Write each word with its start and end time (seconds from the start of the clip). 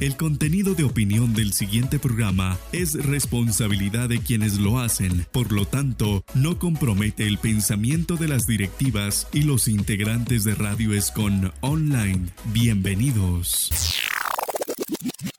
El 0.00 0.16
contenido 0.16 0.74
de 0.74 0.84
opinión 0.84 1.34
del 1.34 1.52
siguiente 1.52 1.98
programa 1.98 2.56
es 2.70 2.94
responsabilidad 2.94 4.08
de 4.08 4.20
quienes 4.20 4.58
lo 4.58 4.78
hacen, 4.78 5.26
por 5.32 5.50
lo 5.50 5.66
tanto, 5.66 6.22
no 6.34 6.60
compromete 6.60 7.26
el 7.26 7.38
pensamiento 7.38 8.16
de 8.16 8.28
las 8.28 8.46
directivas 8.46 9.26
y 9.32 9.42
los 9.42 9.66
integrantes 9.66 10.44
de 10.44 10.54
Radio 10.54 10.92
Escon 10.92 11.52
Online. 11.62 12.28
Bienvenidos. 12.52 13.70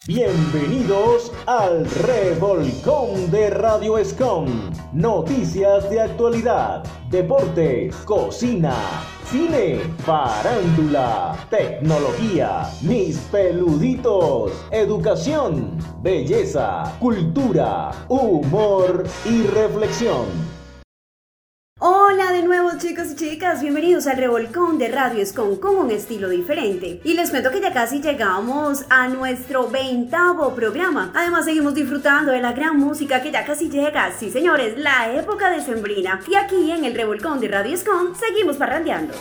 Bienvenidos 0.09 1.31
al 1.45 1.85
Revolcón 1.85 3.29
de 3.29 3.51
Radio 3.51 3.95
Escom. 3.95 4.47
Noticias 4.91 5.87
de 5.91 6.01
actualidad, 6.01 6.83
deportes, 7.11 7.95
cocina 8.07 8.73
cine, 9.29 9.77
farándula, 9.99 11.37
tecnología, 11.51 12.63
mis 12.81 13.17
peluditos, 13.31 14.51
educación, 14.71 15.77
belleza, 16.01 16.91
cultura, 16.99 17.91
humor 18.07 19.03
y 19.25 19.43
reflexión. 19.43 20.58
Nuevo 22.69 22.87
chicos 22.87 23.07
y 23.13 23.15
chicas, 23.15 23.61
bienvenidos 23.61 24.05
al 24.05 24.17
revolcón 24.17 24.77
de 24.77 24.89
Radio 24.89 25.23
Escon 25.23 25.55
con 25.55 25.75
un 25.75 25.89
estilo 25.89 26.29
diferente. 26.29 27.01
Y 27.03 27.15
les 27.15 27.31
cuento 27.31 27.49
que 27.49 27.61
ya 27.61 27.73
casi 27.73 27.99
llegamos 27.99 28.85
a 28.91 29.07
nuestro 29.07 29.67
veintavo 29.71 30.53
programa. 30.53 31.11
Además 31.15 31.45
seguimos 31.45 31.73
disfrutando 31.73 32.31
de 32.31 32.41
la 32.41 32.53
gran 32.53 32.77
música 32.77 33.23
que 33.23 33.31
ya 33.31 33.43
casi 33.43 33.71
llega, 33.71 34.11
sí 34.11 34.29
señores, 34.29 34.77
la 34.77 35.11
época 35.13 35.49
de 35.49 35.63
Sembrina. 35.63 36.19
Y 36.29 36.35
aquí 36.35 36.71
en 36.71 36.85
el 36.85 36.93
revolcón 36.93 37.39
de 37.39 37.47
Radio 37.47 37.73
Escon 37.73 38.13
seguimos 38.15 38.57
parrandeando. 38.57 39.15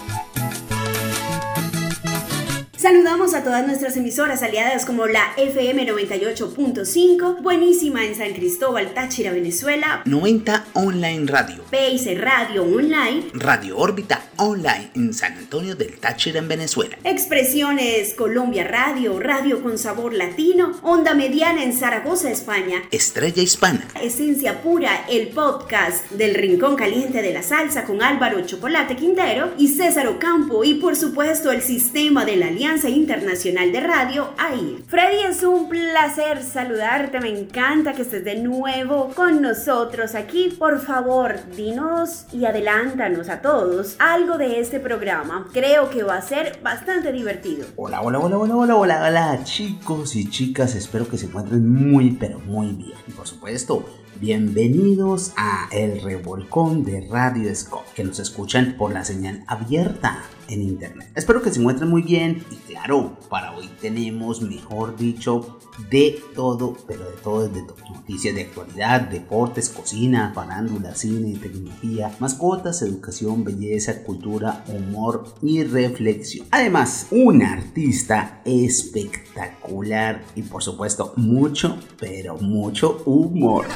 Saludamos 2.78 3.34
a 3.34 3.42
todas 3.42 3.66
nuestras 3.66 3.96
emisoras 3.96 4.40
aliadas 4.44 4.84
como 4.84 5.08
la 5.08 5.32
FM 5.36 5.84
98.5, 5.84 7.42
buenísima 7.42 8.04
en 8.06 8.14
San 8.14 8.32
Cristóbal, 8.34 8.94
Táchira, 8.94 9.32
Venezuela, 9.32 10.02
90 10.04 10.64
Online 10.74 11.26
Radio, 11.26 11.64
Pace 11.72 12.14
Radio 12.14 12.62
Online, 12.62 13.24
Radio 13.32 13.76
Órbita 13.78 14.22
Online 14.36 14.90
en 14.94 15.12
San 15.12 15.36
Antonio 15.36 15.74
del 15.74 15.98
Táchira 15.98 16.38
en 16.38 16.46
Venezuela, 16.46 16.96
Expresiones 17.02 18.14
Colombia 18.14 18.62
Radio, 18.62 19.18
Radio 19.18 19.60
con 19.60 19.76
Sabor 19.76 20.14
Latino, 20.14 20.78
Onda 20.82 21.14
Mediana 21.14 21.64
en 21.64 21.72
Zaragoza, 21.72 22.30
España, 22.30 22.84
Estrella 22.92 23.42
Hispana, 23.42 23.88
Esencia 24.00 24.62
Pura, 24.62 25.04
el 25.10 25.30
podcast 25.30 26.08
del 26.12 26.36
Rincón 26.36 26.76
Caliente 26.76 27.22
de 27.22 27.32
la 27.32 27.42
Salsa 27.42 27.82
con 27.82 28.04
Álvaro 28.04 28.40
Chocolate 28.46 28.94
Quintero 28.94 29.52
y 29.58 29.66
César 29.66 30.06
Ocampo 30.06 30.62
y 30.62 30.74
por 30.74 30.94
supuesto 30.94 31.50
el 31.50 31.62
sistema 31.62 32.24
de 32.24 32.36
la 32.36 32.46
Alianza 32.46 32.67
Internacional 32.68 33.72
de 33.72 33.80
Radio, 33.80 34.28
AIR. 34.36 34.82
Freddy, 34.86 35.22
es 35.26 35.42
un 35.42 35.70
placer 35.70 36.42
saludarte, 36.42 37.18
me 37.18 37.30
encanta 37.30 37.94
que 37.94 38.02
estés 38.02 38.22
de 38.22 38.36
nuevo 38.36 39.10
con 39.14 39.40
nosotros 39.40 40.14
aquí. 40.14 40.50
Por 40.50 40.78
favor, 40.78 41.36
dinos 41.56 42.26
y 42.30 42.44
adelántanos 42.44 43.30
a 43.30 43.40
todos 43.40 43.96
algo 43.98 44.36
de 44.36 44.60
este 44.60 44.80
programa. 44.80 45.48
Creo 45.54 45.88
que 45.88 46.02
va 46.02 46.18
a 46.18 46.22
ser 46.22 46.60
bastante 46.62 47.10
divertido. 47.10 47.66
Hola, 47.76 48.02
hola, 48.02 48.18
hola, 48.18 48.36
hola, 48.36 48.54
hola, 48.54 48.76
hola, 48.76 49.06
hola, 49.08 49.44
chicos 49.44 50.14
y 50.14 50.28
chicas, 50.28 50.74
espero 50.74 51.08
que 51.08 51.16
se 51.16 51.24
encuentren 51.24 51.66
muy, 51.66 52.12
pero 52.12 52.38
muy 52.38 52.66
bien. 52.74 52.98
Y 53.06 53.12
por 53.12 53.26
supuesto, 53.26 53.88
Bienvenidos 54.20 55.32
a 55.36 55.68
El 55.70 56.02
Revolcón 56.02 56.82
de 56.82 57.06
Radio 57.08 57.54
Scott, 57.54 57.86
que 57.94 58.02
nos 58.02 58.18
escuchan 58.18 58.74
por 58.76 58.92
la 58.92 59.04
señal 59.04 59.44
abierta 59.46 60.24
en 60.48 60.60
internet. 60.60 61.08
Espero 61.14 61.40
que 61.40 61.52
se 61.52 61.60
encuentren 61.60 61.88
muy 61.88 62.02
bien 62.02 62.42
y 62.50 62.56
claro, 62.56 63.16
para 63.28 63.54
hoy 63.54 63.70
tenemos, 63.80 64.42
mejor 64.42 64.96
dicho, 64.96 65.60
de 65.88 66.20
todo, 66.34 66.76
pero 66.88 67.04
de 67.04 67.16
todo, 67.22 67.48
de 67.48 67.62
Noticias 68.08 68.34
de 68.34 68.42
actualidad, 68.42 69.02
deportes, 69.02 69.68
cocina, 69.68 70.32
farándula, 70.34 70.94
cine, 70.94 71.38
tecnología, 71.38 72.10
mascotas, 72.18 72.80
educación, 72.80 73.44
belleza, 73.44 74.02
cultura, 74.02 74.64
humor 74.66 75.34
y 75.42 75.62
reflexión. 75.62 76.46
Además, 76.50 77.06
un 77.10 77.42
artista 77.42 78.40
espectacular 78.46 80.24
y 80.34 80.42
por 80.42 80.62
supuesto 80.62 81.12
mucho, 81.16 81.78
pero 82.00 82.38
mucho 82.38 83.02
humor. 83.04 83.66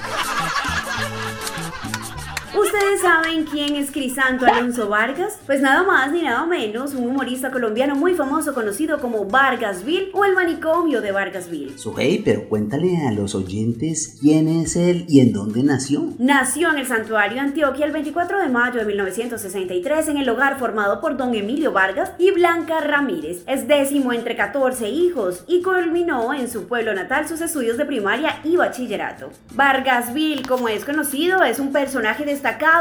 ¿Ustedes 2.93 3.11
saben 3.11 3.45
quién 3.45 3.77
es 3.77 3.91
Crisanto 3.91 4.45
Alonso 4.45 4.87
Vargas? 4.87 5.39
Pues 5.47 5.63
nada 5.63 5.83
más 5.83 6.13
ni 6.13 6.21
nada 6.21 6.45
menos, 6.45 6.93
un 6.93 7.09
humorista 7.09 7.51
colombiano 7.51 7.95
muy 7.95 8.15
famoso 8.15 8.53
conocido 8.53 9.01
como 9.01 9.25
Vargasville 9.25 10.11
o 10.13 10.27
el 10.27 10.35
manicomio 10.35 11.01
de 11.01 11.11
Vargasville. 11.11 11.79
Sujei, 11.79 12.19
pero 12.23 12.51
cuéntale 12.51 13.07
a 13.07 13.13
los 13.13 13.35
oyentes 13.35 14.19
quién 14.21 14.47
es 14.47 14.77
él 14.77 15.07
y 15.09 15.21
en 15.21 15.33
dónde 15.33 15.63
nació. 15.63 16.13
Nació 16.19 16.71
en 16.71 16.81
el 16.81 16.87
Santuario 16.87 17.41
Antioquia 17.41 17.87
el 17.87 17.93
24 17.93 18.41
de 18.41 18.51
mayo 18.51 18.81
de 18.81 18.85
1963 18.85 20.09
en 20.09 20.19
el 20.19 20.29
hogar 20.29 20.59
formado 20.59 21.01
por 21.01 21.17
don 21.17 21.35
Emilio 21.35 21.73
Vargas 21.73 22.13
y 22.19 22.31
Blanca 22.33 22.81
Ramírez. 22.81 23.43
Es 23.47 23.67
décimo 23.67 24.13
entre 24.13 24.37
14 24.37 24.91
hijos 24.91 25.45
y 25.49 25.63
culminó 25.63 26.35
en 26.35 26.51
su 26.51 26.67
pueblo 26.67 26.93
natal 26.93 27.27
sus 27.27 27.41
estudios 27.41 27.79
de 27.79 27.87
primaria 27.87 28.41
y 28.45 28.57
bachillerato. 28.57 29.31
Vargasville, 29.55 30.43
como 30.47 30.69
es 30.69 30.85
conocido, 30.85 31.43
es 31.43 31.59
un 31.59 31.73
personaje 31.73 32.27
de 32.27 32.33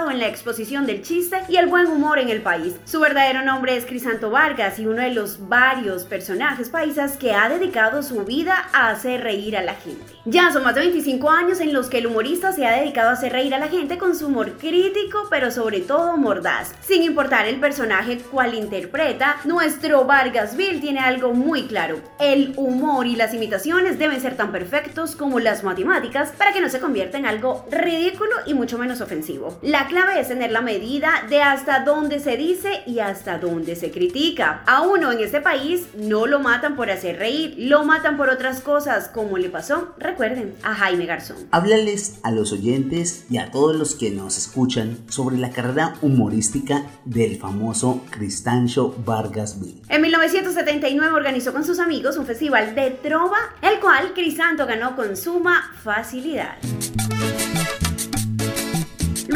en 0.10 0.20
la 0.20 0.28
exposición 0.28 0.88
del 0.88 1.04
chiste 1.04 1.38
y 1.48 1.58
el 1.58 1.68
buen 1.68 1.88
humor 1.88 2.18
en 2.18 2.30
el 2.30 2.42
país. 2.42 2.76
Su 2.86 3.00
verdadero 3.00 3.44
nombre 3.44 3.76
es 3.76 3.86
Crisanto 3.86 4.32
Vargas 4.32 4.80
y 4.80 4.88
uno 4.88 5.02
de 5.02 5.12
los 5.12 5.48
varios 5.48 6.06
personajes 6.06 6.70
paisas 6.70 7.18
que 7.18 7.34
ha 7.34 7.50
dedicado 7.50 8.02
su 8.02 8.24
vida 8.24 8.70
a 8.74 8.90
hacer 8.90 9.22
reír 9.22 9.56
a 9.58 9.62
la 9.62 9.76
gente. 9.76 10.14
Ya 10.26 10.52
son 10.52 10.64
más 10.64 10.76
de 10.76 10.82
25 10.82 11.32
años 11.32 11.60
en 11.62 11.74
los 11.74 11.88
que 11.88 11.98
el 11.98 12.06
humorista 12.06 12.52
se 12.52 12.64
ha 12.68 12.78
dedicado 12.78 13.10
a 13.10 13.14
hacer 13.14 13.32
reír 13.32 13.56
a 13.56 13.58
la 13.58 13.70
gente 13.70 13.98
con 13.98 14.16
su 14.16 14.28
humor 14.28 14.52
crítico, 14.60 15.26
pero 15.32 15.50
sobre 15.50 15.80
todo 15.80 16.16
mordaz. 16.16 16.76
Sin 16.82 17.02
importar 17.02 17.48
el 17.48 17.60
personaje 17.60 18.20
cual 18.20 18.54
interpreta, 18.54 19.38
nuestro 19.46 20.06
Vargasville 20.06 20.80
tiene 20.80 21.00
algo 21.00 21.34
muy 21.34 21.66
claro. 21.66 22.00
El 22.20 22.54
humor 22.56 23.08
y 23.08 23.16
las 23.16 23.34
imitaciones 23.34 23.98
deben 23.98 24.22
ser 24.22 24.38
tan 24.38 24.52
perfectos 24.52 25.16
como 25.16 25.40
las 25.40 25.64
matemáticas 25.64 26.32
para 26.38 26.54
que 26.54 26.62
no 26.62 26.70
se 26.70 26.80
convierta 26.80 27.18
en 27.18 27.26
algo 27.26 27.66
ridículo 27.72 28.36
y 28.46 28.54
mucho 28.54 28.78
menos 28.78 29.02
ofensivo. 29.02 29.58
La 29.64 29.88
clave 29.88 30.20
es 30.20 30.28
tener 30.28 30.52
la 30.52 30.62
medida 30.62 31.26
de 31.30 31.42
hasta 31.42 31.80
dónde 31.80 32.20
se 32.20 32.38
dice 32.38 32.84
y 32.86 33.00
hasta 33.00 33.40
dónde 33.40 33.76
se 33.76 33.90
critica. 33.90 34.62
A 34.68 34.82
uno 34.82 35.12
en 35.12 35.20
este 35.20 35.42
país 35.42 35.88
no 35.96 36.28
lo 36.28 36.40
matan 36.40 36.76
por 36.76 36.92
hacer 36.92 37.18
reír, 37.18 37.56
lo 37.58 37.86
matan 37.86 38.18
por 38.18 38.30
otras 38.30 38.62
cosas, 38.62 39.08
como 39.08 39.40
le 39.40 39.50
pasó, 39.50 39.96
recuerden, 40.12 40.56
a 40.64 40.76
Jaime 40.76 41.06
Garzón. 41.06 41.38
Háblales 41.52 42.20
a 42.24 42.32
los 42.32 42.52
oyentes 42.52 43.26
y 43.30 43.38
a 43.38 43.52
todos 43.52 43.76
los 43.76 43.96
que 43.96 44.12
nos 44.12 44.38
escuchan 44.38 44.98
sobre 45.10 45.38
la 45.38 45.52
carrera 45.52 45.96
humorística 46.02 46.86
del 47.06 47.38
famoso 47.38 48.04
Cristancho 48.10 48.96
Vargas 49.06 49.60
Bill. 49.60 49.82
En 49.90 50.02
1979 50.02 51.14
organizó 51.14 51.54
con 51.54 51.66
sus 51.66 51.80
amigos 51.80 52.18
un 52.18 52.26
festival 52.26 52.76
de 52.76 52.92
trova, 52.92 53.38
el 53.62 53.80
cual 53.80 54.14
Crisanto 54.14 54.66
ganó 54.66 54.96
con 54.96 55.16
suma 55.18 55.72
facilidad. 55.84 56.58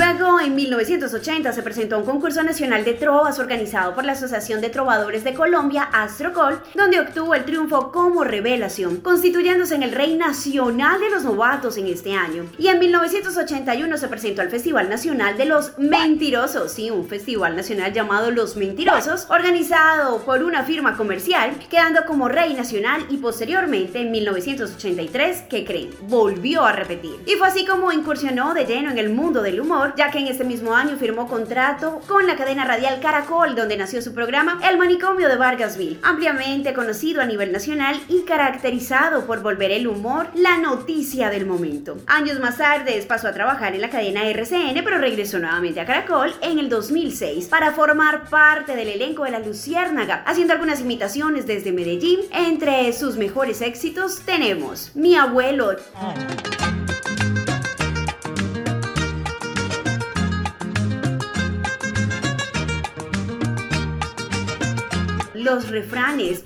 Luego, 0.06 0.40
en 0.40 0.54
1980, 0.54 1.52
se 1.52 1.64
presentó 1.64 1.98
un 1.98 2.06
concurso 2.06 2.44
nacional 2.44 2.86
de 2.86 2.94
trovas 2.94 3.40
organizado 3.40 3.96
por 3.96 4.06
la 4.06 4.12
Asociación 4.12 4.62
de 4.62 4.70
Trovadores 4.70 5.24
de 5.24 5.34
Colombia, 5.34 5.90
Astrocol, 5.92 6.62
donde 6.76 7.00
obtuvo 7.00 7.34
el 7.34 7.44
triunfo 7.44 7.92
como 7.92 8.24
revelación, 8.24 8.98
constituyéndose 8.98 9.74
en 9.74 9.82
el 9.82 9.92
rey 9.92 10.16
nacional 10.16 11.00
de 11.00 11.10
los 11.10 11.24
novatos 11.24 11.78
en 11.78 11.88
este 11.88 12.14
año. 12.14 12.46
Y 12.60 12.68
en 12.68 12.78
1981 12.78 13.98
se 13.98 14.08
presentó 14.08 14.44
al 14.44 14.52
Festival 14.52 14.90
Nacional 14.90 15.38
de 15.38 15.46
los 15.46 15.76
Mentirosos, 15.80 16.72
sí, 16.72 16.92
un 16.92 17.08
festival 17.08 17.56
nacional 17.56 17.92
llamado 17.92 18.30
Los 18.30 18.56
Mentirosos, 18.56 19.26
organizado 19.30 20.20
por 20.20 20.44
una 20.44 20.64
firma 20.64 20.96
comercial, 20.96 21.56
quedando 21.68 22.06
como 22.06 22.30
rey 22.30 22.54
nacional 22.54 23.08
y 23.10 23.18
posteriormente 23.18 24.02
en 24.02 24.12
1983, 24.12 25.42
que 25.50 25.66
creen, 25.66 25.90
volvió 26.04 26.64
a 26.64 26.74
repetir. 26.74 27.16
Y 27.26 27.34
fue 27.34 27.48
así 27.48 27.66
como 27.66 27.92
incursionó 27.92 28.54
de 28.54 28.66
lleno 28.66 28.92
en 28.92 29.00
el 29.00 29.10
mundo 29.10 29.42
del 29.42 29.60
humor 29.60 29.95
ya 29.96 30.12
que 30.12 30.20
en 30.20 30.28
este 30.28 30.44
mismo 30.44 30.76
año 30.76 30.98
firmó 30.98 31.28
contrato 31.28 32.02
con 32.08 32.28
la 32.28 32.36
cadena 32.36 32.66
radial 32.66 33.00
Caracol, 33.00 33.56
donde 33.56 33.78
nació 33.78 34.02
su 34.02 34.14
programa 34.14 34.60
El 34.70 34.78
Manicomio 34.78 35.30
de 35.30 35.38
Vargasville, 35.38 36.00
ampliamente 36.04 36.74
conocido 36.74 37.22
a 37.22 37.26
nivel 37.26 37.52
nacional 37.52 38.00
y 38.08 38.24
caracterizado 38.24 39.26
por 39.26 39.42
volver 39.42 39.72
el 39.72 39.88
humor 39.88 40.28
la 40.36 40.58
noticia 40.58 41.30
del 41.30 41.46
momento. 41.46 41.98
Años 42.08 42.40
más 42.40 42.58
tarde 42.58 43.04
pasó 43.08 43.28
a 43.28 43.34
trabajar 43.34 43.76
en 43.76 43.82
la 43.82 43.90
cadena 43.90 44.28
RCN, 44.28 44.84
pero 44.84 44.98
regresó 44.98 45.40
nuevamente 45.40 45.80
a 45.80 45.86
Caracol 45.86 46.34
en 46.42 46.60
el 46.60 46.70
2006 46.70 47.48
para 47.48 47.72
formar 47.72 48.30
parte 48.30 48.76
del 48.76 48.90
elenco 48.90 49.24
de 49.24 49.32
La 49.32 49.40
Luciérnaga, 49.40 50.24
haciendo 50.26 50.54
algunas 50.54 50.82
imitaciones 50.82 51.48
desde 51.48 51.72
Medellín. 51.72 52.20
Entre 52.32 52.92
sus 52.94 53.18
mejores 53.18 53.62
éxitos 53.62 54.22
tenemos 54.26 54.92
Mi 54.96 55.16
abuelo. 55.16 55.76
los 65.46 65.70
refranes. 65.70 66.44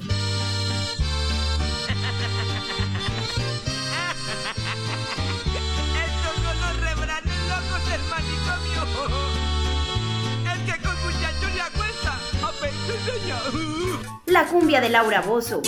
La 14.25 14.45
cumbia 14.47 14.81
de 14.81 14.89
Laura 14.89 15.21
Bozo. 15.21 15.61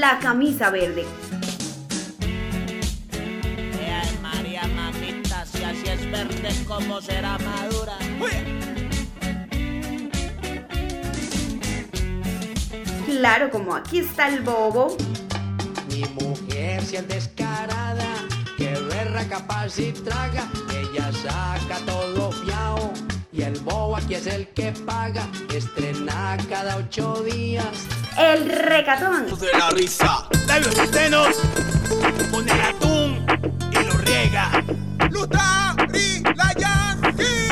La 0.00 0.18
camisa 0.18 0.70
verde. 0.70 1.04
Ay, 3.12 4.18
María 4.22 4.66
mamita, 4.68 5.44
si 5.44 5.62
así 5.62 5.86
es 5.86 6.10
verde, 6.10 6.48
¿cómo 6.66 7.02
será 7.02 7.36
madura? 7.36 7.98
Claro, 13.04 13.50
como 13.50 13.74
aquí 13.74 13.98
está 13.98 14.28
el 14.28 14.40
bobo. 14.40 14.96
Mi 15.90 16.04
mujer, 16.18 16.82
si 16.82 16.96
es 16.96 17.06
descarada, 17.06 18.08
que 18.56 18.72
verra 18.72 19.24
capaz 19.28 19.78
y 19.78 19.92
traga, 19.92 20.48
ella 20.72 21.12
saca 21.12 21.76
todo 21.84 22.32
fiao. 22.32 22.90
Y 23.32 23.42
el 23.42 23.60
bobo 23.60 23.96
aquí 23.96 24.14
es 24.14 24.26
el 24.26 24.48
que 24.48 24.72
paga, 24.72 25.28
estrena 25.52 26.38
cada 26.48 26.78
ocho 26.78 27.22
días 27.22 27.99
el 28.18 28.48
recatón. 28.48 29.38
De 29.38 29.52
la 29.58 29.70
risa, 29.70 30.28
de 30.46 30.60
los 30.60 30.74
senos, 30.90 31.36
pone 32.30 32.52
el 32.52 32.60
atún 32.60 33.26
y 33.70 33.84
lo 33.84 33.92
riega. 33.98 34.50
Lutari 35.10 36.22
la 36.34 36.52
Yankee. 36.54 37.48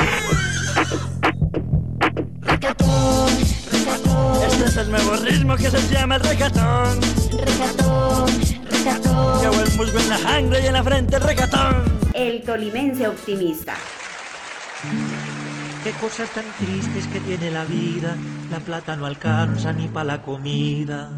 Recatón, 2.40 3.30
recatón. 3.72 4.42
Este 4.44 4.64
es 4.64 4.76
el 4.76 4.90
nuevo 4.90 5.16
ritmo 5.16 5.56
que 5.56 5.70
se 5.70 5.80
llama 5.88 6.16
el 6.16 6.22
recatón. 6.22 7.00
Recatón, 7.30 8.26
recatón. 8.70 9.40
Llevo 9.42 9.60
el 9.60 9.72
musgo 9.76 9.98
en 9.98 10.08
la 10.08 10.18
sangre 10.18 10.60
y 10.62 10.66
en 10.66 10.72
la 10.72 10.82
frente 10.82 11.16
el 11.16 11.22
recatón. 11.22 11.98
El 12.14 12.42
tolimense 12.42 13.06
optimista. 13.06 13.74
Qué 15.82 15.92
cosas 15.92 16.30
tan 16.32 16.44
tristes 16.56 17.06
que 17.06 17.20
tiene 17.20 17.50
la 17.50 17.64
vida, 17.64 18.16
la 18.50 18.58
plata 18.58 18.96
no 18.96 19.06
alcanza 19.06 19.72
ni 19.72 19.86
para 19.86 20.04
la 20.04 20.22
comida. 20.22 21.08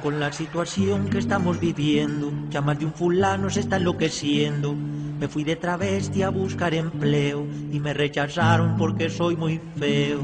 Con 0.00 0.20
la 0.20 0.32
situación 0.32 1.10
que 1.10 1.18
estamos 1.18 1.58
viviendo, 1.58 2.32
ya 2.50 2.60
más 2.60 2.78
de 2.78 2.86
un 2.86 2.94
fulano 2.94 3.50
se 3.50 3.60
está 3.60 3.76
enloqueciendo. 3.76 4.74
Me 4.74 5.28
fui 5.28 5.44
de 5.44 5.56
travesti 5.56 6.22
a 6.22 6.30
buscar 6.30 6.72
empleo 6.72 7.44
y 7.72 7.80
me 7.80 7.92
rechazaron 7.92 8.76
porque 8.76 9.10
soy 9.10 9.36
muy 9.36 9.60
feo. 9.78 10.22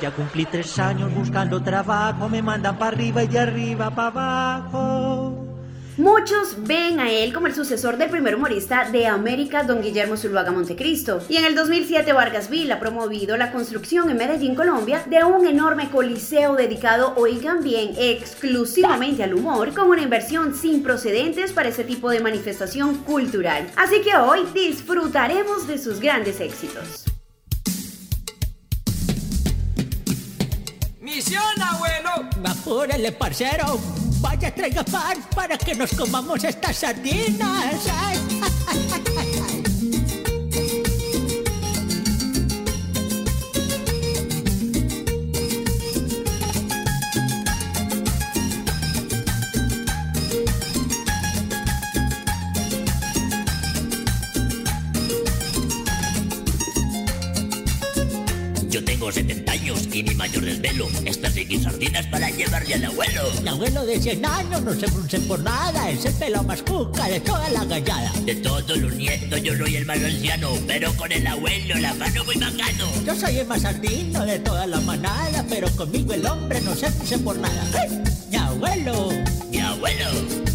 Ya 0.00 0.12
cumplí 0.12 0.46
tres 0.46 0.78
años 0.78 1.12
buscando 1.12 1.60
trabajo, 1.60 2.28
me 2.28 2.40
mandan 2.40 2.78
para 2.78 2.96
arriba 2.96 3.24
y 3.24 3.26
de 3.26 3.38
arriba 3.40 3.90
para 3.90 4.08
abajo. 4.08 5.27
Muchos 5.98 6.54
ven 6.58 7.00
a 7.00 7.10
él 7.10 7.32
como 7.32 7.48
el 7.48 7.56
sucesor 7.56 7.96
del 7.96 8.08
primer 8.08 8.36
humorista 8.36 8.88
de 8.88 9.08
América, 9.08 9.64
don 9.64 9.82
Guillermo 9.82 10.16
Zuluaga 10.16 10.52
Montecristo. 10.52 11.20
Y 11.28 11.38
en 11.38 11.44
el 11.44 11.56
2007 11.56 12.12
Vargas 12.12 12.48
Villa 12.48 12.76
ha 12.76 12.78
promovido 12.80 13.36
la 13.36 13.50
construcción 13.50 14.08
en 14.08 14.16
Medellín, 14.16 14.54
Colombia, 14.54 15.02
de 15.06 15.24
un 15.24 15.44
enorme 15.44 15.90
coliseo 15.90 16.54
dedicado, 16.54 17.14
oigan 17.16 17.64
bien, 17.64 17.94
exclusivamente 17.98 19.24
al 19.24 19.34
humor, 19.34 19.74
como 19.74 19.90
una 19.90 20.02
inversión 20.02 20.54
sin 20.54 20.84
procedentes 20.84 21.50
para 21.50 21.70
ese 21.70 21.82
tipo 21.82 22.10
de 22.10 22.20
manifestación 22.20 22.98
cultural. 22.98 23.68
Así 23.74 24.00
que 24.00 24.16
hoy 24.16 24.46
disfrutaremos 24.54 25.66
de 25.66 25.78
sus 25.78 25.98
grandes 25.98 26.38
éxitos. 26.40 27.06
Misión, 31.00 31.42
abuelo. 31.60 32.30
Apúrele, 32.44 33.10
parcero. 33.10 33.80
Vaya, 34.20 34.50
traiga 34.50 34.84
pan 34.84 35.22
para 35.34 35.56
que 35.56 35.74
nos 35.74 35.90
comamos 35.92 36.42
estas 36.44 36.76
sardinas. 36.76 37.82
tengo 59.08 59.12
70 59.12 59.52
años 59.52 59.88
y 59.92 60.02
mi 60.02 60.14
mayor 60.14 60.44
desvelo 60.44 60.88
es 61.04 61.16
perseguir 61.16 61.62
sardinas 61.62 62.06
para 62.06 62.30
llevarle 62.30 62.74
al 62.74 62.84
abuelo. 62.84 63.22
El 63.40 63.48
abuelo 63.48 63.86
de 63.86 64.00
100 64.00 64.26
años 64.26 64.62
no 64.62 64.74
se 64.74 64.88
frunce 64.88 65.18
por 65.20 65.40
nada, 65.40 65.90
es 65.90 66.04
el 66.04 66.12
pelo 66.14 66.42
más 66.42 66.62
cuca 66.62 67.08
de 67.08 67.20
toda 67.20 67.48
la 67.50 67.64
gallada. 67.64 68.12
De 68.24 68.34
todos 68.36 68.76
los 68.76 68.94
nietos 68.94 69.42
yo 69.42 69.56
soy 69.56 69.76
el 69.76 69.86
más 69.86 69.98
anciano, 69.98 70.50
pero 70.66 70.92
con 70.94 71.10
el 71.12 71.26
abuelo 71.26 71.74
la 71.76 71.94
mano 71.94 72.24
muy 72.24 72.36
bacano. 72.36 72.86
Yo 73.06 73.14
soy 73.14 73.38
el 73.38 73.46
más 73.46 73.62
sardino 73.62 74.24
de 74.24 74.38
toda 74.40 74.66
la 74.66 74.80
manada, 74.80 75.44
pero 75.48 75.68
conmigo 75.70 76.12
el 76.12 76.26
hombre 76.26 76.60
no 76.60 76.74
se 76.74 76.90
frunce 76.90 77.18
por 77.18 77.36
nada. 77.38 77.84
¡Eh! 77.84 78.02
¡Mi 78.30 78.36
abuelo! 78.36 79.08
¡Mi 79.50 79.58
abuelo! 79.58 80.04
¡Mi 80.12 80.12
abuelo! 80.12 80.47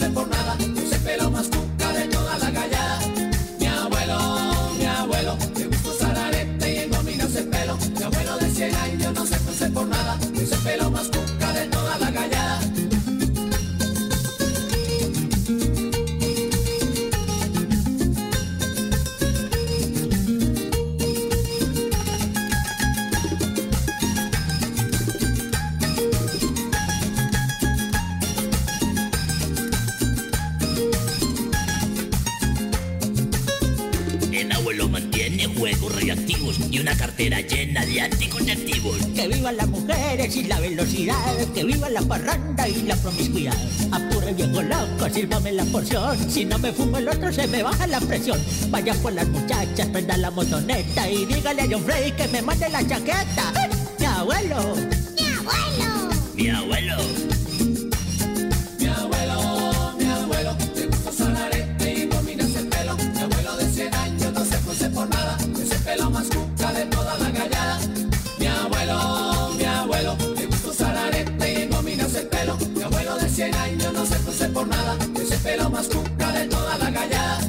No 0.00 0.10
por 0.12 0.33
cartera 37.14 37.40
llena 37.42 37.86
de 37.86 38.00
anticonceptivos. 38.00 38.96
Que 39.14 39.28
vivan 39.28 39.56
las 39.56 39.68
mujeres 39.68 40.34
y 40.34 40.44
la 40.44 40.58
velocidad, 40.58 41.36
que 41.54 41.62
viva 41.62 41.88
la 41.88 42.02
parranda 42.02 42.68
y 42.68 42.82
la 42.82 42.96
promiscuidad. 42.96 43.54
Apure 43.92 44.32
viejo 44.32 44.60
loco, 44.62 45.08
sírvame 45.12 45.52
la 45.52 45.64
porción. 45.66 46.18
Si 46.28 46.44
no 46.44 46.58
me 46.58 46.72
fumo 46.72 46.98
el 46.98 47.08
otro, 47.08 47.32
se 47.32 47.46
me 47.46 47.62
baja 47.62 47.86
la 47.86 48.00
presión. 48.00 48.40
Vaya 48.68 48.94
por 48.94 49.12
las 49.12 49.28
muchachas, 49.28 49.86
prenda 49.92 50.16
la 50.16 50.32
motoneta 50.32 51.08
y 51.08 51.24
dígale 51.26 51.62
a 51.62 51.66
John 51.70 51.84
Freddy 51.84 52.10
que 52.12 52.26
me 52.28 52.42
mande 52.42 52.68
la 52.68 52.84
chaqueta. 52.84 53.52
¡Mi 54.00 54.06
abuelo! 54.06 54.74
¡Mi 55.14 55.28
abuelo! 55.28 56.10
Mi 56.34 56.48
abuelo. 56.48 57.33
Giuseppe 75.24 75.56
lo 75.56 75.70
más 75.70 75.88
cuca 75.88 76.32
de 76.32 76.46
toda 76.48 76.76
la 76.76 76.90
gallada. 76.90 77.40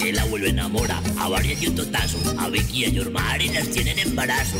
El 0.00 0.18
abuelo 0.18 0.46
enamora 0.48 1.00
a 1.20 1.28
varias 1.28 1.62
y 1.62 1.68
un 1.68 1.76
totazo, 1.76 2.18
a 2.36 2.48
Becky 2.48 2.80
y 2.80 2.84
a 2.86 2.88
Yormari 2.88 3.48
las 3.50 3.68
tienen 3.70 3.96
embarazo. 4.00 4.58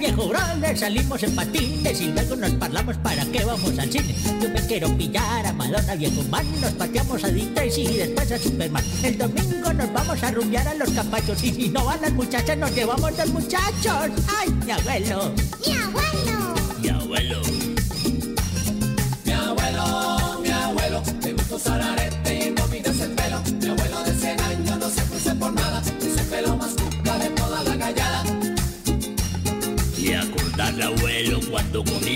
Viejo 0.00 0.28
brother 0.28 0.78
salimos 0.78 1.22
en 1.22 1.36
patines 1.36 2.00
y 2.00 2.06
luego 2.06 2.34
nos 2.34 2.52
parlamos 2.52 2.96
para 2.96 3.22
qué 3.26 3.44
vamos 3.44 3.78
al 3.78 3.92
cine. 3.92 4.14
Yo 4.40 4.48
me 4.48 4.66
quiero 4.66 4.96
pillar 4.96 5.44
a 5.44 5.52
Madonna 5.52 5.94
viejo 5.94 6.22
man, 6.30 6.46
nos 6.58 6.72
pateamos 6.72 7.22
a 7.22 7.28
Dick 7.28 7.50
y 7.76 7.86
después 7.98 8.32
a 8.32 8.38
Superman. 8.38 8.82
El 9.02 9.18
domingo 9.18 9.70
nos 9.74 9.92
vamos 9.92 10.22
a 10.22 10.30
rumbear 10.30 10.66
a 10.68 10.74
los 10.74 10.88
capachos 10.92 11.44
y 11.44 11.52
si 11.52 11.68
no 11.68 11.84
van 11.84 12.00
las 12.00 12.12
muchachas 12.14 12.56
nos 12.56 12.74
llevamos 12.74 13.12
los 13.18 13.28
muchachos. 13.28 14.10
¡Ay, 14.38 14.48
mi 14.64 14.70
abuelo! 14.70 15.34
Mi 15.66 15.76
abuelo. 15.76 16.29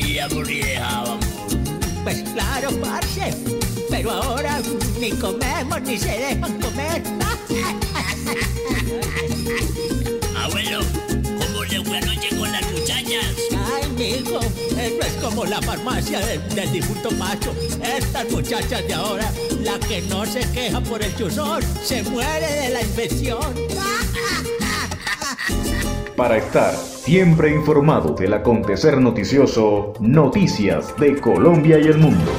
Dejábamos. 0.03 1.25
Pues 2.03 2.23
claro, 2.35 2.71
parce. 2.81 3.35
Pero 3.91 4.11
ahora 4.11 4.61
ni 5.01 5.11
comemos 5.13 5.81
ni 5.83 5.99
se 5.99 6.19
dejan 6.19 6.61
comer. 6.61 7.03
Abuelo, 10.37 10.81
¿cómo 11.23 11.65
le 11.65 11.85
fue 11.85 11.99
anoche 11.99 12.29
con 12.37 12.51
las 12.51 12.73
muchachas? 12.73 13.37
Ay, 13.73 13.89
mijo, 13.97 14.41
esto 14.41 15.07
es 15.07 15.13
como 15.23 15.45
la 15.45 15.63
farmacia 15.63 16.21
del, 16.21 16.49
del 16.55 16.73
difunto 16.73 17.11
macho. 17.13 17.55
Estas 17.83 18.31
muchachas 18.31 18.87
de 18.87 18.95
ahora, 18.95 19.33
la 19.63 19.79
que 19.79 20.03
no 20.03 20.27
se 20.27 20.41
queja 20.53 20.81
por 20.81 21.03
el 21.03 21.15
chuzón, 21.17 21.63
se 21.83 22.03
muere 22.03 22.47
de 22.47 22.69
la 22.71 22.83
infección. 22.83 23.55
Para 26.17 26.37
estar 26.37 26.77
siempre 26.77 27.51
informado 27.53 28.15
del 28.15 28.35
acontecer 28.35 29.01
noticioso, 29.01 29.95
noticias 29.99 30.97
de 30.97 31.21
Colombia 31.21 31.77
y 31.81 31.89
el 31.89 31.99
mundo. 31.99 32.31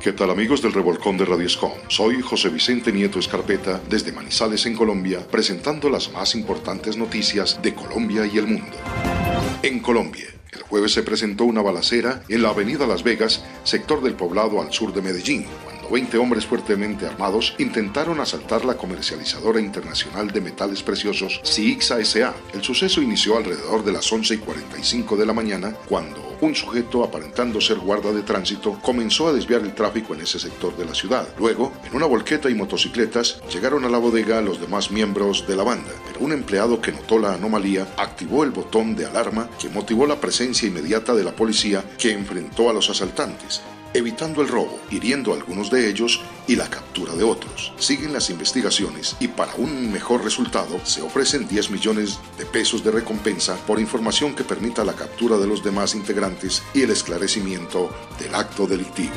¿Qué 0.00 0.14
tal 0.14 0.30
amigos 0.30 0.62
del 0.62 0.72
Revolcón 0.72 1.18
de 1.18 1.26
Radio 1.26 1.44
Escom? 1.44 1.72
Soy 1.88 2.22
José 2.22 2.48
Vicente 2.48 2.90
Nieto 2.90 3.18
Escarpeta 3.18 3.78
desde 3.86 4.12
Manizales 4.12 4.64
en 4.64 4.74
Colombia 4.74 5.26
presentando 5.30 5.90
las 5.90 6.10
más 6.10 6.34
importantes 6.34 6.96
noticias 6.96 7.60
de 7.60 7.74
Colombia 7.74 8.24
y 8.24 8.38
el 8.38 8.46
mundo. 8.46 8.76
En 9.62 9.80
Colombia, 9.80 10.28
el 10.52 10.62
jueves 10.62 10.94
se 10.94 11.02
presentó 11.02 11.44
una 11.44 11.60
balacera 11.60 12.22
en 12.30 12.40
la 12.40 12.48
avenida 12.48 12.86
Las 12.86 13.02
Vegas, 13.02 13.44
sector 13.62 14.02
del 14.02 14.14
poblado 14.14 14.62
al 14.62 14.72
sur 14.72 14.94
de 14.94 15.02
Medellín, 15.02 15.44
cuando 15.86 16.06
20 16.06 16.18
hombres 16.18 16.46
fuertemente 16.46 17.06
armados 17.06 17.54
intentaron 17.58 18.20
asaltar 18.20 18.64
la 18.64 18.76
comercializadora 18.76 19.60
internacional 19.60 20.30
de 20.30 20.40
metales 20.40 20.82
preciosos 20.82 21.40
CIXA 21.44 22.00
S.A. 22.00 22.34
El 22.52 22.62
suceso 22.62 23.02
inició 23.02 23.36
alrededor 23.36 23.84
de 23.84 23.92
las 23.92 24.10
11 24.10 24.34
y 24.34 24.38
45 24.38 25.16
de 25.16 25.26
la 25.26 25.32
mañana 25.32 25.74
cuando 25.88 26.36
un 26.40 26.54
sujeto 26.54 27.02
aparentando 27.02 27.60
ser 27.60 27.78
guarda 27.78 28.12
de 28.12 28.22
tránsito 28.22 28.78
comenzó 28.82 29.28
a 29.28 29.32
desviar 29.32 29.62
el 29.62 29.74
tráfico 29.74 30.14
en 30.14 30.20
ese 30.20 30.38
sector 30.38 30.76
de 30.76 30.84
la 30.84 30.94
ciudad. 30.94 31.26
Luego, 31.38 31.72
en 31.84 31.96
una 31.96 32.06
volqueta 32.06 32.50
y 32.50 32.54
motocicletas, 32.54 33.40
llegaron 33.52 33.84
a 33.84 33.88
la 33.88 33.98
bodega 33.98 34.40
los 34.42 34.60
demás 34.60 34.90
miembros 34.90 35.46
de 35.46 35.56
la 35.56 35.62
banda, 35.62 35.90
pero 36.06 36.24
un 36.24 36.32
empleado 36.32 36.80
que 36.80 36.92
notó 36.92 37.18
la 37.18 37.34
anomalía 37.34 37.86
activó 37.96 38.44
el 38.44 38.50
botón 38.50 38.96
de 38.96 39.06
alarma 39.06 39.48
que 39.58 39.70
motivó 39.70 40.06
la 40.06 40.20
presencia 40.20 40.68
inmediata 40.68 41.14
de 41.14 41.24
la 41.24 41.32
policía 41.32 41.82
que 41.98 42.12
enfrentó 42.12 42.68
a 42.68 42.74
los 42.74 42.90
asaltantes 42.90 43.62
evitando 43.96 44.42
el 44.42 44.48
robo, 44.48 44.78
hiriendo 44.90 45.32
a 45.32 45.36
algunos 45.36 45.70
de 45.70 45.88
ellos 45.88 46.20
y 46.46 46.56
la 46.56 46.68
captura 46.68 47.14
de 47.14 47.24
otros. 47.24 47.72
Siguen 47.78 48.12
las 48.12 48.30
investigaciones 48.30 49.16
y 49.20 49.28
para 49.28 49.54
un 49.56 49.90
mejor 49.92 50.22
resultado 50.22 50.80
se 50.84 51.02
ofrecen 51.02 51.48
10 51.48 51.70
millones 51.70 52.18
de 52.38 52.46
pesos 52.46 52.84
de 52.84 52.90
recompensa 52.90 53.56
por 53.66 53.80
información 53.80 54.34
que 54.34 54.44
permita 54.44 54.84
la 54.84 54.94
captura 54.94 55.36
de 55.38 55.46
los 55.46 55.64
demás 55.64 55.94
integrantes 55.94 56.62
y 56.74 56.82
el 56.82 56.90
esclarecimiento 56.90 57.90
del 58.18 58.34
acto 58.34 58.66
delictivo. 58.66 59.14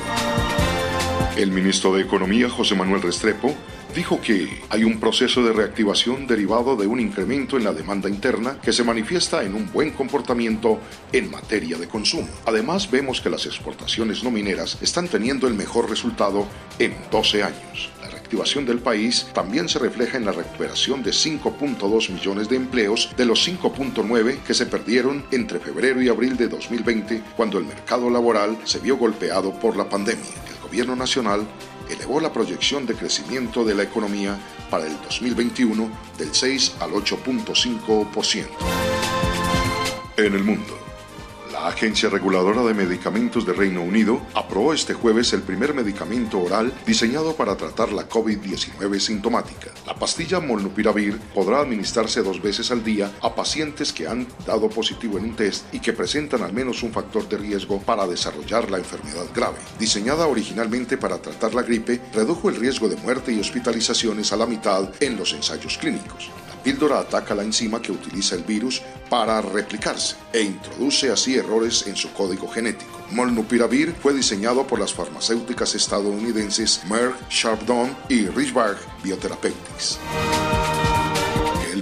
El 1.38 1.52
ministro 1.52 1.94
de 1.94 2.02
Economía, 2.02 2.50
José 2.50 2.76
Manuel 2.76 3.02
Restrepo, 3.02 3.56
dijo 3.96 4.20
que 4.22 4.62
hay 4.70 4.84
un 4.84 5.00
proceso 5.00 5.44
de 5.44 5.54
reactivación 5.54 6.28
derivado 6.28 6.76
de 6.76 6.86
un 6.86 7.00
incremento 7.00 7.58
en 7.58 7.64
la 7.64 7.74
demanda 7.74 8.10
interna 8.10 8.60
que 8.62 8.74
se 8.74 8.84
manifiesta 8.84 9.44
en 9.44 9.56
un 9.56 9.72
buen 9.72 9.92
comportamiento 9.92 10.80
en 11.12 11.32
materia 11.32 11.78
de 11.78 11.88
consumo. 11.88 12.28
Además, 12.46 12.92
vemos 12.92 13.22
que 13.22 13.30
las 13.30 13.46
exportaciones 13.46 14.24
no 14.24 14.32
mineras 14.32 14.78
están 14.82 15.08
teniendo 15.08 15.48
el 15.48 15.54
mejor 15.54 15.90
resultado 15.90 16.46
en 16.78 16.94
12 17.10 17.44
años. 17.44 17.90
La 18.02 18.10
reactivación 18.10 18.66
del 18.66 18.80
país 18.80 19.28
también 19.34 19.70
se 19.70 19.80
refleja 19.80 20.18
en 20.18 20.26
la 20.26 20.34
recuperación 20.34 21.02
de 21.02 21.12
5.2 21.12 22.10
millones 22.12 22.50
de 22.50 22.58
empleos 22.58 23.12
de 23.18 23.26
los 23.26 23.48
5.9 23.48 24.40
que 24.44 24.54
se 24.54 24.66
perdieron 24.66 25.26
entre 25.32 25.60
febrero 25.60 26.02
y 26.02 26.10
abril 26.10 26.38
de 26.38 26.48
2020 26.48 27.24
cuando 27.36 27.58
el 27.58 27.66
mercado 27.66 28.10
laboral 28.10 28.58
se 28.66 28.80
vio 28.80 28.98
golpeado 28.98 29.54
por 29.60 29.76
la 29.76 29.90
pandemia. 29.90 30.49
Gobierno 30.70 30.96
nacional 30.96 31.48
elevó 31.90 32.20
la 32.20 32.32
proyección 32.32 32.86
de 32.86 32.94
crecimiento 32.94 33.66
de 33.66 33.74
la 33.74 33.82
economía 33.82 34.38
para 34.70 34.86
el 34.86 35.02
2021 35.02 35.90
del 36.16 36.32
6 36.32 36.76
al 36.80 36.92
8.5%. 36.92 38.48
En 40.18 40.36
el 40.36 40.44
mundo. 40.44 40.89
La 41.62 41.68
Agencia 41.68 42.10
Reguladora 42.10 42.64
de 42.64 42.74
Medicamentos 42.74 43.46
de 43.46 43.52
Reino 43.52 43.82
Unido 43.82 44.22
aprobó 44.34 44.74
este 44.74 44.94
jueves 44.94 45.34
el 45.34 45.42
primer 45.42 45.74
medicamento 45.74 46.40
oral 46.40 46.74
diseñado 46.86 47.36
para 47.36 47.58
tratar 47.58 47.92
la 47.92 48.08
COVID-19 48.08 48.98
sintomática. 48.98 49.70
La 49.86 49.94
pastilla 49.94 50.40
Molnupiravir 50.40 51.20
podrá 51.36 51.60
administrarse 51.60 52.24
dos 52.24 52.42
veces 52.42 52.72
al 52.72 52.82
día 52.82 53.12
a 53.22 53.36
pacientes 53.36 53.92
que 53.92 54.08
han 54.08 54.26
dado 54.48 54.70
positivo 54.70 55.18
en 55.18 55.26
un 55.26 55.36
test 55.36 55.66
y 55.74 55.82
que 55.82 55.92
presentan 55.92 56.44
al 56.44 56.54
menos 56.54 56.82
un 56.82 56.94
factor 56.94 57.28
de 57.28 57.38
riesgo 57.38 57.82
para 57.82 58.08
desarrollar 58.08 58.72
la 58.72 58.78
enfermedad 58.78 59.26
grave. 59.36 59.58
Diseñada 59.78 60.28
originalmente 60.28 60.98
para 60.98 61.22
tratar 61.22 61.54
la 61.54 61.64
gripe, 61.64 62.00
redujo 62.14 62.48
el 62.48 62.56
riesgo 62.56 62.88
de 62.88 62.96
muerte 62.96 63.34
y 63.34 63.40
hospitalizaciones 63.42 64.32
a 64.32 64.38
la 64.38 64.46
mitad 64.46 64.90
en 65.02 65.18
los 65.18 65.34
ensayos 65.34 65.78
clínicos. 65.78 66.32
Píldora 66.64 67.00
ataca 67.00 67.36
la 67.36 67.44
enzima 67.44 67.82
que 67.82 67.92
utiliza 67.92 68.36
el 68.36 68.44
virus 68.44 68.82
para 69.10 69.42
replicarse 69.42 70.16
e 70.34 70.42
introduce 70.42 71.12
así 71.12 71.36
errores 71.36 71.86
en 71.88 71.96
su 71.96 72.12
código 72.14 72.48
genético. 72.48 73.00
Molnupiravir 73.12 73.94
fue 74.02 74.14
diseñado 74.14 74.68
por 74.68 74.80
las 74.80 74.94
farmacéuticas 74.94 75.76
estadounidenses 75.76 76.82
Merck, 76.90 77.16
Sharp 77.30 77.62
Dawn 77.64 77.96
y 78.08 78.28
Richback 78.28 78.78
Biotherapeutics. 79.04 80.00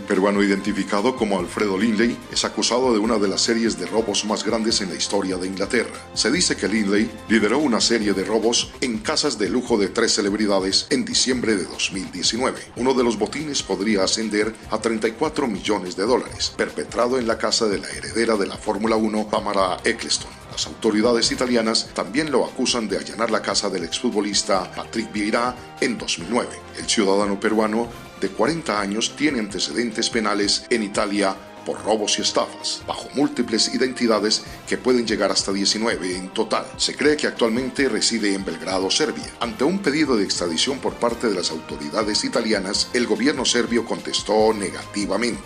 Peruano 0.08 0.42
identificado 0.42 1.18
como 1.18 1.38
Alfredo 1.38 1.78
Lindley 1.78 2.18
es 2.32 2.46
acusado 2.46 2.94
de 2.94 3.00
una 3.00 3.18
de 3.18 3.28
las 3.28 3.42
series 3.42 3.78
de 3.78 3.86
robos 3.88 4.24
más 4.24 4.46
grandes 4.46 4.80
en 4.80 4.90
la 4.90 4.96
historia 4.96 5.36
de 5.36 5.48
Inglaterra. 5.48 5.92
Se 6.14 6.32
dice 6.32 6.56
que 6.56 6.70
Lindley 6.70 7.12
lideró 7.28 7.60
una 7.60 7.82
serie 7.82 8.14
de 8.14 8.24
robos 8.24 8.72
en 8.80 9.00
casas 9.00 9.38
de 9.38 9.50
lujo 9.50 9.78
de 9.78 9.90
tres 9.90 10.14
celebridades 10.14 10.88
en 10.92 11.04
diciembre 11.04 11.58
de 11.58 11.66
2019. 11.66 12.58
Uno 12.78 12.94
de 12.94 13.04
los 13.04 13.20
botines 13.20 13.62
podría 13.62 14.06
ascender 14.06 14.54
a 14.72 14.80
34 14.80 15.46
millones 15.48 15.98
de 15.98 16.06
dólares, 16.06 16.54
perpetrado 16.56 17.20
en 17.20 17.28
la 17.28 17.38
casa 17.38 17.66
de 17.68 17.80
la 17.80 17.90
heredera 17.90 18.38
de 18.38 18.48
la 18.48 18.56
Fórmula 18.56 18.96
1, 18.96 19.28
Tamara 19.30 19.78
Eccleston. 19.84 20.32
Las 20.52 20.66
autoridades 20.68 21.32
italianas 21.32 21.90
también 21.94 22.32
lo 22.32 22.46
acusan 22.46 22.88
de 22.88 22.98
allanar 22.98 23.30
la 23.30 23.42
casa 23.42 23.70
del 23.70 23.84
exfutbolista 23.84 24.72
Patrick 24.72 25.12
Vieira 25.12 25.56
en 25.82 25.98
2009. 25.98 26.48
El 26.80 26.88
ciudadano 26.88 27.40
peruano 27.40 28.07
de 28.20 28.30
40 28.30 28.80
años 28.80 29.16
tiene 29.16 29.40
antecedentes 29.40 30.10
penales 30.10 30.66
en 30.70 30.84
Italia 30.84 31.36
por 31.66 31.84
robos 31.84 32.18
y 32.18 32.22
estafas, 32.22 32.82
bajo 32.88 33.10
múltiples 33.14 33.74
identidades 33.76 34.44
que 34.68 34.78
pueden 34.78 35.06
llegar 35.06 35.32
hasta 35.32 35.52
19 35.52 36.16
en 36.16 36.30
total. 36.30 36.66
Se 36.78 36.96
cree 36.96 37.18
que 37.18 37.28
actualmente 37.28 37.90
reside 37.90 38.34
en 38.34 38.46
Belgrado, 38.46 38.90
Serbia. 38.90 39.26
Ante 39.42 39.66
un 39.66 39.80
pedido 39.80 40.16
de 40.16 40.24
extradición 40.24 40.80
por 40.80 40.94
parte 40.94 41.28
de 41.28 41.36
las 41.36 41.52
autoridades 41.52 42.24
italianas, 42.24 42.90
el 42.94 43.06
gobierno 43.06 43.44
serbio 43.44 43.84
contestó 43.84 44.54
negativamente. 44.54 45.44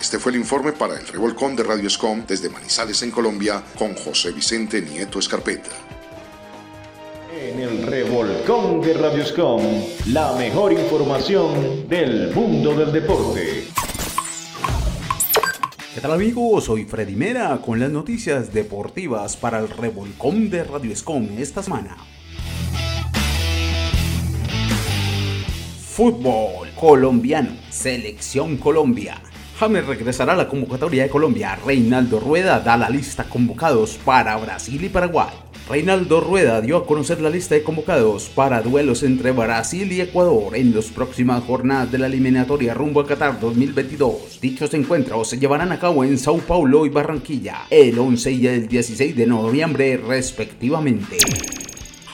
Este 0.00 0.20
fue 0.20 0.30
el 0.30 0.38
informe 0.38 0.70
para 0.70 0.96
el 0.96 1.08
Revolcón 1.08 1.56
de 1.56 1.64
Radio 1.64 1.88
Escom 1.88 2.24
desde 2.24 2.48
Manizales 2.48 3.02
en 3.02 3.10
Colombia 3.10 3.64
con 3.76 3.96
José 3.96 4.30
Vicente 4.30 4.80
Nieto 4.80 5.18
Escarpeta. 5.18 5.97
En 7.40 7.60
el 7.60 7.86
Revolcón 7.86 8.80
de 8.80 8.94
Radioscom, 8.94 9.62
la 10.08 10.32
mejor 10.32 10.72
información 10.72 11.88
del 11.88 12.34
mundo 12.34 12.74
del 12.74 12.92
deporte. 12.92 13.68
¿Qué 15.94 16.00
tal 16.00 16.12
amigos? 16.12 16.64
Soy 16.64 16.84
Freddy 16.84 17.14
Mera 17.14 17.60
con 17.64 17.78
las 17.78 17.90
noticias 17.90 18.52
deportivas 18.52 19.36
para 19.36 19.60
el 19.60 19.68
Revolcón 19.68 20.50
de 20.50 20.64
Radio 20.64 20.90
Escom 20.90 21.28
esta 21.38 21.62
semana. 21.62 21.96
Fútbol 25.80 26.70
colombiano, 26.74 27.50
Selección 27.70 28.56
Colombia. 28.56 29.20
James 29.60 29.86
regresará 29.86 30.32
a 30.32 30.36
la 30.36 30.48
convocatoria 30.48 31.04
de 31.04 31.08
Colombia. 31.08 31.56
Reinaldo 31.64 32.18
Rueda 32.18 32.58
da 32.58 32.76
la 32.76 32.90
lista 32.90 33.24
convocados 33.24 33.96
para 34.04 34.36
Brasil 34.36 34.84
y 34.84 34.88
Paraguay. 34.88 35.47
Reinaldo 35.68 36.22
Rueda 36.22 36.62
dio 36.62 36.78
a 36.78 36.86
conocer 36.86 37.20
la 37.20 37.28
lista 37.28 37.54
de 37.54 37.62
convocados 37.62 38.30
para 38.30 38.62
duelos 38.62 39.02
entre 39.02 39.32
Brasil 39.32 39.92
y 39.92 40.00
Ecuador 40.00 40.56
en 40.56 40.74
las 40.74 40.86
próximas 40.86 41.44
jornadas 41.44 41.92
de 41.92 41.98
la 41.98 42.06
eliminatoria 42.06 42.72
rumbo 42.72 43.00
a 43.00 43.06
Qatar 43.06 43.38
2022. 43.38 44.40
Dichos 44.40 44.72
encuentros 44.72 45.28
se 45.28 45.38
llevarán 45.38 45.70
a 45.70 45.78
cabo 45.78 46.04
en 46.04 46.16
Sao 46.16 46.38
Paulo 46.38 46.86
y 46.86 46.88
Barranquilla 46.88 47.66
el 47.68 47.98
11 47.98 48.32
y 48.32 48.46
el 48.46 48.66
16 48.66 49.14
de 49.14 49.26
noviembre 49.26 49.98
respectivamente. 49.98 51.18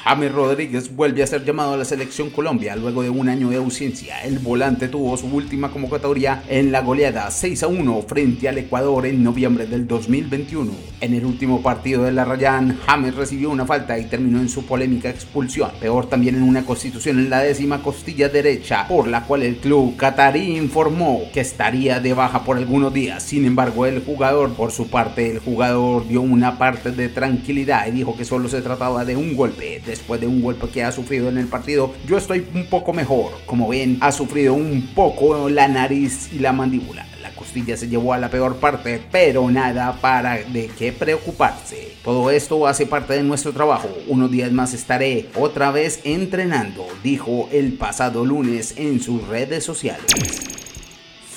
James 0.04 0.32
Rodríguez 0.32 0.94
vuelve 0.94 1.22
a 1.22 1.26
ser 1.26 1.46
llamado 1.46 1.72
a 1.72 1.76
la 1.78 1.84
selección 1.86 2.28
Colombia 2.28 2.76
luego 2.76 3.02
de 3.02 3.08
un 3.08 3.26
año 3.30 3.48
de 3.48 3.56
ausencia. 3.56 4.22
El 4.22 4.38
volante 4.38 4.88
tuvo 4.88 5.16
su 5.16 5.28
última 5.28 5.70
convocatoria 5.70 6.42
en 6.46 6.72
la 6.72 6.82
goleada 6.82 7.30
6 7.30 7.62
a 7.62 7.68
1 7.68 8.02
frente 8.06 8.46
al 8.46 8.58
Ecuador 8.58 9.06
en 9.06 9.24
noviembre 9.24 9.66
del 9.66 9.86
2021. 9.88 10.70
En 11.00 11.14
el 11.14 11.24
último 11.24 11.62
partido 11.62 12.02
de 12.02 12.12
la 12.12 12.26
Rayán, 12.26 12.78
James 12.86 13.14
recibió 13.14 13.48
una 13.48 13.64
falta 13.64 13.98
y 13.98 14.04
terminó 14.04 14.40
en 14.40 14.50
su 14.50 14.66
polémica 14.66 15.08
expulsión. 15.08 15.70
Peor 15.80 16.06
también 16.06 16.34
en 16.34 16.42
una 16.42 16.66
constitución 16.66 17.18
en 17.18 17.30
la 17.30 17.40
décima 17.40 17.82
costilla 17.82 18.28
derecha, 18.28 18.86
por 18.86 19.08
la 19.08 19.24
cual 19.24 19.42
el 19.42 19.56
club 19.56 19.96
catarí 19.96 20.58
informó 20.58 21.22
que 21.32 21.40
estaría 21.40 21.98
de 22.00 22.12
baja 22.12 22.44
por 22.44 22.58
algunos 22.58 22.92
días. 22.92 23.22
Sin 23.22 23.46
embargo, 23.46 23.86
el 23.86 24.04
jugador, 24.04 24.52
por 24.52 24.70
su 24.70 24.88
parte, 24.88 25.30
el 25.30 25.38
jugador 25.38 26.06
dio 26.06 26.20
una 26.20 26.58
parte 26.58 26.90
de 26.90 27.08
tranquilidad 27.08 27.86
y 27.86 27.92
dijo 27.92 28.14
que 28.14 28.26
solo 28.26 28.50
se 28.50 28.60
trataba 28.60 29.06
de 29.06 29.16
un 29.16 29.34
golpe 29.34 29.80
después 29.94 30.20
de 30.20 30.26
un 30.26 30.42
golpe 30.42 30.68
que 30.68 30.82
ha 30.82 30.90
sufrido 30.90 31.28
en 31.28 31.38
el 31.38 31.46
partido, 31.46 31.92
yo 32.06 32.18
estoy 32.18 32.46
un 32.54 32.66
poco 32.66 32.92
mejor. 32.92 33.32
Como 33.46 33.68
ven, 33.68 33.98
ha 34.00 34.10
sufrido 34.10 34.54
un 34.54 34.90
poco 34.94 35.48
la 35.48 35.68
nariz 35.68 36.30
y 36.32 36.40
la 36.40 36.52
mandíbula. 36.52 37.06
La 37.22 37.30
costilla 37.30 37.76
se 37.76 37.88
llevó 37.88 38.12
a 38.12 38.18
la 38.18 38.28
peor 38.28 38.56
parte, 38.56 39.00
pero 39.10 39.48
nada 39.50 39.98
para 40.00 40.38
de 40.38 40.66
qué 40.76 40.92
preocuparse. 40.92 41.94
Todo 42.02 42.30
esto 42.30 42.66
hace 42.66 42.86
parte 42.86 43.14
de 43.14 43.22
nuestro 43.22 43.52
trabajo. 43.52 43.88
Unos 44.08 44.30
días 44.30 44.50
más 44.52 44.74
estaré 44.74 45.28
otra 45.36 45.70
vez 45.70 46.00
entrenando, 46.04 46.86
dijo 47.02 47.48
el 47.52 47.74
pasado 47.74 48.24
lunes 48.24 48.74
en 48.76 49.00
sus 49.00 49.26
redes 49.28 49.64
sociales. 49.64 50.04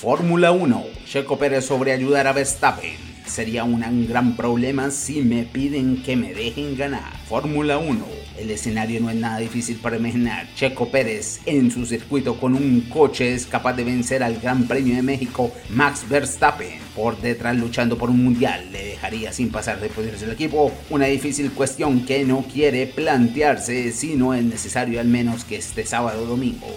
Fórmula 0.02 0.52
1. 0.52 0.84
Checo 1.06 1.38
Pérez 1.38 1.66
sobre 1.66 1.92
ayudar 1.92 2.28
a 2.28 2.34
Verstappen. 2.34 3.07
Sería 3.28 3.64
un 3.64 4.08
gran 4.08 4.36
problema 4.36 4.90
si 4.90 5.22
me 5.22 5.44
piden 5.44 6.02
que 6.02 6.16
me 6.16 6.34
dejen 6.34 6.78
ganar. 6.78 7.18
Fórmula 7.28 7.78
1. 7.78 8.06
El 8.38 8.52
escenario 8.52 9.02
no 9.02 9.10
es 9.10 9.16
nada 9.16 9.40
difícil 9.40 9.78
para 9.78 9.98
imaginar. 9.98 10.48
Checo 10.56 10.90
Pérez 10.90 11.42
en 11.46 11.70
su 11.70 11.86
circuito 11.86 12.40
con 12.40 12.56
un 12.56 12.82
coche 12.82 13.34
es 13.34 13.46
capaz 13.46 13.74
de 13.74 13.84
vencer 13.84 14.24
al 14.24 14.40
Gran 14.40 14.68
Premio 14.68 14.96
de 14.96 15.02
México 15.02 15.52
Max 15.70 16.06
Verstappen. 16.08 16.80
Por 16.96 17.20
detrás 17.20 17.56
luchando 17.56 17.98
por 17.98 18.10
un 18.10 18.24
mundial 18.24 18.72
le 18.72 18.86
dejaría 18.86 19.32
sin 19.32 19.52
pasar 19.52 19.80
de 19.80 19.90
poderse 19.90 20.26
el 20.26 20.32
equipo. 20.32 20.72
Una 20.90 21.06
difícil 21.06 21.52
cuestión 21.52 22.06
que 22.06 22.24
no 22.24 22.44
quiere 22.44 22.88
plantearse 22.88 23.92
si 23.92 24.16
no 24.16 24.34
es 24.34 24.44
necesario 24.44 25.00
al 25.00 25.08
menos 25.08 25.44
que 25.44 25.58
este 25.58 25.86
sábado 25.86 26.24
o 26.24 26.26
domingo. 26.26 26.68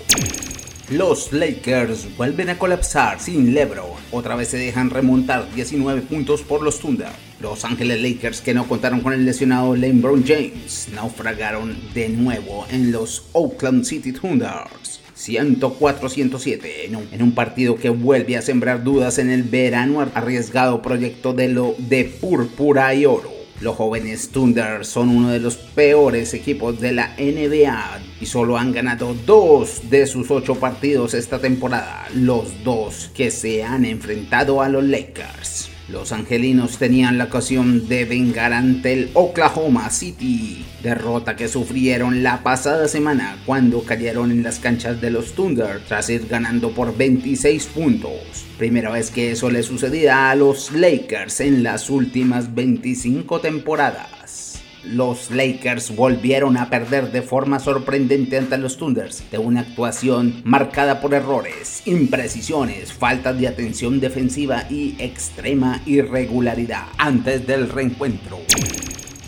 Los 0.90 1.32
Lakers 1.32 2.16
vuelven 2.16 2.50
a 2.50 2.58
colapsar 2.58 3.20
sin 3.20 3.54
LeBron. 3.54 3.92
Otra 4.10 4.34
vez 4.34 4.48
se 4.48 4.56
dejan 4.56 4.90
remontar 4.90 5.48
19 5.54 6.00
puntos 6.00 6.42
por 6.42 6.62
los 6.62 6.80
Thunder. 6.80 7.12
Los 7.40 7.64
Ángeles 7.64 8.02
Lakers 8.02 8.40
que 8.40 8.54
no 8.54 8.66
contaron 8.66 9.00
con 9.00 9.12
el 9.12 9.24
lesionado 9.24 9.76
LeBron 9.76 10.24
James 10.26 10.88
naufragaron 10.92 11.78
de 11.94 12.08
nuevo 12.08 12.66
en 12.72 12.90
los 12.90 13.26
Oakland 13.34 13.84
City 13.84 14.10
Thunders. 14.10 15.00
104-107 15.16 16.60
en 16.86 16.96
un, 16.96 17.08
en 17.12 17.22
un 17.22 17.36
partido 17.36 17.76
que 17.76 17.90
vuelve 17.90 18.36
a 18.36 18.42
sembrar 18.42 18.82
dudas 18.82 19.18
en 19.18 19.30
el 19.30 19.44
verano 19.44 20.00
arriesgado 20.00 20.82
proyecto 20.82 21.32
de 21.34 21.50
lo 21.50 21.76
de 21.78 22.04
púrpura 22.04 22.92
y 22.94 23.06
oro. 23.06 23.39
Los 23.60 23.76
jóvenes 23.76 24.30
Thunder 24.30 24.86
son 24.86 25.10
uno 25.10 25.28
de 25.30 25.38
los 25.38 25.56
peores 25.56 26.32
equipos 26.32 26.80
de 26.80 26.92
la 26.92 27.14
NBA 27.18 28.00
y 28.20 28.26
solo 28.26 28.56
han 28.56 28.72
ganado 28.72 29.14
dos 29.26 29.90
de 29.90 30.06
sus 30.06 30.30
ocho 30.30 30.54
partidos 30.54 31.12
esta 31.12 31.38
temporada, 31.38 32.06
los 32.14 32.64
dos 32.64 33.10
que 33.14 33.30
se 33.30 33.62
han 33.62 33.84
enfrentado 33.84 34.62
a 34.62 34.68
los 34.70 34.82
Lakers. 34.82 35.69
Los 35.90 36.12
angelinos 36.12 36.78
tenían 36.78 37.18
la 37.18 37.24
ocasión 37.24 37.88
de 37.88 38.04
vengar 38.04 38.52
ante 38.52 38.92
el 38.92 39.10
Oklahoma 39.14 39.90
City, 39.90 40.64
derrota 40.84 41.34
que 41.34 41.48
sufrieron 41.48 42.22
la 42.22 42.44
pasada 42.44 42.86
semana 42.86 43.38
cuando 43.44 43.82
cayeron 43.82 44.30
en 44.30 44.44
las 44.44 44.60
canchas 44.60 45.00
de 45.00 45.10
los 45.10 45.32
Thunder 45.32 45.80
tras 45.88 46.08
ir 46.08 46.28
ganando 46.28 46.70
por 46.70 46.96
26 46.96 47.66
puntos. 47.66 48.46
Primera 48.56 48.90
vez 48.90 49.10
que 49.10 49.32
eso 49.32 49.50
le 49.50 49.64
sucedía 49.64 50.30
a 50.30 50.36
los 50.36 50.70
Lakers 50.70 51.40
en 51.40 51.64
las 51.64 51.90
últimas 51.90 52.54
25 52.54 53.40
temporadas 53.40 54.39
los 54.84 55.30
Lakers 55.30 55.94
volvieron 55.94 56.56
a 56.56 56.70
perder 56.70 57.12
de 57.12 57.22
forma 57.22 57.58
sorprendente 57.58 58.38
ante 58.38 58.58
los 58.58 58.76
Thunders 58.76 59.30
de 59.30 59.38
una 59.38 59.60
actuación 59.60 60.40
marcada 60.44 61.00
por 61.00 61.14
errores, 61.14 61.82
imprecisiones, 61.86 62.92
faltas 62.92 63.38
de 63.38 63.48
atención 63.48 64.00
defensiva 64.00 64.64
y 64.70 64.96
extrema 64.98 65.82
irregularidad 65.86 66.84
antes 66.98 67.46
del 67.46 67.68
reencuentro. 67.68 68.38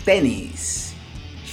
Tenis. 0.05 0.93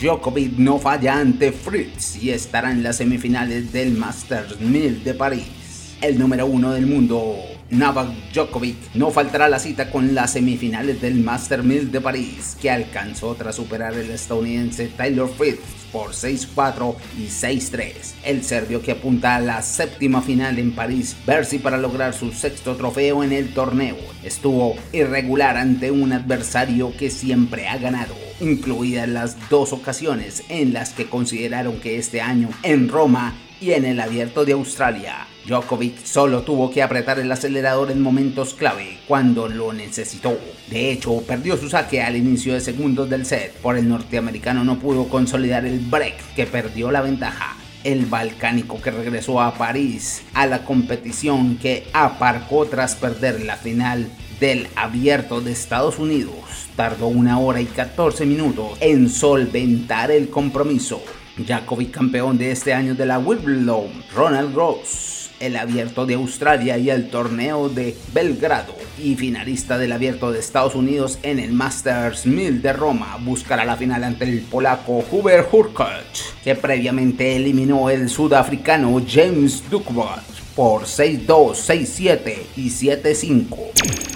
Djokovic 0.01 0.57
no 0.57 0.79
falla 0.79 1.19
ante 1.19 1.53
Fritz 1.53 2.17
y 2.23 2.31
estará 2.31 2.71
en 2.71 2.83
las 2.83 2.97
semifinales 2.97 3.71
del 3.71 3.93
Masters 3.93 4.59
1000 4.59 5.05
de 5.05 5.15
París. 5.15 5.97
El 6.01 6.19
número 6.19 6.47
uno 6.47 6.73
del 6.73 6.87
mundo 6.87 7.50
Novak 7.71 8.09
Djokovic 8.33 8.95
no 8.95 9.13
faltará 9.13 9.49
la 9.49 9.61
cita 9.61 9.91
con 9.91 10.13
las 10.13 10.33
semifinales 10.33 11.01
del 11.01 11.21
Master 11.21 11.63
1000 11.63 11.93
de 11.93 12.01
París, 12.01 12.57
que 12.61 12.69
alcanzó 12.69 13.37
tras 13.37 13.55
superar 13.55 13.95
el 13.95 14.11
estadounidense 14.11 14.89
Taylor 14.89 15.29
Fritz 15.33 15.61
por 15.93 16.11
6-4 16.11 16.97
y 17.17 17.27
6-3. 17.27 17.93
El 18.25 18.43
serbio 18.43 18.83
que 18.83 18.93
apunta 18.93 19.37
a 19.37 19.41
la 19.41 19.63
séptima 19.63 20.21
final 20.21 20.59
en 20.59 20.73
París, 20.73 21.17
Bercy 21.25 21.59
para 21.59 21.79
lograr 21.79 22.13
su 22.13 22.33
sexto 22.33 22.75
trofeo 22.75 23.23
en 23.23 23.33
el 23.33 23.55
torneo, 23.55 23.97
estuvo 24.25 24.75
irregular 24.93 25.57
ante 25.57 25.93
un 25.93 26.13
adversario 26.13 26.93
que 26.97 27.09
siempre 27.09 27.69
ha 27.69 27.79
ganado 27.79 28.15
incluidas 28.41 29.09
las 29.09 29.49
dos 29.49 29.73
ocasiones 29.73 30.43
en 30.49 30.73
las 30.73 30.91
que 30.91 31.07
consideraron 31.07 31.79
que 31.79 31.99
este 31.99 32.21
año 32.21 32.49
en 32.63 32.89
Roma 32.89 33.35
y 33.61 33.73
en 33.73 33.85
el 33.85 34.01
abierto 34.01 34.45
de 34.45 34.53
Australia 34.53 35.27
Djokovic 35.47 36.05
solo 36.05 36.43
tuvo 36.43 36.71
que 36.71 36.83
apretar 36.83 37.19
el 37.19 37.31
acelerador 37.31 37.91
en 37.91 38.01
momentos 38.01 38.55
clave 38.55 38.99
cuando 39.07 39.49
lo 39.49 39.73
necesitó. 39.73 40.39
De 40.69 40.91
hecho, 40.91 41.23
perdió 41.27 41.57
su 41.57 41.69
saque 41.69 42.03
al 42.03 42.17
inicio 42.17 42.55
de 42.55 42.61
segundos 42.61 43.09
del 43.11 43.27
set. 43.27 43.53
Por 43.55 43.77
el 43.77 43.89
norteamericano 43.89 44.65
no 44.65 44.79
pudo 44.79 45.09
consolidar 45.09 45.67
el 45.67 45.81
break 45.81 46.35
que 46.35 46.47
perdió 46.47 46.91
la 46.91 47.01
ventaja. 47.01 47.57
El 47.83 48.07
balcánico 48.07 48.81
que 48.81 48.91
regresó 48.91 49.41
a 49.41 49.55
París 49.55 50.23
a 50.35 50.47
la 50.47 50.65
competición 50.65 51.57
que 51.57 51.87
aparcó 51.93 52.67
tras 52.67 52.95
perder 52.95 53.43
la 53.43 53.57
final 53.57 54.11
del 54.39 54.69
abierto 54.77 55.41
de 55.41 55.53
Estados 55.53 55.99
Unidos 55.99 56.35
tardó 56.77 57.09
una 57.09 57.39
hora 57.39 57.61
y 57.61 57.67
14 57.67 58.25
minutos 58.27 58.79
en 58.81 59.09
solventar 59.09 60.11
el 60.11 60.31
compromiso. 60.31 61.03
Djokovic 61.47 61.91
campeón 61.91 62.39
de 62.39 62.51
este 62.51 62.73
año 62.73 62.95
de 62.95 63.07
la 63.07 63.19
Wimbledon, 63.19 64.05
Ronald 64.15 64.55
Gross 64.55 65.21
el 65.41 65.57
Abierto 65.57 66.07
de 66.07 66.15
Australia 66.15 66.77
y 66.79 66.91
el 66.91 67.09
Torneo 67.09 67.69
de 67.69 67.97
Belgrado 68.13 68.75
y 69.03 69.17
finalista 69.17 69.79
del 69.79 69.93
Abierto 69.93 70.31
de 70.31 70.39
Estados 70.39 70.75
Unidos 70.75 71.19
en 71.23 71.39
el 71.39 71.53
Masters 71.53 72.27
1000 72.27 72.63
de 72.63 72.73
Roma, 72.75 73.17
buscará 73.21 73.65
la 73.65 73.77
final 73.77 74.05
ante 74.05 74.25
el 74.25 74.43
polaco 74.43 75.03
Hubert 75.11 75.49
Hurkacz, 75.53 76.35
que 76.45 76.55
previamente 76.55 77.35
eliminó 77.37 77.89
el 77.89 78.11
sudafricano 78.11 79.01
James 79.09 79.65
Duckworth 79.71 80.41
por 80.55 80.83
6-2, 80.83 81.27
6-7 81.27 82.35
y 82.57 82.69
7-5. 82.69 84.10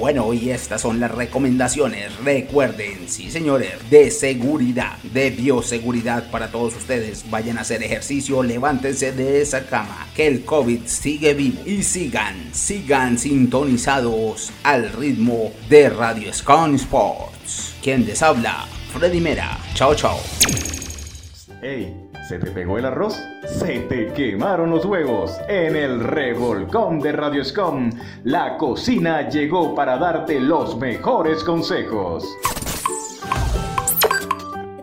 Bueno, 0.00 0.32
y 0.32 0.48
estas 0.48 0.80
son 0.80 0.98
las 0.98 1.10
recomendaciones. 1.10 2.16
Recuerden, 2.24 3.06
sí 3.06 3.30
señores, 3.30 3.74
de 3.90 4.10
seguridad, 4.10 4.96
de 5.02 5.28
bioseguridad 5.28 6.30
para 6.30 6.50
todos 6.50 6.74
ustedes. 6.74 7.30
Vayan 7.30 7.58
a 7.58 7.60
hacer 7.60 7.82
ejercicio, 7.82 8.42
levántense 8.42 9.12
de 9.12 9.42
esa 9.42 9.66
cama, 9.66 10.08
que 10.16 10.26
el 10.26 10.46
COVID 10.46 10.86
sigue 10.86 11.34
vivo. 11.34 11.60
Y 11.66 11.82
sigan, 11.82 12.34
sigan 12.54 13.18
sintonizados 13.18 14.50
al 14.62 14.90
ritmo 14.90 15.52
de 15.68 15.90
Radio 15.90 16.32
Scon 16.32 16.76
Sports. 16.76 17.74
Quien 17.82 18.06
les 18.06 18.22
habla, 18.22 18.66
Freddy 18.94 19.20
Mera. 19.20 19.58
Chao, 19.74 19.94
chao. 19.94 20.18
Hey. 21.60 22.09
¿Se 22.30 22.38
te 22.38 22.52
pegó 22.52 22.78
el 22.78 22.84
arroz? 22.84 23.20
Se 23.42 23.80
te 23.88 24.06
quemaron 24.12 24.70
los 24.70 24.84
huevos. 24.84 25.36
En 25.48 25.74
el 25.74 25.98
revolcón 25.98 27.00
de 27.00 27.10
Radio 27.10 27.44
Scom, 27.44 27.90
la 28.22 28.56
cocina 28.56 29.28
llegó 29.28 29.74
para 29.74 29.98
darte 29.98 30.38
los 30.38 30.78
mejores 30.78 31.42
consejos 31.42 32.24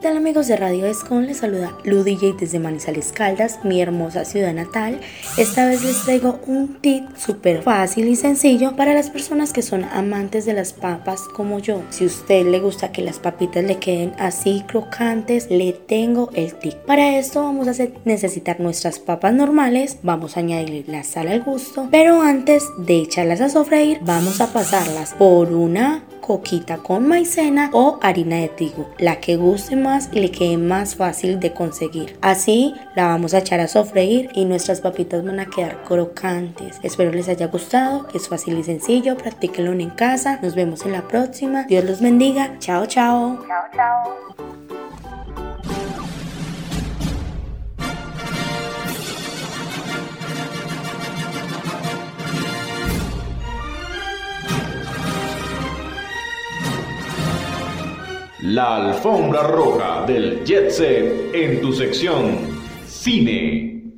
tal 0.08 0.16
amigos 0.16 0.48
de 0.48 0.56
Radio 0.56 0.86
Escon? 0.86 1.28
Les 1.28 1.36
saluda 1.36 1.78
Lu 1.84 2.02
DJ 2.02 2.36
desde 2.40 2.60
Manizales 2.60 3.12
Caldas, 3.12 3.60
mi 3.66 3.82
hermosa 3.82 4.24
ciudad 4.24 4.54
natal. 4.54 5.02
Esta 5.38 5.68
vez 5.68 5.84
les 5.84 6.02
traigo 6.04 6.40
un 6.48 6.80
tip 6.80 7.04
súper 7.18 7.62
fácil 7.62 8.08
y 8.08 8.16
sencillo 8.16 8.78
para 8.78 8.94
las 8.94 9.10
personas 9.10 9.52
que 9.52 9.62
son 9.62 9.84
amantes 9.84 10.46
de 10.46 10.54
las 10.54 10.72
papas 10.72 11.24
como 11.36 11.60
yo. 11.60 11.82
Si 11.90 12.06
a 12.06 12.08
usted 12.08 12.46
le 12.46 12.62
gusta 12.62 12.94
que 12.94 13.02
las 13.02 13.20
papitas 13.20 13.66
le 13.66 13.80
queden 13.80 14.14
así 14.18 14.64
crocantes, 14.66 15.48
le 15.50 15.74
tengo 15.74 16.30
el 16.34 16.54
tip. 16.54 16.76
Para 16.86 17.18
esto 17.18 17.44
vamos 17.44 17.68
a 17.68 17.74
necesitar 18.06 18.62
nuestras 18.62 19.00
papas 19.00 19.34
normales, 19.34 19.98
vamos 20.04 20.38
a 20.38 20.40
añadirle 20.40 20.86
la 20.88 21.04
sal 21.04 21.28
al 21.28 21.44
gusto, 21.44 21.90
pero 21.92 22.22
antes 22.22 22.64
de 22.78 23.02
echarlas 23.02 23.42
a 23.42 23.50
sofreír, 23.50 24.00
vamos 24.04 24.40
a 24.40 24.54
pasarlas 24.54 25.16
por 25.16 25.52
una 25.52 26.06
coquita 26.28 26.78
con 26.80 27.08
maicena 27.08 27.70
o 27.72 28.00
harina 28.02 28.36
de 28.36 28.50
trigo, 28.50 28.90
la 29.00 29.22
que 29.22 29.38
guste 29.38 29.78
y 30.12 30.20
le 30.20 30.32
quede 30.32 30.58
más 30.58 30.96
fácil 30.96 31.40
de 31.40 31.54
conseguir. 31.54 32.18
Así 32.22 32.76
la 32.96 33.08
vamos 33.08 33.34
a 33.34 33.40
echar 33.40 33.60
a 33.60 33.68
sofreír 33.68 34.30
y 34.34 34.46
nuestras 34.46 34.82
papitas 34.82 35.26
van 35.26 35.40
a 35.40 35.48
quedar 35.48 35.84
crocantes. 35.84 36.80
Espero 36.84 37.12
les 37.12 37.30
haya 37.30 37.48
gustado, 37.48 38.08
es 38.14 38.28
fácil 38.28 38.58
y 38.58 38.64
sencillo, 38.64 39.18
practíquenlo 39.18 39.72
en 39.72 39.90
casa. 39.90 40.40
Nos 40.42 40.56
vemos 40.56 40.86
en 40.86 40.92
la 40.92 41.08
próxima. 41.08 41.64
Dios 41.64 41.84
los 41.84 42.02
bendiga. 42.02 42.58
Chao, 42.60 42.86
chao. 42.86 43.40
Chao, 43.48 43.64
chao. 43.76 44.57
La 58.50 58.78
alfombra 58.78 59.44
roja 59.44 60.06
del 60.06 60.46
Jet 60.46 60.70
Set 60.70 61.36
en 61.36 61.60
tu 61.60 61.74
sección 61.74 62.38
Cine. 62.88 63.92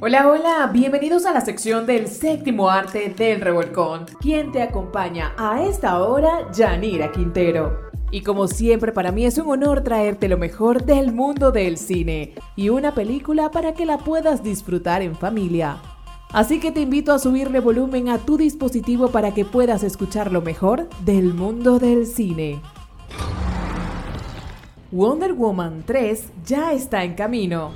Hola, 0.00 0.28
hola, 0.28 0.70
bienvenidos 0.72 1.26
a 1.26 1.32
la 1.32 1.40
sección 1.40 1.84
del 1.84 2.06
séptimo 2.06 2.70
arte 2.70 3.08
del 3.08 3.40
revolcón. 3.40 4.06
Quien 4.20 4.52
te 4.52 4.62
acompaña 4.62 5.34
a 5.36 5.64
esta 5.64 6.00
hora, 6.00 6.48
Yanira 6.52 7.10
Quintero. 7.10 7.90
Y 8.12 8.22
como 8.22 8.46
siempre, 8.46 8.92
para 8.92 9.10
mí 9.10 9.26
es 9.26 9.36
un 9.38 9.50
honor 9.50 9.82
traerte 9.82 10.28
lo 10.28 10.38
mejor 10.38 10.84
del 10.84 11.10
mundo 11.12 11.50
del 11.50 11.76
cine 11.76 12.34
y 12.54 12.68
una 12.68 12.94
película 12.94 13.50
para 13.50 13.74
que 13.74 13.84
la 13.84 13.98
puedas 13.98 14.44
disfrutar 14.44 15.02
en 15.02 15.16
familia. 15.16 15.80
Así 16.34 16.58
que 16.58 16.72
te 16.72 16.80
invito 16.80 17.12
a 17.12 17.20
subirle 17.20 17.60
volumen 17.60 18.08
a 18.08 18.18
tu 18.18 18.36
dispositivo 18.36 19.12
para 19.12 19.32
que 19.32 19.44
puedas 19.44 19.84
escuchar 19.84 20.32
lo 20.32 20.42
mejor 20.42 20.88
del 21.04 21.32
mundo 21.32 21.78
del 21.78 22.08
cine. 22.08 22.60
Wonder 24.90 25.32
Woman 25.32 25.84
3 25.86 26.24
ya 26.44 26.72
está 26.72 27.04
en 27.04 27.14
camino. 27.14 27.70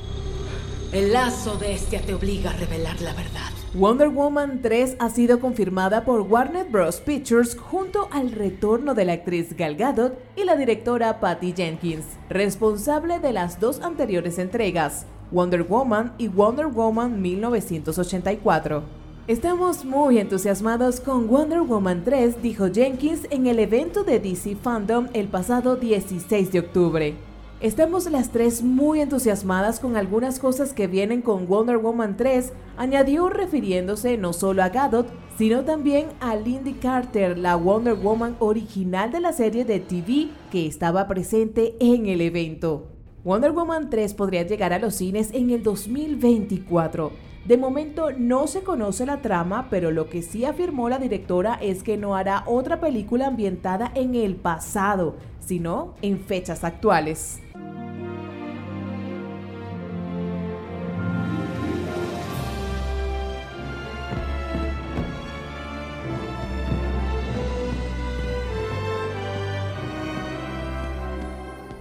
El 0.90 1.12
lazo 1.12 1.56
de 1.56 1.74
este 1.74 2.00
te 2.00 2.14
obliga 2.14 2.50
a 2.50 2.54
revelar 2.54 3.00
la 3.00 3.12
verdad. 3.12 3.52
Wonder 3.74 4.08
Woman 4.08 4.60
3 4.60 4.96
ha 4.98 5.08
sido 5.08 5.38
confirmada 5.38 6.04
por 6.04 6.22
Warner 6.22 6.68
Bros. 6.68 7.00
Pictures 7.00 7.56
junto 7.56 8.08
al 8.10 8.32
retorno 8.32 8.94
de 8.94 9.04
la 9.04 9.12
actriz 9.12 9.56
Gal 9.56 9.76
Gadot 9.76 10.18
y 10.34 10.42
la 10.42 10.56
directora 10.56 11.20
Patty 11.20 11.52
Jenkins, 11.56 12.06
responsable 12.28 13.20
de 13.20 13.32
las 13.32 13.60
dos 13.60 13.80
anteriores 13.82 14.36
entregas, 14.40 15.06
Wonder 15.30 15.62
Woman 15.62 16.12
y 16.18 16.28
Wonder 16.28 16.66
Woman 16.66 17.20
1984. 17.20 18.82
Estamos 19.26 19.84
muy 19.84 20.18
entusiasmados 20.18 21.00
con 21.00 21.28
Wonder 21.28 21.60
Woman 21.60 22.02
3, 22.02 22.40
dijo 22.40 22.68
Jenkins 22.72 23.26
en 23.30 23.46
el 23.46 23.58
evento 23.58 24.02
de 24.02 24.20
DC 24.20 24.56
Fandom 24.56 25.08
el 25.12 25.28
pasado 25.28 25.76
16 25.76 26.50
de 26.50 26.60
octubre. 26.60 27.14
Estamos 27.60 28.10
las 28.10 28.30
tres 28.30 28.62
muy 28.62 29.00
entusiasmadas 29.00 29.80
con 29.80 29.96
algunas 29.96 30.38
cosas 30.38 30.72
que 30.72 30.86
vienen 30.86 31.20
con 31.20 31.46
Wonder 31.46 31.76
Woman 31.76 32.16
3, 32.16 32.52
añadió 32.76 33.28
refiriéndose 33.28 34.16
no 34.16 34.32
solo 34.32 34.62
a 34.62 34.70
Gadot, 34.70 35.08
sino 35.36 35.64
también 35.64 36.06
a 36.20 36.36
Lindy 36.36 36.74
Carter, 36.74 37.36
la 37.36 37.56
Wonder 37.56 37.94
Woman 37.94 38.36
original 38.38 39.12
de 39.12 39.20
la 39.20 39.32
serie 39.32 39.64
de 39.64 39.80
TV 39.80 40.28
que 40.50 40.66
estaba 40.66 41.06
presente 41.06 41.76
en 41.80 42.06
el 42.06 42.20
evento. 42.20 42.97
Wonder 43.28 43.52
Woman 43.52 43.90
3 43.90 44.14
podría 44.14 44.42
llegar 44.44 44.72
a 44.72 44.78
los 44.78 44.94
cines 44.94 45.34
en 45.34 45.50
el 45.50 45.62
2024. 45.62 47.12
De 47.44 47.58
momento 47.58 48.10
no 48.16 48.46
se 48.46 48.62
conoce 48.62 49.04
la 49.04 49.20
trama, 49.20 49.66
pero 49.68 49.90
lo 49.90 50.08
que 50.08 50.22
sí 50.22 50.46
afirmó 50.46 50.88
la 50.88 50.98
directora 50.98 51.58
es 51.60 51.82
que 51.82 51.98
no 51.98 52.16
hará 52.16 52.42
otra 52.46 52.80
película 52.80 53.26
ambientada 53.26 53.92
en 53.94 54.14
el 54.14 54.34
pasado, 54.36 55.16
sino 55.40 55.92
en 56.00 56.20
fechas 56.20 56.64
actuales. 56.64 57.42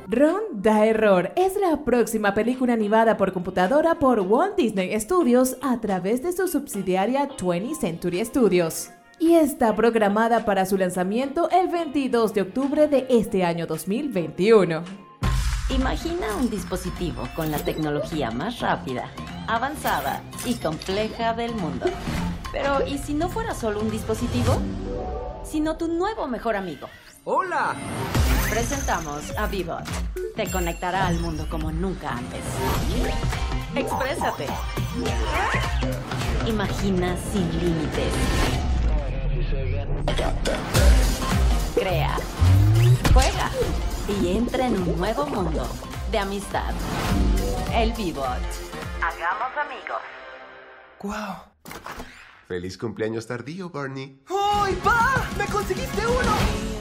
Ron 0.10 0.40
da 0.54 0.86
error 0.86 1.34
es 1.36 1.58
la 1.58 1.84
próxima 1.84 2.34
película 2.34 2.72
animada 2.72 3.18
por 3.18 3.34
computadora 3.34 4.00
por 4.00 4.22
Walt 4.22 4.56
Disney 4.56 4.98
Studios 4.98 5.58
a 5.62 5.82
través 5.82 6.24
de 6.24 6.32
su 6.32 6.48
subsidiaria 6.48 7.28
20th 7.28 7.78
Century 7.78 8.24
Studios. 8.24 8.90
Y 9.20 9.34
está 9.34 9.76
programada 9.76 10.46
para 10.46 10.66
su 10.66 10.78
lanzamiento 10.78 11.50
el 11.50 11.68
22 11.68 12.34
de 12.34 12.42
octubre 12.44 12.88
de 12.88 13.06
este 13.10 13.44
año 13.44 13.68
2021. 13.68 14.82
Imagina 15.72 16.38
un 16.40 16.50
dispositivo 16.50 17.28
con 17.36 17.52
la 17.52 17.60
tecnología 17.60 18.32
más 18.32 18.62
rápida, 18.62 19.12
avanzada 19.48 20.24
y 20.46 20.54
compleja 20.54 21.34
del 21.34 21.54
mundo. 21.54 21.86
Pero, 22.54 22.88
¿y 22.88 22.98
si 22.98 23.14
no 23.14 23.28
fuera 23.28 23.54
solo 23.54 23.82
un 23.82 23.92
dispositivo? 23.92 24.58
Sino 25.44 25.76
tu 25.76 25.90
nuevo 25.90 26.30
mejor 26.30 26.56
amigo. 26.56 26.88
¡Hola! 27.26 27.76
Presentamos 28.50 29.38
a 29.38 29.48
Vivot. 29.48 29.86
Te 30.36 30.50
conectará 30.50 31.08
al 31.08 31.20
mundo 31.20 31.48
como 31.50 31.72
nunca 31.72 32.12
antes. 32.18 32.42
Exprésate. 33.76 34.48
Imagina 36.46 37.16
sin 37.32 37.50
límites. 37.60 38.14
Crea. 41.76 42.18
Juega. 43.14 43.52
Y 44.22 44.38
entra 44.38 44.68
en 44.68 44.82
un 44.82 44.98
nuevo 44.98 45.26
mundo 45.26 45.68
de 46.12 46.20
amistad. 46.20 46.74
El 47.74 47.92
Vivot. 47.94 48.26
Hagamos 49.02 49.58
amigos. 49.58 50.02
¡Guau! 51.00 51.36
Feliz 52.48 52.78
cumpleaños 52.78 53.28
tardío, 53.28 53.70
Barney. 53.70 54.24
¡Ay, 54.30 54.82
va! 54.86 55.28
¡Me 55.38 55.46
conseguiste 55.48 56.08
uno! 56.08 56.78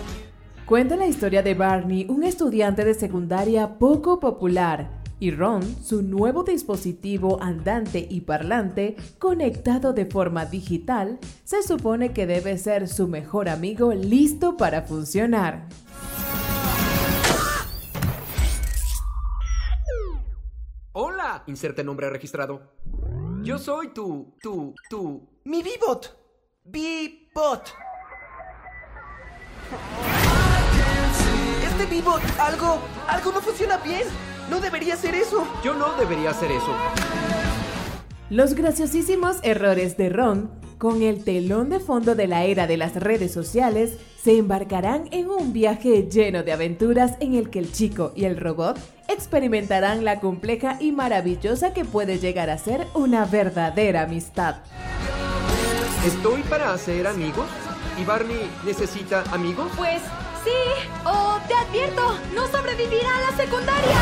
Cuenta 0.66 0.96
la 0.96 1.06
historia 1.06 1.44
de 1.44 1.54
Barney, 1.54 2.06
un 2.08 2.24
estudiante 2.24 2.84
de 2.84 2.94
secundaria 2.94 3.78
poco 3.78 4.18
popular, 4.18 5.00
y 5.20 5.30
Ron, 5.30 5.62
su 5.62 6.02
nuevo 6.02 6.42
dispositivo 6.42 7.40
andante 7.40 8.04
y 8.10 8.22
parlante, 8.22 8.96
conectado 9.20 9.92
de 9.92 10.06
forma 10.06 10.44
digital, 10.44 11.20
se 11.44 11.62
supone 11.62 12.12
que 12.12 12.26
debe 12.26 12.58
ser 12.58 12.88
su 12.88 13.06
mejor 13.06 13.48
amigo 13.48 13.94
listo 13.94 14.56
para 14.56 14.82
funcionar. 14.82 15.68
¡Hola! 20.90 21.44
Inserte 21.46 21.84
nombre 21.84 22.10
registrado. 22.10 22.72
Yo 23.44 23.58
soy 23.58 23.94
tu, 23.94 24.34
tu, 24.42 24.74
tu... 24.90 25.28
¡Mi 25.44 25.62
Bibot! 25.62 26.18
¡Bibot! 26.64 27.72
Este 31.78 31.94
Bibot, 31.94 32.22
algo, 32.38 32.78
algo 33.06 33.32
no 33.32 33.42
funciona 33.42 33.76
bien. 33.76 34.04
No 34.48 34.60
debería 34.60 34.94
hacer 34.94 35.14
eso. 35.14 35.46
Yo 35.62 35.74
no 35.74 35.92
debería 35.98 36.30
hacer 36.30 36.50
eso. 36.50 36.74
Los 38.30 38.54
graciosísimos 38.54 39.36
errores 39.42 39.98
de 39.98 40.08
Ron, 40.08 40.50
con 40.78 41.02
el 41.02 41.22
telón 41.22 41.68
de 41.68 41.78
fondo 41.78 42.14
de 42.14 42.28
la 42.28 42.44
era 42.44 42.66
de 42.66 42.78
las 42.78 42.94
redes 42.94 43.30
sociales, 43.30 43.98
se 44.16 44.38
embarcarán 44.38 45.08
en 45.10 45.28
un 45.28 45.52
viaje 45.52 46.08
lleno 46.10 46.42
de 46.42 46.52
aventuras 46.52 47.18
en 47.20 47.34
el 47.34 47.50
que 47.50 47.58
el 47.58 47.70
chico 47.70 48.12
y 48.16 48.24
el 48.24 48.38
robot 48.38 48.78
experimentarán 49.10 50.02
la 50.02 50.20
compleja 50.20 50.78
y 50.80 50.92
maravillosa 50.92 51.74
que 51.74 51.84
puede 51.84 52.18
llegar 52.18 52.48
a 52.48 52.56
ser 52.56 52.86
una 52.94 53.26
verdadera 53.26 54.04
amistad. 54.04 54.62
¿Estoy 56.06 56.40
para 56.44 56.72
hacer 56.72 57.06
amigos? 57.06 57.46
¿Y 58.00 58.04
Barney 58.06 58.50
necesita 58.64 59.24
amigos? 59.30 59.70
Pues 59.76 60.00
sí, 60.46 60.88
o 61.04 61.38
te 61.48 61.54
advierto, 61.54 62.18
no 62.34 62.46
sobrevivirá 62.46 63.16
a 63.16 63.30
la 63.30 63.36
secundaria. 63.36 63.98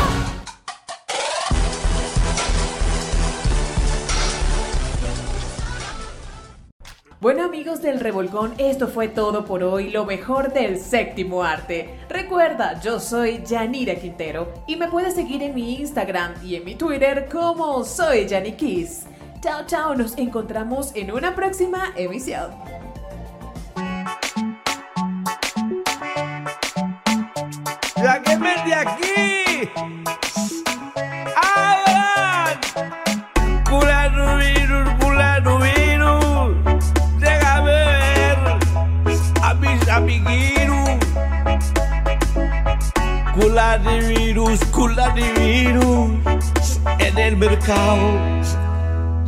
Bueno 7.19 7.43
amigos 7.43 7.81
del 7.81 7.99
Revolcón, 7.99 8.53
esto 8.59 8.87
fue 8.87 9.07
todo 9.07 9.45
por 9.45 9.63
hoy, 9.63 9.89
lo 9.89 10.05
mejor 10.05 10.53
del 10.53 10.77
séptimo 10.77 11.41
arte. 11.41 12.01
Recuerda, 12.07 12.79
yo 12.81 12.99
soy 12.99 13.41
Yanira 13.43 13.95
Quintero 13.95 14.53
y 14.67 14.75
me 14.75 14.89
puedes 14.89 15.15
seguir 15.15 15.41
en 15.41 15.55
mi 15.55 15.77
Instagram 15.77 16.33
y 16.43 16.55
en 16.55 16.65
mi 16.65 16.75
Twitter 16.75 17.27
como 17.31 17.83
soy 17.83 18.27
Kiss. 18.55 19.05
Chao, 19.41 19.65
chao, 19.65 19.95
nos 19.95 20.15
encontramos 20.19 20.95
en 20.95 21.11
una 21.11 21.33
próxima 21.33 21.93
emisión. 21.95 22.51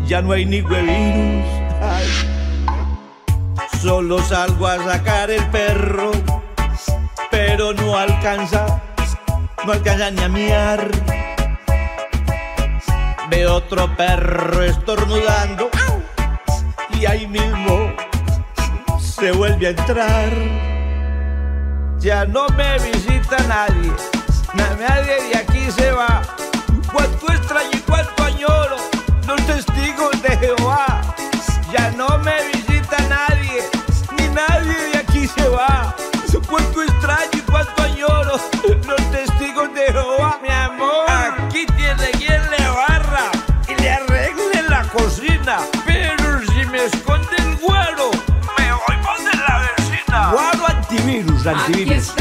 Ya 0.06 0.22
no 0.22 0.32
hay 0.34 0.46
ni 0.46 0.62
huevirus. 0.62 1.46
Ay. 1.82 2.08
Solo 3.82 4.22
salgo 4.24 4.68
a 4.68 4.78
sacar 4.84 5.30
el 5.32 5.46
perro 5.48 6.12
pero 7.30 7.74
no 7.74 7.98
alcanza, 7.98 8.82
no 9.66 9.74
alcanza 9.74 10.12
ni 10.12 10.22
a 10.24 10.30
miar. 10.30 10.88
Ve 13.30 13.46
otro 13.48 13.96
perro 13.96 14.64
estornudando 14.64 15.70
y 17.00 17.06
ahí 17.06 17.28
mismo 17.28 17.92
se 19.00 19.32
vuelve 19.32 19.68
a 19.68 19.70
entrar. 19.72 20.32
Ya 22.00 22.26
no 22.26 22.48
me 22.50 22.80
visita 22.80 23.38
nadie, 23.48 23.92
na- 24.54 24.76
nadie 24.88 25.16
de 25.30 25.38
aquí 25.38 25.72
se 25.72 25.92
va. 25.92 26.22
Cuánto 26.92 27.32
extraño 27.34 27.70
y 27.74 27.80
cuánto 27.80 28.17
los 28.42 29.46
testigos 29.46 30.22
de 30.22 30.38
Jehová. 30.38 31.02
Ya 31.72 31.92
no 31.92 32.18
me 32.20 32.34
visita 32.54 32.98
nadie, 33.10 33.64
ni 34.18 34.28
nadie 34.30 34.78
de 34.92 34.98
aquí 35.00 35.28
se 35.28 35.48
va. 35.50 35.96
Cuánto 36.50 36.82
extraño 36.82 37.30
y 37.34 37.42
cuánto 37.42 37.84
añoro 37.84 38.40
los 38.64 39.12
testigos 39.12 39.74
de 39.74 39.92
Jehová, 39.92 40.40
mi 40.42 40.50
amor. 40.50 41.10
Aquí 41.10 41.66
tiene 41.76 42.12
quien 42.12 42.42
le 42.52 42.70
barra 42.70 43.32
y 43.68 43.76
le 43.82 43.90
arregle 43.92 44.62
la 44.70 44.84
cocina. 44.84 45.58
Pero 45.86 46.40
si 46.46 46.66
me 46.68 46.86
esconde 46.86 47.36
el 47.38 47.58
guaro, 47.58 48.12
me 48.58 48.72
voy 48.72 48.98
más 49.04 49.26
de 49.26 49.38
la 49.38 49.68
vecina. 49.76 50.32
Guaro 50.32 50.68
antivirus, 50.68 51.48
antivirus. 51.48 52.14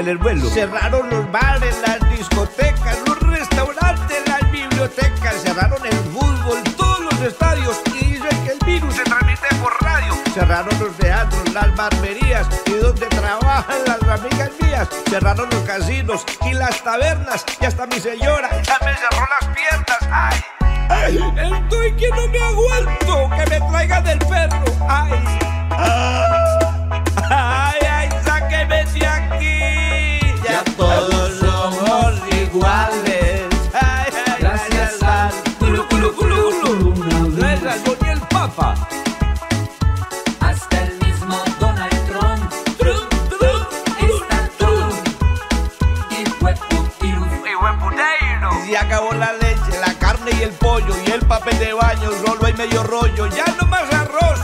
Cerraron 0.00 1.10
los 1.10 1.30
bares, 1.30 1.76
las 1.86 2.00
discotecas, 2.16 2.96
los 3.06 3.20
restaurantes, 3.20 4.16
las 4.26 4.50
bibliotecas. 4.50 5.42
Cerraron 5.42 5.84
el 5.84 5.92
fútbol, 5.92 6.62
todos 6.74 7.00
los 7.00 7.20
estadios. 7.20 7.78
Y 7.92 8.12
dicen 8.12 8.44
que 8.44 8.52
el 8.52 8.58
virus 8.64 8.94
se 8.94 9.02
transmite 9.02 9.46
por 9.60 9.70
radio. 9.82 10.14
Cerraron 10.32 10.78
los 10.80 10.96
teatros, 10.96 11.52
las 11.52 11.76
barberías 11.76 12.48
y 12.64 12.72
donde 12.76 13.06
trabajan 13.08 13.76
las 13.86 14.20
amigas 14.20 14.50
mías. 14.62 14.88
Cerraron 15.10 15.50
los 15.50 15.62
casinos 15.64 16.24
y 16.46 16.54
las 16.54 16.82
tabernas. 16.82 17.44
Y 17.60 17.66
hasta 17.66 17.86
mi 17.86 18.00
señora 18.00 18.48
ya 18.62 18.78
me 18.82 18.96
cerró 18.96 19.28
las 19.38 19.54
piernas. 19.54 19.98
¡Ay! 20.10 20.40
¡Ay! 20.88 21.60
Estoy 21.62 21.92
que 21.96 22.08
no 22.08 22.26
me 22.26 22.38
aguanto. 22.38 23.30
Que 23.36 23.50
me 23.50 23.70
traigan 23.70 24.04
del 24.04 24.18
perro. 24.20 24.64
¡Ay! 24.88 25.12
¡Ay, 27.28 27.80
ay! 27.86 28.08
¡Sáqueme 28.24 28.84
de 28.86 29.06
aquí! 29.06 29.79
Ya 30.60 30.72
todos 30.76 31.38
somos 31.38 32.12
iguales. 32.42 33.48
¡Ay, 33.72 34.12
ay! 34.26 34.34
Gracias 34.40 35.02
al 35.02 35.32
culo, 35.58 35.88
culo, 35.88 36.14
culo, 36.14 36.50
culo. 36.62 37.30
Gracias 37.34 37.72
al 37.72 37.84
Don 37.84 37.96
y 38.04 38.08
el 38.10 38.20
Papa. 38.20 38.74
Hasta 40.40 40.82
el 40.82 40.98
mismo 41.06 41.42
Donald 41.58 42.06
Trump. 42.06 42.52
Trump, 42.78 43.08
Trump, 43.30 43.68
Está 44.00 44.50
Trump. 44.58 44.94
Y 46.10 46.26
fue 46.26 46.54
putirus. 46.68 47.28
Y 47.50 47.54
buen 47.58 47.78
puteiro. 47.78 48.50
Y 48.66 48.70
se 48.70 48.76
acabó 48.76 49.12
la 49.14 49.32
leche, 49.34 49.78
la 49.80 49.94
carne 49.94 50.30
y 50.38 50.42
el 50.42 50.50
pollo 50.50 50.94
y 51.06 51.10
el 51.10 51.24
papel 51.24 51.58
de 51.58 51.72
baño, 51.72 52.10
solo 52.26 52.44
hay 52.44 52.52
medio 52.52 52.82
rollo. 52.82 53.28
Ya 53.28 53.46
no 53.58 53.66
más 53.66 53.90
arroz, 53.94 54.40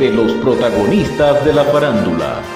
de 0.00 0.10
los 0.10 0.32
protagonistas 0.32 1.44
de 1.44 1.52
la 1.52 1.62
farándula. 1.64 2.49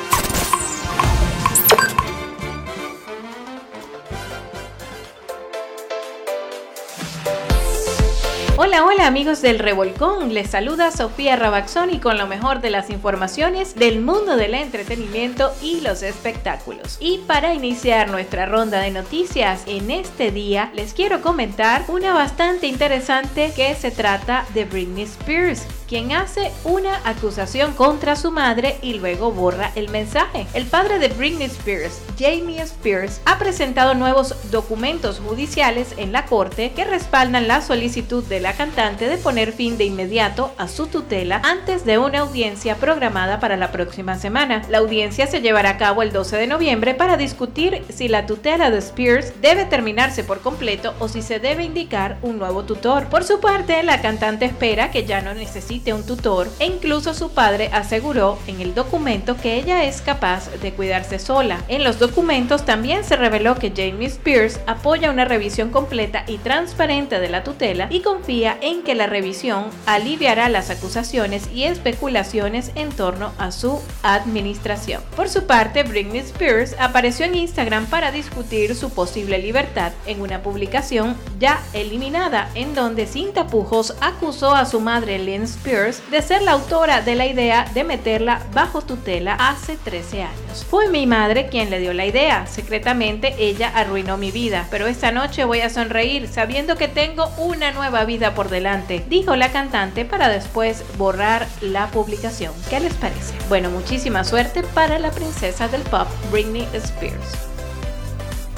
Del 9.42 9.58
Revolcón, 9.58 10.32
les 10.32 10.50
saluda 10.50 10.90
Sofía 10.90 11.36
Rabaxoni 11.36 11.98
con 11.98 12.18
lo 12.18 12.26
mejor 12.26 12.60
de 12.60 12.70
las 12.70 12.90
informaciones 12.90 13.74
del 13.74 14.00
mundo 14.00 14.36
del 14.36 14.54
entretenimiento 14.54 15.52
y 15.60 15.80
los 15.80 16.02
espectáculos. 16.02 16.98
Y 17.00 17.18
para 17.26 17.54
iniciar 17.54 18.10
nuestra 18.10 18.46
ronda 18.46 18.80
de 18.80 18.90
noticias 18.90 19.62
en 19.66 19.90
este 19.90 20.30
día, 20.30 20.70
les 20.74 20.94
quiero 20.94 21.20
comentar 21.20 21.84
una 21.88 22.12
bastante 22.12 22.66
interesante 22.66 23.52
que 23.56 23.74
se 23.74 23.90
trata 23.90 24.46
de 24.54 24.64
Britney 24.66 25.04
Spears, 25.04 25.66
quien 25.88 26.12
hace 26.12 26.50
una 26.64 27.00
acusación 27.04 27.72
contra 27.72 28.16
su 28.16 28.30
madre 28.30 28.78
y 28.82 28.94
luego 28.94 29.32
borra 29.32 29.70
el 29.74 29.88
mensaje. 29.88 30.46
El 30.54 30.66
padre 30.66 30.98
de 30.98 31.08
Britney 31.08 31.46
Spears, 31.46 32.00
Jamie 32.18 32.60
Spears, 32.62 33.20
ha 33.24 33.38
presentado 33.38 33.94
nuevos 33.94 34.34
documentos 34.50 35.20
judiciales 35.20 35.94
en 35.96 36.12
la 36.12 36.26
corte 36.26 36.72
que 36.72 36.84
respaldan 36.84 37.48
la 37.48 37.60
solicitud 37.60 38.24
de 38.24 38.40
la 38.40 38.54
cantante 38.54 39.08
de 39.08 39.18
poner 39.24 39.52
fin 39.52 39.78
de 39.78 39.84
inmediato 39.84 40.52
a 40.58 40.68
su 40.68 40.86
tutela 40.86 41.40
antes 41.44 41.86
de 41.86 41.96
una 41.96 42.20
audiencia 42.20 42.76
programada 42.76 43.40
para 43.40 43.56
la 43.56 43.72
próxima 43.72 44.18
semana. 44.18 44.62
La 44.68 44.78
audiencia 44.78 45.26
se 45.26 45.40
llevará 45.40 45.70
a 45.70 45.78
cabo 45.78 46.02
el 46.02 46.12
12 46.12 46.36
de 46.36 46.46
noviembre 46.46 46.94
para 46.94 47.16
discutir 47.16 47.82
si 47.88 48.06
la 48.08 48.26
tutela 48.26 48.70
de 48.70 48.78
Spears 48.78 49.40
debe 49.40 49.64
terminarse 49.64 50.24
por 50.24 50.40
completo 50.40 50.92
o 50.98 51.08
si 51.08 51.22
se 51.22 51.40
debe 51.40 51.64
indicar 51.64 52.18
un 52.20 52.38
nuevo 52.38 52.64
tutor. 52.64 53.06
Por 53.06 53.24
su 53.24 53.40
parte, 53.40 53.82
la 53.82 54.02
cantante 54.02 54.44
espera 54.44 54.90
que 54.90 55.06
ya 55.06 55.22
no 55.22 55.32
necesite 55.32 55.94
un 55.94 56.04
tutor 56.04 56.46
e 56.58 56.66
incluso 56.66 57.14
su 57.14 57.30
padre 57.30 57.70
aseguró 57.72 58.38
en 58.46 58.60
el 58.60 58.74
documento 58.74 59.38
que 59.38 59.56
ella 59.56 59.84
es 59.84 60.02
capaz 60.02 60.50
de 60.60 60.72
cuidarse 60.72 61.18
sola. 61.18 61.62
En 61.68 61.82
los 61.82 61.98
documentos 61.98 62.66
también 62.66 63.04
se 63.04 63.16
reveló 63.16 63.54
que 63.54 63.72
Jamie 63.74 64.08
Spears 64.08 64.60
apoya 64.66 65.10
una 65.10 65.24
revisión 65.24 65.70
completa 65.70 66.24
y 66.26 66.36
transparente 66.36 67.20
de 67.20 67.30
la 67.30 67.42
tutela 67.42 67.86
y 67.88 68.00
confía 68.00 68.58
en 68.60 68.82
que 68.82 68.94
la 68.94 69.06
revisión 69.14 69.66
aliviará 69.86 70.48
las 70.48 70.70
acusaciones 70.70 71.48
y 71.54 71.64
especulaciones 71.64 72.72
en 72.74 72.88
torno 72.90 73.32
a 73.38 73.52
su 73.52 73.80
administración. 74.02 75.02
Por 75.14 75.28
su 75.28 75.46
parte, 75.46 75.84
Britney 75.84 76.18
Spears 76.18 76.74
apareció 76.80 77.24
en 77.26 77.36
Instagram 77.36 77.86
para 77.86 78.10
discutir 78.10 78.74
su 78.74 78.90
posible 78.90 79.38
libertad 79.38 79.92
en 80.04 80.20
una 80.20 80.42
publicación 80.42 81.16
ya 81.38 81.62
eliminada 81.74 82.50
en 82.56 82.74
donde 82.74 83.06
sin 83.06 83.32
tapujos 83.32 83.94
acusó 84.00 84.54
a 84.54 84.66
su 84.66 84.80
madre 84.80 85.20
Lynn 85.20 85.44
Spears 85.44 86.02
de 86.10 86.20
ser 86.20 86.42
la 86.42 86.52
autora 86.52 87.00
de 87.00 87.14
la 87.14 87.26
idea 87.26 87.70
de 87.72 87.84
meterla 87.84 88.40
bajo 88.52 88.82
tutela 88.82 89.34
hace 89.34 89.76
13 89.76 90.22
años. 90.22 90.64
Fue 90.68 90.88
mi 90.88 91.06
madre 91.06 91.48
quien 91.48 91.70
le 91.70 91.78
dio 91.78 91.92
la 91.92 92.06
idea, 92.06 92.46
secretamente 92.46 93.34
ella 93.38 93.70
arruinó 93.74 94.16
mi 94.16 94.32
vida, 94.32 94.66
pero 94.70 94.88
esta 94.88 95.12
noche 95.12 95.44
voy 95.44 95.60
a 95.60 95.70
sonreír 95.70 96.26
sabiendo 96.26 96.76
que 96.76 96.88
tengo 96.88 97.28
una 97.38 97.70
nueva 97.70 98.04
vida 98.04 98.34
por 98.34 98.48
delante, 98.48 98.93
dijo 99.00 99.36
la 99.36 99.52
cantante 99.52 100.04
para 100.04 100.28
después 100.28 100.84
borrar 100.96 101.46
la 101.60 101.88
publicación. 101.88 102.52
¿Qué 102.68 102.80
les 102.80 102.94
parece? 102.94 103.34
Bueno, 103.48 103.70
muchísima 103.70 104.24
suerte 104.24 104.62
para 104.62 104.98
la 104.98 105.10
princesa 105.10 105.68
del 105.68 105.82
pop 105.82 106.08
Britney 106.30 106.68
Spears. 106.72 107.48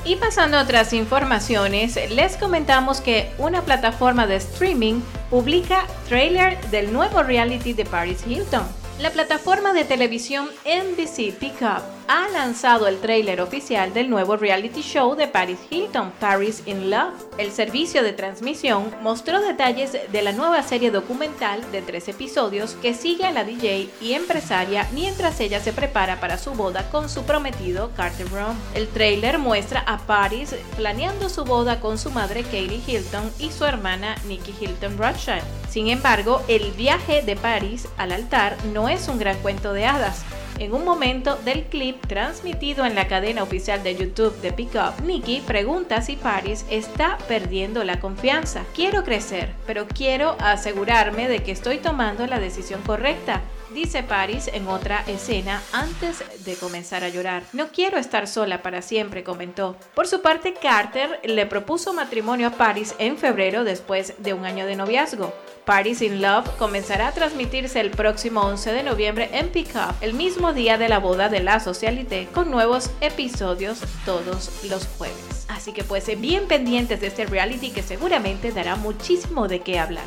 Y 0.04 0.16
pasando 0.16 0.56
a 0.56 0.62
otras 0.62 0.92
informaciones, 0.92 1.98
les 2.10 2.36
comentamos 2.36 3.00
que 3.00 3.32
una 3.38 3.62
plataforma 3.62 4.26
de 4.28 4.36
streaming 4.36 5.00
publica 5.30 5.84
trailer 6.08 6.60
del 6.70 6.92
nuevo 6.92 7.24
reality 7.24 7.72
de 7.72 7.84
Paris 7.84 8.24
Hilton. 8.24 8.85
La 8.98 9.10
plataforma 9.10 9.74
de 9.74 9.84
televisión 9.84 10.48
NBC 10.64 11.34
Pickup 11.38 11.82
ha 12.08 12.28
lanzado 12.32 12.88
el 12.88 12.98
tráiler 12.98 13.42
oficial 13.42 13.92
del 13.92 14.08
nuevo 14.08 14.38
reality 14.38 14.80
show 14.80 15.14
de 15.14 15.28
Paris 15.28 15.58
Hilton, 15.68 16.12
Paris 16.18 16.62
in 16.64 16.88
Love. 16.88 17.12
El 17.36 17.52
servicio 17.52 18.02
de 18.02 18.14
transmisión 18.14 18.90
mostró 19.02 19.42
detalles 19.42 19.92
de 20.10 20.22
la 20.22 20.32
nueva 20.32 20.62
serie 20.62 20.90
documental 20.90 21.60
de 21.72 21.82
tres 21.82 22.08
episodios 22.08 22.72
que 22.80 22.94
sigue 22.94 23.26
a 23.26 23.32
la 23.32 23.44
DJ 23.44 23.90
y 24.00 24.14
empresaria 24.14 24.88
mientras 24.94 25.40
ella 25.40 25.60
se 25.60 25.74
prepara 25.74 26.18
para 26.18 26.38
su 26.38 26.52
boda 26.52 26.88
con 26.88 27.10
su 27.10 27.24
prometido 27.24 27.90
Carter 27.94 28.28
Brown. 28.30 28.56
El 28.74 28.88
tráiler 28.88 29.38
muestra 29.38 29.80
a 29.80 29.98
Paris 29.98 30.54
planeando 30.74 31.28
su 31.28 31.44
boda 31.44 31.80
con 31.80 31.98
su 31.98 32.10
madre 32.10 32.44
Kaylee 32.44 32.82
Hilton 32.86 33.30
y 33.38 33.50
su 33.50 33.66
hermana 33.66 34.16
Nikki 34.26 34.54
Hilton 34.58 34.96
Rothschild. 34.96 35.65
Sin 35.76 35.88
embargo, 35.88 36.40
el 36.48 36.72
viaje 36.72 37.20
de 37.20 37.36
Paris 37.36 37.86
al 37.98 38.10
altar 38.10 38.56
no 38.72 38.88
es 38.88 39.08
un 39.08 39.18
gran 39.18 39.36
cuento 39.40 39.74
de 39.74 39.84
hadas. 39.84 40.24
En 40.58 40.72
un 40.72 40.86
momento 40.86 41.36
del 41.44 41.64
clip 41.64 42.00
transmitido 42.06 42.86
en 42.86 42.94
la 42.94 43.08
cadena 43.08 43.42
oficial 43.42 43.82
de 43.82 43.94
YouTube 43.94 44.34
de 44.40 44.54
Pickup, 44.54 45.02
Nikki 45.04 45.42
pregunta 45.46 46.00
si 46.00 46.16
Paris 46.16 46.64
está 46.70 47.18
perdiendo 47.28 47.84
la 47.84 48.00
confianza. 48.00 48.64
Quiero 48.74 49.04
crecer, 49.04 49.52
pero 49.66 49.86
quiero 49.86 50.36
asegurarme 50.40 51.28
de 51.28 51.42
que 51.42 51.52
estoy 51.52 51.76
tomando 51.76 52.26
la 52.26 52.40
decisión 52.40 52.80
correcta 52.80 53.42
dice 53.76 54.02
Paris 54.02 54.48
en 54.54 54.68
otra 54.68 55.04
escena 55.06 55.62
antes 55.70 56.24
de 56.46 56.56
comenzar 56.56 57.04
a 57.04 57.10
llorar. 57.10 57.42
No 57.52 57.68
quiero 57.68 57.98
estar 57.98 58.26
sola 58.26 58.62
para 58.62 58.80
siempre, 58.80 59.22
comentó. 59.22 59.76
Por 59.94 60.08
su 60.08 60.22
parte, 60.22 60.54
Carter 60.54 61.20
le 61.24 61.44
propuso 61.44 61.92
matrimonio 61.92 62.48
a 62.48 62.52
Paris 62.52 62.94
en 62.98 63.18
febrero 63.18 63.64
después 63.64 64.14
de 64.16 64.32
un 64.32 64.46
año 64.46 64.66
de 64.66 64.76
noviazgo. 64.76 65.34
Paris 65.66 66.00
in 66.00 66.22
Love 66.22 66.48
comenzará 66.58 67.08
a 67.08 67.12
transmitirse 67.12 67.78
el 67.80 67.90
próximo 67.90 68.40
11 68.40 68.72
de 68.72 68.82
noviembre 68.82 69.28
en 69.32 69.50
Pickup, 69.50 69.94
el 70.00 70.14
mismo 70.14 70.54
día 70.54 70.78
de 70.78 70.88
la 70.88 70.98
boda 70.98 71.28
de 71.28 71.40
la 71.40 71.60
Socialité, 71.60 72.28
con 72.32 72.50
nuevos 72.50 72.90
episodios 73.02 73.80
todos 74.06 74.64
los 74.70 74.86
jueves. 74.96 75.44
Así 75.48 75.72
que 75.72 75.84
pues 75.84 76.06
bien 76.18 76.48
pendientes 76.48 77.00
de 77.00 77.08
este 77.08 77.26
reality 77.26 77.72
que 77.72 77.82
seguramente 77.82 78.52
dará 78.52 78.76
muchísimo 78.76 79.48
de 79.48 79.60
qué 79.60 79.78
hablar. 79.78 80.04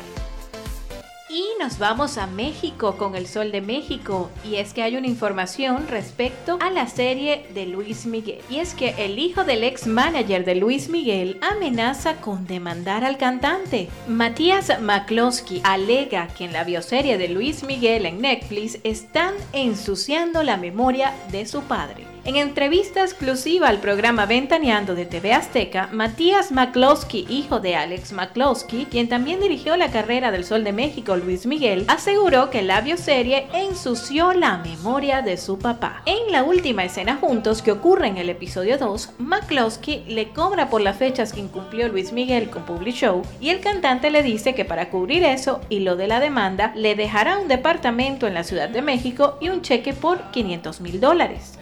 Y 1.32 1.44
nos 1.60 1.78
vamos 1.78 2.18
a 2.18 2.26
México 2.26 2.96
con 2.96 3.14
el 3.14 3.28
Sol 3.28 3.52
de 3.52 3.60
México. 3.60 4.32
Y 4.44 4.56
es 4.56 4.74
que 4.74 4.82
hay 4.82 4.96
una 4.96 5.06
información 5.06 5.86
respecto 5.86 6.58
a 6.60 6.70
la 6.70 6.88
serie 6.88 7.46
de 7.54 7.66
Luis 7.66 8.04
Miguel. 8.04 8.40
Y 8.50 8.58
es 8.58 8.74
que 8.74 8.96
el 8.98 9.16
hijo 9.20 9.44
del 9.44 9.62
ex 9.62 9.86
manager 9.86 10.44
de 10.44 10.56
Luis 10.56 10.88
Miguel 10.88 11.38
amenaza 11.40 12.16
con 12.16 12.48
demandar 12.48 13.04
al 13.04 13.16
cantante. 13.16 13.88
Matías 14.08 14.72
McCloskey 14.80 15.60
alega 15.62 16.26
que 16.26 16.46
en 16.46 16.52
la 16.52 16.64
bioserie 16.64 17.16
de 17.16 17.28
Luis 17.28 17.62
Miguel 17.62 18.06
en 18.06 18.20
Netflix 18.20 18.80
están 18.82 19.34
ensuciando 19.52 20.42
la 20.42 20.56
memoria 20.56 21.14
de 21.30 21.46
su 21.46 21.62
padre. 21.62 22.10
En 22.22 22.36
entrevista 22.36 23.00
exclusiva 23.00 23.68
al 23.68 23.80
programa 23.80 24.26
Ventaneando 24.26 24.94
de 24.94 25.06
TV 25.06 25.32
Azteca, 25.32 25.88
Matías 25.90 26.52
McCloskey, 26.52 27.24
hijo 27.30 27.60
de 27.60 27.76
Alex 27.76 28.12
McCloskey, 28.12 28.84
quien 28.84 29.08
también 29.08 29.40
dirigió 29.40 29.78
la 29.78 29.90
carrera 29.90 30.30
del 30.30 30.44
Sol 30.44 30.62
de 30.62 30.74
México 30.74 31.16
Luis 31.16 31.46
Miguel, 31.46 31.86
aseguró 31.88 32.50
que 32.50 32.60
la 32.60 32.82
bioserie 32.82 33.46
ensució 33.54 34.34
la 34.34 34.58
memoria 34.58 35.22
de 35.22 35.38
su 35.38 35.58
papá. 35.58 36.02
En 36.04 36.30
la 36.30 36.44
última 36.44 36.84
escena 36.84 37.16
juntos 37.16 37.62
que 37.62 37.72
ocurre 37.72 38.08
en 38.08 38.18
el 38.18 38.28
episodio 38.28 38.76
2, 38.76 39.14
McCloskey 39.16 40.04
le 40.06 40.28
cobra 40.28 40.68
por 40.68 40.82
las 40.82 40.98
fechas 40.98 41.32
que 41.32 41.40
incumplió 41.40 41.88
Luis 41.88 42.12
Miguel 42.12 42.50
con 42.50 42.66
Public 42.66 42.96
Show 42.96 43.22
y 43.40 43.48
el 43.48 43.60
cantante 43.60 44.10
le 44.10 44.22
dice 44.22 44.54
que 44.54 44.66
para 44.66 44.90
cubrir 44.90 45.24
eso 45.24 45.62
y 45.70 45.80
lo 45.80 45.96
de 45.96 46.06
la 46.06 46.20
demanda 46.20 46.72
le 46.76 46.94
dejará 46.94 47.38
un 47.38 47.48
departamento 47.48 48.26
en 48.26 48.34
la 48.34 48.44
Ciudad 48.44 48.68
de 48.68 48.82
México 48.82 49.38
y 49.40 49.48
un 49.48 49.62
cheque 49.62 49.94
por 49.94 50.30
500 50.32 50.82
mil 50.82 51.00
dólares. 51.00 51.54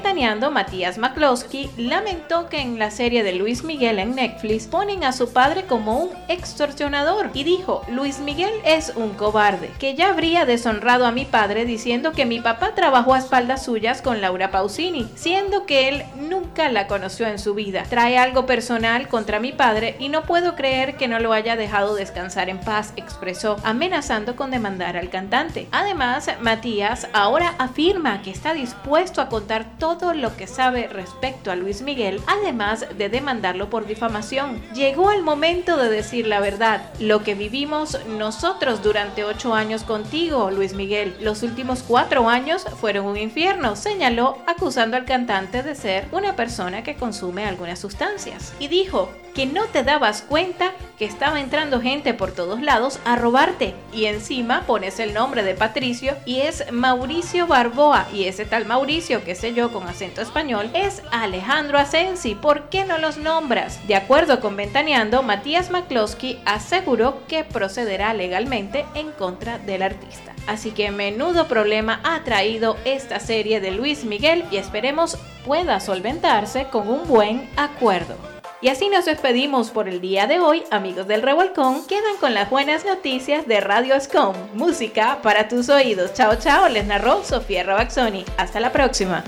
Aventaneando, 0.00 0.50
Matías 0.50 0.96
McCloskey 0.96 1.68
lamentó 1.76 2.48
que 2.48 2.62
en 2.62 2.78
la 2.78 2.90
serie 2.90 3.22
de 3.22 3.34
Luis 3.34 3.64
Miguel 3.64 3.98
en 3.98 4.14
Netflix 4.14 4.66
ponen 4.66 5.04
a 5.04 5.12
su 5.12 5.30
padre 5.30 5.64
como 5.64 5.98
un 5.98 6.10
extorsionador 6.28 7.28
y 7.34 7.44
dijo, 7.44 7.82
Luis 7.86 8.18
Miguel 8.18 8.52
es 8.64 8.94
un 8.96 9.10
cobarde, 9.10 9.70
que 9.78 9.94
ya 9.94 10.08
habría 10.08 10.46
deshonrado 10.46 11.04
a 11.04 11.12
mi 11.12 11.26
padre 11.26 11.66
diciendo 11.66 12.12
que 12.12 12.24
mi 12.24 12.40
papá 12.40 12.74
trabajó 12.74 13.12
a 13.12 13.18
espaldas 13.18 13.62
suyas 13.62 14.00
con 14.00 14.22
Laura 14.22 14.50
Pausini, 14.50 15.06
siendo 15.16 15.66
que 15.66 15.90
él 15.90 16.02
nunca 16.16 16.70
la 16.70 16.86
conoció 16.86 17.26
en 17.26 17.38
su 17.38 17.52
vida. 17.52 17.82
Trae 17.90 18.16
algo 18.16 18.46
personal 18.46 19.06
contra 19.06 19.38
mi 19.38 19.52
padre 19.52 19.96
y 19.98 20.08
no 20.08 20.22
puedo 20.22 20.56
creer 20.56 20.96
que 20.96 21.08
no 21.08 21.20
lo 21.20 21.34
haya 21.34 21.56
dejado 21.56 21.94
descansar 21.94 22.48
en 22.48 22.60
paz, 22.60 22.94
expresó, 22.96 23.58
amenazando 23.64 24.34
con 24.34 24.50
demandar 24.50 24.96
al 24.96 25.10
cantante. 25.10 25.68
Además, 25.72 26.30
Matías 26.40 27.06
ahora 27.12 27.54
afirma 27.58 28.22
que 28.22 28.30
está 28.30 28.54
dispuesto 28.54 29.20
a 29.20 29.28
contar 29.28 29.66
todo 29.78 29.89
lo 29.90 30.36
que 30.36 30.46
sabe 30.46 30.86
respecto 30.86 31.50
a 31.50 31.56
Luis 31.56 31.82
Miguel, 31.82 32.20
además 32.28 32.86
de 32.96 33.08
demandarlo 33.08 33.70
por 33.70 33.86
difamación. 33.86 34.62
Llegó 34.72 35.10
el 35.10 35.22
momento 35.22 35.76
de 35.76 35.88
decir 35.88 36.28
la 36.28 36.38
verdad, 36.38 36.82
lo 37.00 37.24
que 37.24 37.34
vivimos 37.34 37.98
nosotros 38.06 38.84
durante 38.84 39.24
ocho 39.24 39.52
años 39.52 39.82
contigo, 39.82 40.52
Luis 40.52 40.74
Miguel. 40.74 41.16
Los 41.20 41.42
últimos 41.42 41.82
cuatro 41.82 42.28
años 42.28 42.64
fueron 42.80 43.06
un 43.06 43.16
infierno, 43.16 43.74
señaló, 43.74 44.38
acusando 44.46 44.96
al 44.96 45.06
cantante 45.06 45.64
de 45.64 45.74
ser 45.74 46.06
una 46.12 46.36
persona 46.36 46.84
que 46.84 46.94
consume 46.94 47.44
algunas 47.44 47.80
sustancias. 47.80 48.52
Y 48.60 48.68
dijo 48.68 49.10
que 49.34 49.46
no 49.46 49.64
te 49.66 49.82
dabas 49.82 50.22
cuenta 50.22 50.72
que 50.98 51.04
estaba 51.04 51.40
entrando 51.40 51.80
gente 51.80 52.14
por 52.14 52.32
todos 52.32 52.60
lados 52.60 52.98
a 53.04 53.16
robarte. 53.16 53.74
Y 53.92 54.06
encima 54.06 54.62
pones 54.66 55.00
el 55.00 55.14
nombre 55.14 55.42
de 55.42 55.54
Patricio 55.54 56.16
y 56.26 56.40
es 56.40 56.70
Mauricio 56.72 57.46
Barboa. 57.46 58.06
Y 58.12 58.24
ese 58.24 58.44
tal 58.44 58.66
Mauricio, 58.66 59.24
que 59.24 59.34
sé 59.34 59.54
yo 59.54 59.72
con 59.80 59.88
acento 59.88 60.20
español, 60.20 60.70
es 60.74 61.02
Alejandro 61.10 61.78
Asensi. 61.78 62.34
¿Por 62.34 62.68
qué 62.68 62.84
no 62.84 62.98
los 62.98 63.16
nombras? 63.16 63.86
De 63.88 63.94
acuerdo 63.94 64.40
con 64.40 64.54
Ventaneando, 64.56 65.22
Matías 65.22 65.70
McCloskey 65.70 66.40
aseguró 66.44 67.26
que 67.26 67.44
procederá 67.44 68.12
legalmente 68.12 68.84
en 68.94 69.10
contra 69.12 69.58
del 69.58 69.82
artista. 69.82 70.34
Así 70.46 70.72
que 70.72 70.90
menudo 70.90 71.48
problema 71.48 72.00
ha 72.04 72.22
traído 72.24 72.76
esta 72.84 73.20
serie 73.20 73.60
de 73.60 73.70
Luis 73.70 74.04
Miguel 74.04 74.44
y 74.50 74.58
esperemos 74.58 75.16
pueda 75.46 75.80
solventarse 75.80 76.66
con 76.66 76.88
un 76.88 77.08
buen 77.08 77.48
acuerdo. 77.56 78.16
Y 78.62 78.68
así 78.68 78.90
nos 78.90 79.06
despedimos 79.06 79.70
por 79.70 79.88
el 79.88 80.02
día 80.02 80.26
de 80.26 80.38
hoy, 80.38 80.64
amigos 80.70 81.08
del 81.08 81.22
Revolcón. 81.22 81.86
Quedan 81.86 82.18
con 82.20 82.34
las 82.34 82.50
buenas 82.50 82.84
noticias 82.84 83.46
de 83.48 83.60
Radio 83.60 83.98
Scom. 83.98 84.34
Música 84.52 85.20
para 85.22 85.48
tus 85.48 85.70
oídos. 85.70 86.12
Chao, 86.12 86.36
chao. 86.36 86.68
Les 86.68 86.86
narró 86.86 87.24
Sofía 87.24 87.62
Rabaxoni. 87.62 88.26
Hasta 88.36 88.60
la 88.60 88.70
próxima. 88.70 89.24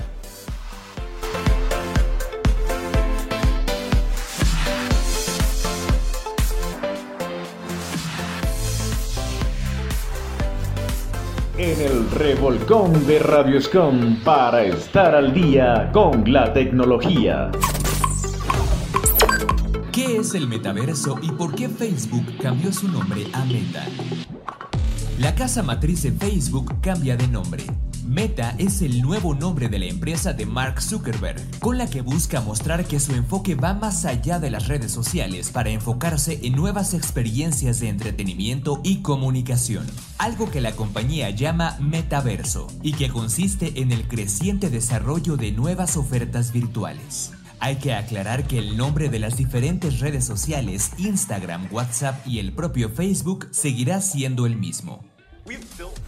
En 11.55 11.79
el 11.79 12.09
revolcón 12.09 13.05
de 13.05 13.19
Radio 13.19 13.61
Scom 13.61 14.23
para 14.23 14.63
estar 14.63 15.13
al 15.13 15.31
día 15.35 15.91
con 15.93 16.33
la 16.33 16.51
tecnología. 16.51 17.51
¿Qué 19.91 20.17
es 20.17 20.33
el 20.33 20.47
metaverso 20.47 21.19
y 21.21 21.31
por 21.31 21.53
qué 21.53 21.69
Facebook 21.69 22.25
cambió 22.41 22.73
su 22.73 22.87
nombre 22.87 23.27
a 23.33 23.45
Meta? 23.45 23.85
La 25.19 25.35
casa 25.35 25.61
matriz 25.61 26.01
de 26.01 26.11
Facebook 26.13 26.73
cambia 26.81 27.15
de 27.15 27.27
nombre. 27.27 27.63
Meta 28.05 28.53
es 28.57 28.81
el 28.81 29.01
nuevo 29.01 29.33
nombre 29.33 29.69
de 29.69 29.79
la 29.79 29.85
empresa 29.85 30.33
de 30.33 30.45
Mark 30.45 30.81
Zuckerberg, 30.81 31.41
con 31.59 31.77
la 31.77 31.89
que 31.89 32.01
busca 32.01 32.41
mostrar 32.41 32.85
que 32.85 32.99
su 32.99 33.13
enfoque 33.13 33.55
va 33.55 33.73
más 33.73 34.03
allá 34.03 34.39
de 34.39 34.49
las 34.49 34.67
redes 34.67 34.91
sociales 34.91 35.51
para 35.51 35.69
enfocarse 35.69 36.39
en 36.43 36.53
nuevas 36.53 36.93
experiencias 36.93 37.79
de 37.79 37.87
entretenimiento 37.87 38.81
y 38.83 39.01
comunicación, 39.01 39.87
algo 40.17 40.51
que 40.51 40.59
la 40.59 40.73
compañía 40.73 41.29
llama 41.29 41.77
metaverso 41.79 42.67
y 42.81 42.91
que 42.91 43.07
consiste 43.07 43.81
en 43.81 43.93
el 43.93 44.05
creciente 44.09 44.69
desarrollo 44.69 45.37
de 45.37 45.53
nuevas 45.53 45.95
ofertas 45.95 46.51
virtuales. 46.51 47.31
Hay 47.59 47.77
que 47.77 47.93
aclarar 47.93 48.45
que 48.45 48.59
el 48.59 48.75
nombre 48.75 49.07
de 49.07 49.19
las 49.19 49.37
diferentes 49.37 50.01
redes 50.01 50.25
sociales, 50.25 50.91
Instagram, 50.97 51.69
WhatsApp 51.71 52.27
y 52.27 52.39
el 52.39 52.51
propio 52.51 52.89
Facebook 52.89 53.47
seguirá 53.51 54.01
siendo 54.01 54.45
el 54.45 54.57
mismo. 54.57 55.12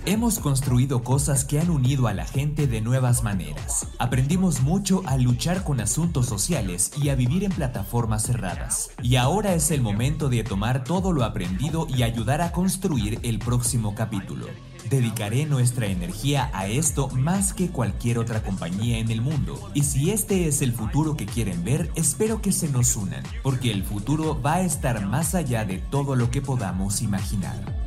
Hemos 0.06 0.40
construido 0.40 1.04
cosas 1.04 1.44
que 1.44 1.60
han 1.60 1.70
unido 1.70 2.08
a 2.08 2.14
la 2.14 2.26
gente 2.26 2.68
de 2.68 2.80
nuevas 2.80 3.24
maneras. 3.24 3.88
Aprendimos 3.98 4.62
mucho 4.62 5.02
a 5.06 5.18
luchar 5.18 5.64
con 5.64 5.82
asuntos 5.82 6.28
sociales 6.28 6.92
y 7.02 7.10
a 7.10 7.16
vivir 7.16 7.44
en 7.44 7.52
plataformas 7.52 8.24
cerradas. 8.24 8.92
Y 9.02 9.18
ahora 9.18 9.54
es 9.54 9.72
el 9.72 9.82
momento 9.82 10.30
de 10.30 10.44
tomar 10.44 10.84
todo 10.84 11.12
lo 11.12 11.24
aprendido 11.24 11.88
y 11.90 12.04
ayudar 12.04 12.42
a 12.42 12.52
construir 12.52 13.20
el 13.24 13.40
próximo 13.40 13.94
capítulo. 13.94 14.48
Dedicaré 14.90 15.46
nuestra 15.46 15.88
energía 15.88 16.52
a 16.54 16.68
esto 16.68 17.10
más 17.10 17.54
que 17.54 17.70
cualquier 17.70 18.20
otra 18.20 18.44
compañía 18.44 19.00
en 19.00 19.10
el 19.10 19.22
mundo. 19.22 19.72
Y 19.74 19.84
si 19.84 20.12
este 20.12 20.48
es 20.48 20.62
el 20.62 20.72
futuro 20.72 21.18
que 21.18 21.26
quieren 21.26 21.64
ver, 21.64 21.92
espero 21.96 22.42
que 22.42 22.52
se 22.52 22.70
nos 22.70 22.96
unan, 22.96 23.24
porque 23.42 23.72
el 23.72 23.84
futuro 23.84 24.40
va 24.40 24.56
a 24.56 24.62
estar 24.62 25.04
más 25.08 25.34
allá 25.34 25.66
de 25.66 25.80
todo 25.80 26.16
lo 26.16 26.30
que 26.30 26.42
podamos 26.42 27.02
imaginar. 27.02 27.85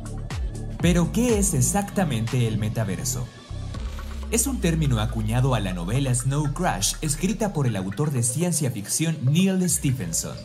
Pero, 0.81 1.11
¿qué 1.11 1.39
es 1.39 1.53
exactamente 1.53 2.47
el 2.47 2.57
metaverso? 2.57 3.27
Es 4.31 4.47
un 4.47 4.61
término 4.61 5.01
acuñado 5.01 5.53
a 5.53 5.59
la 5.59 5.73
novela 5.73 6.15
Snow 6.15 6.53
Crash, 6.53 6.93
escrita 7.01 7.51
por 7.51 7.67
el 7.67 7.75
autor 7.75 8.11
de 8.11 8.23
ciencia 8.23 8.71
ficción 8.71 9.17
Neil 9.23 9.69
Stephenson, 9.69 10.37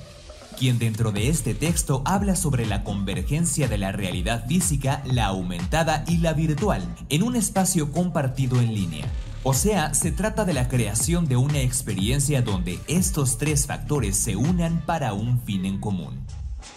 quien 0.58 0.80
dentro 0.80 1.12
de 1.12 1.28
este 1.28 1.54
texto 1.54 2.02
habla 2.04 2.34
sobre 2.34 2.66
la 2.66 2.82
convergencia 2.82 3.68
de 3.68 3.78
la 3.78 3.92
realidad 3.92 4.44
física, 4.48 5.04
la 5.04 5.26
aumentada 5.26 6.04
y 6.08 6.16
la 6.16 6.32
virtual 6.32 6.82
en 7.10 7.22
un 7.22 7.36
espacio 7.36 7.92
compartido 7.92 8.60
en 8.60 8.74
línea. 8.74 9.06
O 9.44 9.54
sea, 9.54 9.94
se 9.94 10.10
trata 10.10 10.44
de 10.44 10.54
la 10.54 10.66
creación 10.66 11.26
de 11.28 11.36
una 11.36 11.60
experiencia 11.60 12.42
donde 12.42 12.80
estos 12.88 13.38
tres 13.38 13.66
factores 13.66 14.16
se 14.16 14.34
unan 14.34 14.82
para 14.84 15.12
un 15.12 15.40
fin 15.42 15.64
en 15.64 15.78
común. 15.78 16.26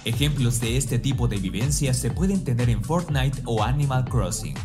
Ejemplos 0.08 0.62
de 0.62 0.78
este 0.78 1.00
tipo 1.00 1.28
de 1.28 1.36
vivencias 1.36 1.98
se 1.98 2.12
pueden 2.12 2.42
tener 2.46 2.70
en 2.70 2.82
Fortnite 2.82 3.42
o 3.44 3.62
Animal 3.62 4.06
Crossing. 4.06 4.56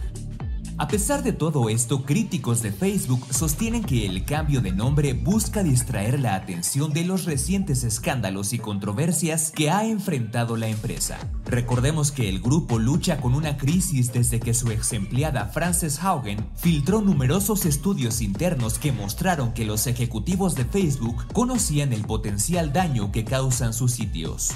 A 0.79 0.87
pesar 0.87 1.25
de 1.25 1.33
todo 1.33 1.69
esto, 1.69 2.05
críticos 2.05 2.63
de 2.63 2.71
Facebook 2.71 3.27
sostienen 3.29 3.83
que 3.83 4.07
el 4.07 4.25
cambio 4.25 4.61
de 4.61 4.71
nombre 4.71 5.15
busca 5.15 5.65
distraer 5.65 6.21
la 6.21 6.37
atención 6.37 6.93
de 6.93 7.05
los 7.05 7.25
recientes 7.25 7.83
escándalos 7.83 8.53
y 8.53 8.61
controversias 8.61 9.51
que 9.51 9.69
ha 9.69 9.85
enfrentado 9.85 10.57
la 10.57 10.69
empresa. 10.69 11.19
Recordemos 11.47 12.13
que 12.13 12.29
el 12.29 12.41
grupo 12.41 12.79
lucha 12.79 13.21
con 13.21 13.35
una 13.35 13.57
crisis 13.57 14.13
desde 14.13 14.39
que 14.39 14.55
su 14.55 14.71
ex 14.71 14.93
empleada 14.93 15.47
Frances 15.47 15.99
Haugen 16.05 16.47
filtró 16.55 17.03
numerosos 17.03 17.67
estudios 17.67 18.23
internos 18.23 18.79
que 18.79 18.93
mostraron 18.93 19.55
que 19.55 19.65
los 19.65 19.89
ejecutivos 19.89 20.55
de 20.55 20.67
Facebook 20.67 21.27
conocían 21.33 21.93
el 21.93 22.03
potencial 22.03 22.73
daño 22.73 23.11
que 23.11 23.25
causan 23.25 23.75
sus 23.75 23.91
sitios. 23.91 24.53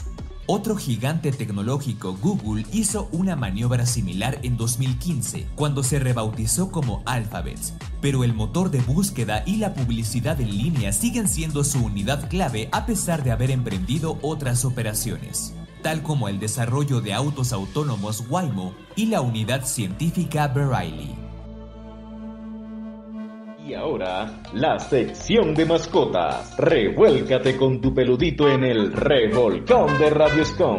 Otro 0.49 0.77
gigante 0.77 1.33
tecnológico, 1.33 2.17
Google, 2.23 2.65
hizo 2.73 3.09
una 3.11 3.35
maniobra 3.35 3.85
similar 3.85 4.39
en 4.45 4.57
2015, 4.57 5.49
cuando 5.57 5.83
se 5.83 5.99
rebautizó 5.99 6.71
como 6.71 7.03
Alphabet. 7.05 7.59
Pero 8.01 8.23
el 8.23 8.33
motor 8.33 8.71
de 8.71 8.81
búsqueda 8.81 9.43
y 9.45 9.57
la 9.57 9.75
publicidad 9.75 10.41
en 10.41 10.57
línea 10.57 10.93
siguen 10.93 11.29
siendo 11.29 11.65
su 11.65 11.85
unidad 11.85 12.29
clave 12.29 12.69
a 12.71 12.87
pesar 12.87 13.25
de 13.25 13.33
haber 13.33 13.51
emprendido 13.51 14.21
otras 14.23 14.65
operaciones, 14.65 15.53
tal 15.83 16.05
como 16.05 16.29
el 16.29 16.39
desarrollo 16.39 17.01
de 17.01 17.13
autos 17.13 17.53
autónomos 17.53 18.23
Waymo 18.29 18.73
y 18.95 19.07
la 19.07 19.23
unidad 19.23 19.67
científica 19.67 20.47
Veriley. 20.47 21.26
Y 23.67 23.75
ahora, 23.75 24.43
la 24.53 24.79
sección 24.79 25.53
de 25.53 25.67
mascotas. 25.67 26.57
Revuélcate 26.57 27.57
con 27.57 27.81
tu 27.81 27.93
peludito 27.93 28.49
en 28.49 28.63
el 28.63 28.93
revolcón 28.93 29.99
de 29.99 30.09
Radioscom. 30.09 30.79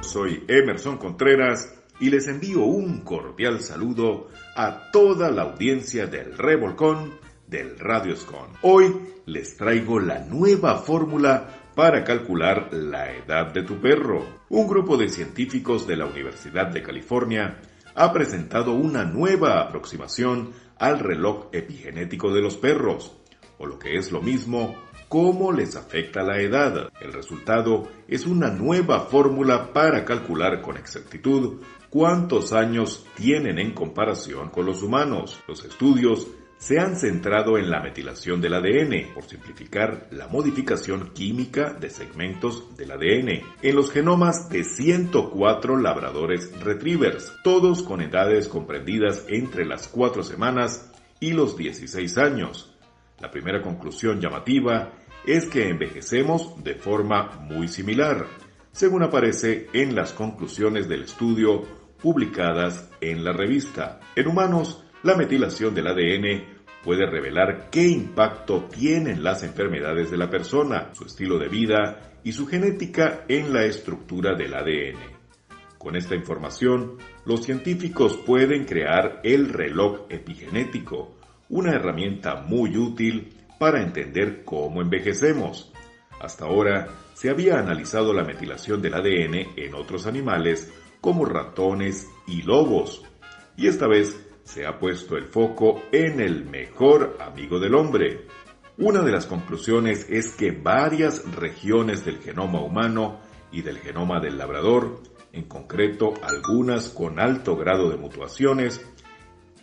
Soy 0.00 0.42
Emerson 0.48 0.98
Contreras 0.98 1.72
y 2.00 2.10
les 2.10 2.26
envío 2.26 2.64
un 2.64 3.02
cordial 3.02 3.60
saludo 3.60 4.26
a 4.56 4.90
toda 4.90 5.30
la 5.30 5.42
audiencia 5.42 6.08
del 6.08 6.36
Revolcón 6.36 7.12
del 7.46 7.78
Radioscon. 7.78 8.48
Hoy 8.62 8.96
les 9.26 9.56
traigo 9.56 10.00
la 10.00 10.24
nueva 10.24 10.78
fórmula 10.78 11.70
para 11.76 12.02
calcular 12.02 12.70
la 12.72 13.12
edad 13.12 13.52
de 13.52 13.62
tu 13.62 13.80
perro. 13.80 14.26
Un 14.48 14.66
grupo 14.66 14.96
de 14.96 15.08
científicos 15.08 15.86
de 15.86 15.96
la 15.96 16.06
Universidad 16.06 16.66
de 16.72 16.82
California 16.82 17.60
ha 17.96 18.12
presentado 18.12 18.72
una 18.74 19.04
nueva 19.04 19.60
aproximación 19.60 20.52
al 20.78 20.98
reloj 20.98 21.46
epigenético 21.52 22.32
de 22.32 22.42
los 22.42 22.56
perros, 22.56 23.16
o 23.58 23.66
lo 23.66 23.78
que 23.78 23.96
es 23.96 24.12
lo 24.12 24.20
mismo, 24.20 24.76
cómo 25.08 25.50
les 25.50 25.76
afecta 25.76 26.22
la 26.22 26.38
edad. 26.40 26.90
El 27.00 27.14
resultado 27.14 27.88
es 28.06 28.26
una 28.26 28.50
nueva 28.50 29.00
fórmula 29.00 29.72
para 29.72 30.04
calcular 30.04 30.60
con 30.60 30.76
exactitud 30.76 31.62
cuántos 31.88 32.52
años 32.52 33.06
tienen 33.16 33.58
en 33.58 33.72
comparación 33.72 34.50
con 34.50 34.66
los 34.66 34.82
humanos. 34.82 35.40
Los 35.48 35.64
estudios 35.64 36.26
se 36.58 36.78
han 36.78 36.96
centrado 36.96 37.58
en 37.58 37.70
la 37.70 37.80
metilación 37.80 38.40
del 38.40 38.54
ADN, 38.54 39.12
por 39.14 39.24
simplificar 39.24 40.08
la 40.10 40.26
modificación 40.28 41.10
química 41.12 41.74
de 41.74 41.90
segmentos 41.90 42.76
del 42.76 42.92
ADN, 42.92 43.42
en 43.62 43.76
los 43.76 43.90
genomas 43.90 44.48
de 44.48 44.64
104 44.64 45.76
labradores 45.76 46.58
retrievers, 46.60 47.32
todos 47.44 47.82
con 47.82 48.00
edades 48.00 48.48
comprendidas 48.48 49.24
entre 49.28 49.66
las 49.66 49.88
4 49.88 50.22
semanas 50.22 50.90
y 51.20 51.32
los 51.32 51.56
16 51.56 52.18
años. 52.18 52.74
La 53.20 53.30
primera 53.30 53.62
conclusión 53.62 54.20
llamativa 54.20 54.92
es 55.26 55.46
que 55.46 55.68
envejecemos 55.68 56.62
de 56.62 56.74
forma 56.74 57.38
muy 57.40 57.68
similar, 57.68 58.26
según 58.72 59.02
aparece 59.02 59.68
en 59.72 59.94
las 59.94 60.12
conclusiones 60.12 60.88
del 60.88 61.02
estudio 61.02 61.62
publicadas 62.00 62.90
en 63.00 63.24
la 63.24 63.32
revista. 63.32 64.00
En 64.14 64.28
humanos, 64.28 64.84
la 65.02 65.16
metilación 65.16 65.74
del 65.74 65.86
ADN 65.86 66.56
puede 66.82 67.06
revelar 67.06 67.68
qué 67.70 67.86
impacto 67.86 68.64
tienen 68.64 69.22
las 69.22 69.42
enfermedades 69.42 70.10
de 70.10 70.16
la 70.16 70.30
persona, 70.30 70.90
su 70.92 71.04
estilo 71.04 71.38
de 71.38 71.48
vida 71.48 72.18
y 72.22 72.32
su 72.32 72.46
genética 72.46 73.24
en 73.28 73.52
la 73.52 73.64
estructura 73.64 74.34
del 74.34 74.54
ADN. 74.54 75.16
Con 75.78 75.96
esta 75.96 76.14
información, 76.14 76.96
los 77.24 77.44
científicos 77.44 78.16
pueden 78.16 78.64
crear 78.64 79.20
el 79.22 79.50
reloj 79.50 80.06
epigenético, 80.08 81.16
una 81.48 81.72
herramienta 81.72 82.36
muy 82.36 82.76
útil 82.76 83.34
para 83.58 83.82
entender 83.82 84.44
cómo 84.44 84.80
envejecemos. 84.82 85.72
Hasta 86.20 86.46
ahora 86.46 86.88
se 87.14 87.30
había 87.30 87.58
analizado 87.58 88.12
la 88.12 88.24
metilación 88.24 88.82
del 88.82 88.94
ADN 88.94 89.54
en 89.56 89.74
otros 89.74 90.06
animales 90.06 90.72
como 91.00 91.24
ratones 91.24 92.08
y 92.26 92.42
lobos, 92.42 93.04
y 93.56 93.68
esta 93.68 93.86
vez 93.86 94.25
se 94.46 94.64
ha 94.64 94.78
puesto 94.78 95.16
el 95.16 95.26
foco 95.26 95.82
en 95.90 96.20
el 96.20 96.44
mejor 96.44 97.18
amigo 97.20 97.58
del 97.58 97.74
hombre. 97.74 98.26
Una 98.78 99.02
de 99.02 99.10
las 99.10 99.26
conclusiones 99.26 100.06
es 100.08 100.34
que 100.34 100.52
varias 100.52 101.24
regiones 101.34 102.04
del 102.04 102.18
genoma 102.18 102.62
humano 102.62 103.20
y 103.50 103.62
del 103.62 103.78
genoma 103.78 104.20
del 104.20 104.38
labrador, 104.38 105.02
en 105.32 105.48
concreto 105.48 106.14
algunas 106.22 106.90
con 106.90 107.18
alto 107.18 107.56
grado 107.56 107.90
de 107.90 107.96
mutuaciones, 107.96 108.86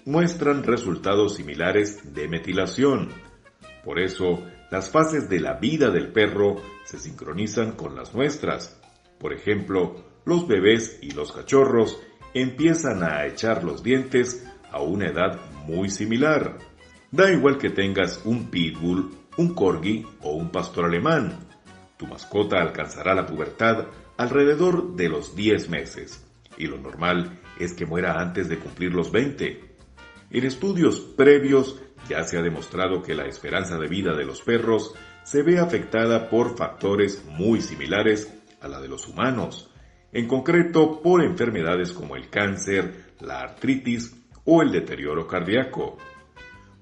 muestran 0.05 0.63
resultados 0.63 1.35
similares 1.35 2.13
de 2.13 2.27
metilación. 2.27 3.09
Por 3.85 4.01
eso, 4.01 4.43
las 4.69 4.89
fases 4.89 5.29
de 5.29 5.39
la 5.39 5.53
vida 5.53 5.91
del 5.91 6.11
perro 6.11 6.57
se 6.83 6.99
sincronizan 6.99 7.71
con 7.77 7.95
las 7.95 8.13
nuestras. 8.13 8.77
Por 9.17 9.31
ejemplo, 9.31 10.03
los 10.25 10.45
bebés 10.45 10.99
y 11.01 11.11
los 11.11 11.31
cachorros 11.31 12.01
empiezan 12.33 13.03
a 13.03 13.25
echar 13.25 13.63
los 13.63 13.81
dientes 13.81 14.45
a 14.73 14.81
una 14.81 15.07
edad 15.07 15.39
muy 15.65 15.89
similar. 15.89 16.57
Da 17.11 17.31
igual 17.31 17.57
que 17.57 17.69
tengas 17.69 18.21
un 18.25 18.49
pitbull, 18.49 19.11
un 19.37 19.53
corgi 19.53 20.05
o 20.21 20.33
un 20.33 20.49
pastor 20.49 20.85
alemán. 20.85 21.39
Tu 21.97 22.05
mascota 22.07 22.59
alcanzará 22.59 23.13
la 23.15 23.25
pubertad 23.25 23.85
alrededor 24.17 24.95
de 24.95 25.09
los 25.09 25.35
10 25.35 25.69
meses 25.69 26.25
y 26.57 26.67
lo 26.67 26.77
normal 26.77 27.39
es 27.59 27.73
que 27.73 27.85
muera 27.85 28.19
antes 28.19 28.49
de 28.49 28.59
cumplir 28.59 28.93
los 28.93 29.11
20. 29.11 29.61
En 30.31 30.45
estudios 30.45 30.99
previos 30.99 31.79
ya 32.09 32.23
se 32.23 32.37
ha 32.37 32.41
demostrado 32.41 33.01
que 33.01 33.15
la 33.15 33.25
esperanza 33.25 33.77
de 33.77 33.87
vida 33.87 34.15
de 34.15 34.25
los 34.25 34.41
perros 34.41 34.93
se 35.23 35.41
ve 35.41 35.59
afectada 35.59 36.29
por 36.29 36.57
factores 36.57 37.23
muy 37.25 37.61
similares 37.61 38.33
a 38.61 38.67
la 38.67 38.81
de 38.81 38.87
los 38.87 39.07
humanos, 39.07 39.69
en 40.11 40.27
concreto 40.27 41.01
por 41.01 41.23
enfermedades 41.23 41.93
como 41.93 42.15
el 42.15 42.29
cáncer, 42.29 43.13
la 43.19 43.39
artritis 43.39 44.15
o 44.45 44.61
el 44.61 44.71
deterioro 44.71 45.27
cardíaco. 45.27 45.97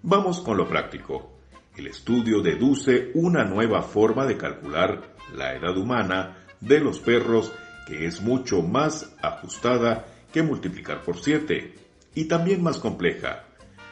Vamos 0.04 0.42
con 0.42 0.58
lo 0.58 0.68
práctico. 0.68 1.38
El 1.76 1.88
estudio 1.88 2.42
deduce 2.42 3.12
una 3.14 3.46
nueva 3.46 3.82
forma 3.82 4.26
de 4.26 4.38
calcular 4.38 5.16
la 5.36 5.56
edad 5.56 5.78
humana 5.78 6.38
de 6.60 6.80
los 6.80 7.00
perros 7.00 7.54
que 7.88 8.06
es 8.06 8.22
mucho 8.22 8.62
más 8.62 9.16
ajustada 9.22 10.06
que 10.32 10.44
multiplicar 10.44 11.02
por 11.04 11.18
7 11.18 11.74
y 12.16 12.26
también 12.26 12.62
más 12.62 12.80
compleja. 12.80 13.46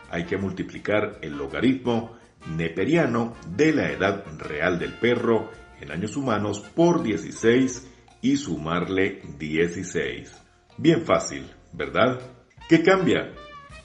Hay 0.10 0.26
que 0.26 0.38
multiplicar 0.38 1.20
el 1.22 1.38
logaritmo 1.38 2.18
neperiano 2.48 3.36
de 3.56 3.74
la 3.74 3.92
edad 3.92 4.26
real 4.38 4.80
del 4.80 4.94
perro 4.94 5.50
en 5.82 5.92
años 5.92 6.16
humanos 6.16 6.60
por 6.60 7.04
16 7.04 7.88
y 8.22 8.38
sumarle 8.38 9.22
16. 9.38 10.34
Bien 10.78 11.04
fácil, 11.06 11.46
¿verdad? 11.74 12.20
¿Qué 12.68 12.84
cambia? 12.84 13.34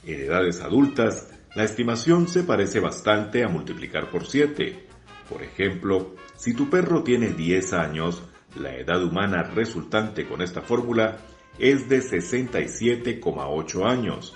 En 0.07 0.21
edades 0.21 0.61
adultas, 0.61 1.31
la 1.55 1.65
estimación 1.65 2.29
se 2.29 2.43
parece 2.43 2.79
bastante 2.79 3.43
a 3.43 3.49
multiplicar 3.49 4.11
por 4.11 4.27
7. 4.27 4.87
Por 5.29 5.43
ejemplo, 5.43 6.15
si 6.37 6.53
tu 6.53 6.69
perro 6.69 7.03
tiene 7.03 7.29
10 7.31 7.73
años, 7.73 8.23
la 8.57 8.75
edad 8.77 9.03
humana 9.03 9.43
resultante 9.43 10.27
con 10.27 10.43
esta 10.43 10.61
fórmula 10.61 11.17
es 11.59 11.89
de 11.89 12.01
67,8 12.01 13.87
años. 13.89 14.35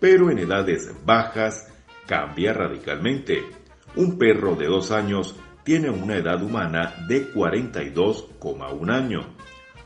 Pero 0.00 0.30
en 0.30 0.38
edades 0.38 0.92
bajas 1.04 1.72
cambia 2.06 2.52
radicalmente. 2.52 3.44
Un 3.94 4.18
perro 4.18 4.56
de 4.56 4.66
2 4.66 4.90
años 4.90 5.36
tiene 5.62 5.88
una 5.90 6.16
edad 6.16 6.42
humana 6.42 6.94
de 7.08 7.32
42,1 7.32 8.90
año, 8.90 9.36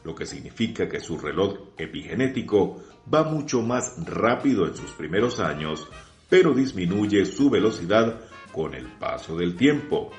lo 0.04 0.14
que 0.14 0.24
significa 0.26 0.88
que 0.88 1.00
su 1.00 1.18
reloj 1.18 1.72
epigenético 1.76 2.82
va 3.12 3.24
mucho 3.24 3.62
más 3.62 3.96
rápido 4.06 4.66
en 4.66 4.76
sus 4.76 4.92
primeros 4.92 5.40
años, 5.40 5.88
pero 6.28 6.54
disminuye 6.54 7.24
su 7.24 7.50
velocidad 7.50 8.20
con 8.52 8.74
el 8.74 8.86
paso 8.98 9.36
del 9.36 9.56
tiempo. 9.56 10.10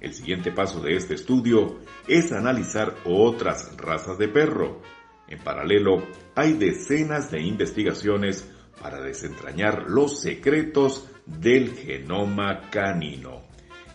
El 0.00 0.14
siguiente 0.14 0.50
paso 0.50 0.80
de 0.80 0.96
este 0.96 1.14
estudio 1.14 1.78
es 2.08 2.32
analizar 2.32 2.96
otras 3.04 3.76
razas 3.76 4.18
de 4.18 4.28
perro. 4.28 4.82
En 5.28 5.38
paralelo, 5.38 6.02
hay 6.34 6.54
decenas 6.54 7.30
de 7.30 7.40
investigaciones 7.40 8.50
para 8.80 9.00
desentrañar 9.00 9.84
los 9.88 10.20
secretos 10.20 11.08
del 11.24 11.74
genoma 11.74 12.68
canino. 12.70 13.42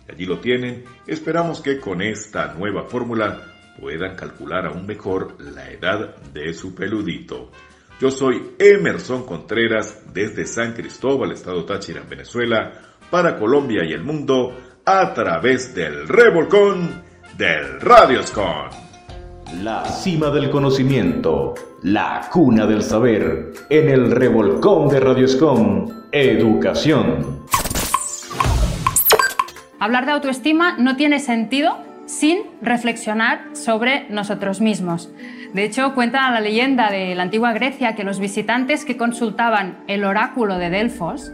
Y 0.08 0.12
allí 0.14 0.26
lo 0.26 0.40
tienen, 0.40 0.86
esperamos 1.06 1.62
que 1.62 1.80
con 1.80 2.02
esta 2.02 2.54
nueva 2.54 2.86
fórmula 2.86 3.54
puedan 3.80 4.16
calcular 4.16 4.66
aún 4.66 4.86
mejor 4.86 5.36
la 5.42 5.70
edad 5.70 6.16
de 6.34 6.54
su 6.54 6.74
peludito. 6.74 7.52
Yo 8.00 8.12
soy 8.12 8.52
Emerson 8.60 9.26
Contreras 9.26 10.04
desde 10.14 10.46
San 10.46 10.74
Cristóbal, 10.74 11.32
Estado 11.32 11.66
Táchira, 11.66 12.02
en 12.02 12.08
Venezuela, 12.08 12.74
para 13.10 13.40
Colombia 13.40 13.84
y 13.84 13.92
el 13.92 14.04
mundo 14.04 14.56
a 14.86 15.16
través 15.16 15.74
del 15.74 16.08
revolcón 16.08 17.02
del 17.40 17.82
Radioscon. 17.82 18.70
La 19.64 19.84
cima 19.86 20.30
del 20.30 20.52
conocimiento, 20.52 21.56
la 21.82 22.30
cuna 22.32 22.68
del 22.68 22.84
saber, 22.84 23.54
en 23.68 23.90
el 23.90 24.12
revolcón 24.12 24.90
de 24.90 25.00
Radioscom, 25.00 25.90
educación. 26.12 27.46
Hablar 29.80 30.06
de 30.06 30.12
autoestima 30.12 30.78
no 30.78 30.98
tiene 30.98 31.20
sentido 31.20 31.80
sin 32.06 32.44
reflexionar 32.62 33.56
sobre 33.56 34.08
nosotros 34.10 34.62
mismos. 34.62 35.10
De 35.54 35.64
hecho, 35.64 35.94
cuenta 35.94 36.30
la 36.32 36.42
leyenda 36.42 36.92
de 36.92 37.16
la 37.16 37.24
antigua 37.24 37.54
Grecia 37.54 37.96
que 37.96 38.04
los 38.04 38.20
visitantes 38.20 38.86
que 38.86 38.98
consultaban 38.98 39.80
el 39.88 40.04
oráculo 40.04 40.58
de 40.58 40.70
Delfos, 40.70 41.32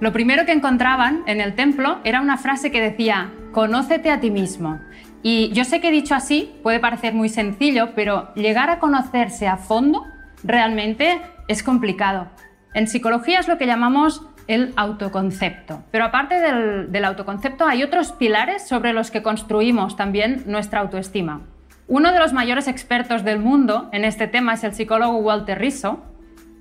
lo 0.00 0.12
primero 0.12 0.44
que 0.44 0.52
encontraban 0.52 1.22
en 1.26 1.40
el 1.40 1.54
templo 1.54 1.98
era 2.02 2.20
una 2.20 2.36
frase 2.36 2.72
que 2.72 2.80
decía, 2.80 3.30
conócete 3.52 4.10
a 4.10 4.18
ti 4.18 4.30
mismo. 4.30 4.80
Y 5.22 5.52
yo 5.52 5.64
sé 5.64 5.80
que 5.80 5.92
dicho 5.92 6.16
así 6.16 6.52
puede 6.64 6.80
parecer 6.80 7.14
muy 7.14 7.28
sencillo, 7.28 7.90
pero 7.94 8.34
llegar 8.34 8.68
a 8.68 8.80
conocerse 8.80 9.46
a 9.46 9.56
fondo 9.56 10.04
realmente 10.42 11.20
es 11.46 11.62
complicado. 11.62 12.28
En 12.74 12.88
psicología 12.88 13.38
es 13.38 13.46
lo 13.46 13.58
que 13.58 13.66
llamamos 13.66 14.26
el 14.48 14.72
autoconcepto. 14.74 15.84
Pero 15.92 16.06
aparte 16.06 16.40
del, 16.40 16.90
del, 16.90 17.04
autoconcepto 17.04 17.64
hay 17.64 17.84
otros 17.84 18.10
pilares 18.10 18.66
sobre 18.66 18.92
los 18.92 19.12
que 19.12 19.22
construimos 19.22 19.96
también 19.96 20.42
nuestra 20.46 20.80
autoestima. 20.80 21.42
Uno 21.92 22.10
de 22.10 22.18
los 22.20 22.32
mayores 22.32 22.68
expertos 22.68 23.22
del 23.22 23.38
mundo 23.38 23.90
en 23.92 24.06
este 24.06 24.26
tema 24.26 24.54
es 24.54 24.64
el 24.64 24.74
psicólogo 24.74 25.18
Walter 25.18 25.58
Rizzo, 25.58 26.02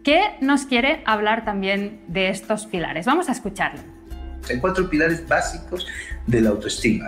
que 0.04 0.20
nos 0.42 0.66
quiere 0.66 1.02
hablar 1.06 1.46
también 1.46 2.02
de 2.10 2.28
estos 2.28 2.66
pilares. 2.66 3.06
Vamos 3.06 3.30
a 3.30 3.32
escucharlo. 3.32 3.80
Hay 4.50 4.60
cuatro 4.60 4.90
pilares 4.90 5.26
básicos 5.26 5.88
de 6.28 6.42
la 6.42 6.50
autoestima 6.50 7.08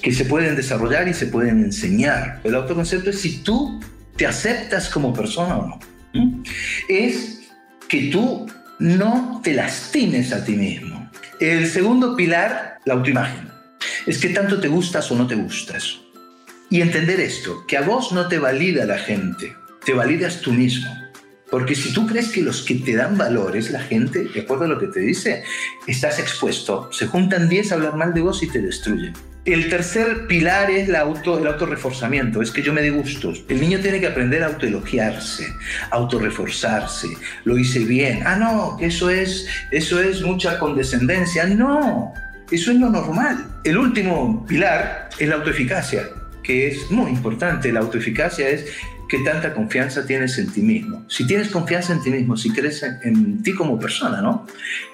que 0.00 0.14
se 0.14 0.24
pueden 0.24 0.56
desarrollar 0.56 1.08
y 1.08 1.12
se 1.12 1.26
pueden 1.26 1.62
enseñar. 1.62 2.40
El 2.42 2.54
autoconcepto 2.54 3.10
es 3.10 3.20
si 3.20 3.42
tú 3.42 3.82
te 4.16 4.26
aceptas 4.26 4.88
como 4.88 5.12
persona 5.12 5.58
o 5.58 5.66
no. 5.66 5.78
¿Mm? 6.14 6.42
Es 6.88 7.50
que 7.86 8.08
tú 8.10 8.46
no 8.78 9.42
te 9.44 9.52
lastimes 9.52 10.32
a 10.32 10.42
ti 10.42 10.56
mismo. 10.56 11.10
El 11.38 11.66
segundo 11.68 12.16
pilar, 12.16 12.78
la 12.86 12.94
autoimagen, 12.94 13.50
es 14.06 14.16
que 14.16 14.30
tanto 14.30 14.58
te 14.58 14.68
gustas 14.68 15.10
o 15.10 15.16
no 15.16 15.26
te 15.26 15.34
gustas. 15.34 16.00
Y 16.68 16.80
entender 16.80 17.20
esto, 17.20 17.64
que 17.66 17.76
a 17.76 17.82
vos 17.82 18.12
no 18.12 18.26
te 18.26 18.38
valida 18.38 18.86
la 18.86 18.98
gente, 18.98 19.54
te 19.84 19.92
validas 19.92 20.40
tú 20.40 20.52
mismo. 20.52 20.90
Porque 21.50 21.76
si 21.76 21.92
tú 21.92 22.06
crees 22.06 22.30
que 22.30 22.42
los 22.42 22.62
que 22.62 22.74
te 22.74 22.96
dan 22.96 23.16
valor 23.16 23.56
es 23.56 23.70
la 23.70 23.80
gente, 23.80 24.24
de 24.24 24.40
acuerdo 24.40 24.64
a 24.64 24.68
lo 24.68 24.80
que 24.80 24.88
te 24.88 24.98
dice, 25.00 25.44
estás 25.86 26.18
expuesto. 26.18 26.92
Se 26.92 27.06
juntan 27.06 27.48
10 27.48 27.70
a 27.70 27.74
hablar 27.76 27.94
mal 27.94 28.12
de 28.12 28.20
vos 28.20 28.42
y 28.42 28.48
te 28.48 28.60
destruyen. 28.60 29.12
El 29.44 29.68
tercer 29.68 30.26
pilar 30.26 30.72
es 30.72 30.88
la 30.88 31.02
auto, 31.02 31.38
el 31.38 31.46
autorreforzamiento, 31.46 32.42
es 32.42 32.50
que 32.50 32.62
yo 32.62 32.72
me 32.72 32.82
dé 32.82 32.90
gustos. 32.90 33.44
El 33.48 33.60
niño 33.60 33.78
tiene 33.78 34.00
que 34.00 34.08
aprender 34.08 34.42
a 34.42 34.46
autoelogiarse, 34.46 35.54
autorreforzarse. 35.92 37.10
Lo 37.44 37.56
hice 37.56 37.84
bien. 37.84 38.22
Ah, 38.26 38.34
no, 38.34 38.76
que 38.76 38.86
eso 38.86 39.08
es, 39.08 39.46
eso 39.70 40.02
es 40.02 40.22
mucha 40.22 40.58
condescendencia. 40.58 41.46
No, 41.46 42.12
eso 42.50 42.72
es 42.72 42.78
lo 42.78 42.90
normal. 42.90 43.46
El 43.62 43.78
último 43.78 44.44
pilar 44.46 45.10
es 45.16 45.28
la 45.28 45.36
autoeficacia, 45.36 46.08
que 46.46 46.68
es 46.68 46.90
muy 46.90 47.10
importante. 47.10 47.72
La 47.72 47.80
autoeficacia 47.80 48.48
es 48.48 48.66
qué 49.08 49.18
tanta 49.24 49.52
confianza 49.52 50.06
tienes 50.06 50.38
en 50.38 50.52
ti 50.52 50.62
mismo. 50.62 51.04
Si 51.08 51.26
tienes 51.26 51.48
confianza 51.48 51.92
en 51.92 52.02
ti 52.02 52.10
mismo, 52.10 52.36
si 52.36 52.50
crees 52.50 52.82
en, 52.82 53.42
ti 53.42 53.52
como 53.52 53.78
persona, 53.78 54.20
¿no? 54.22 54.46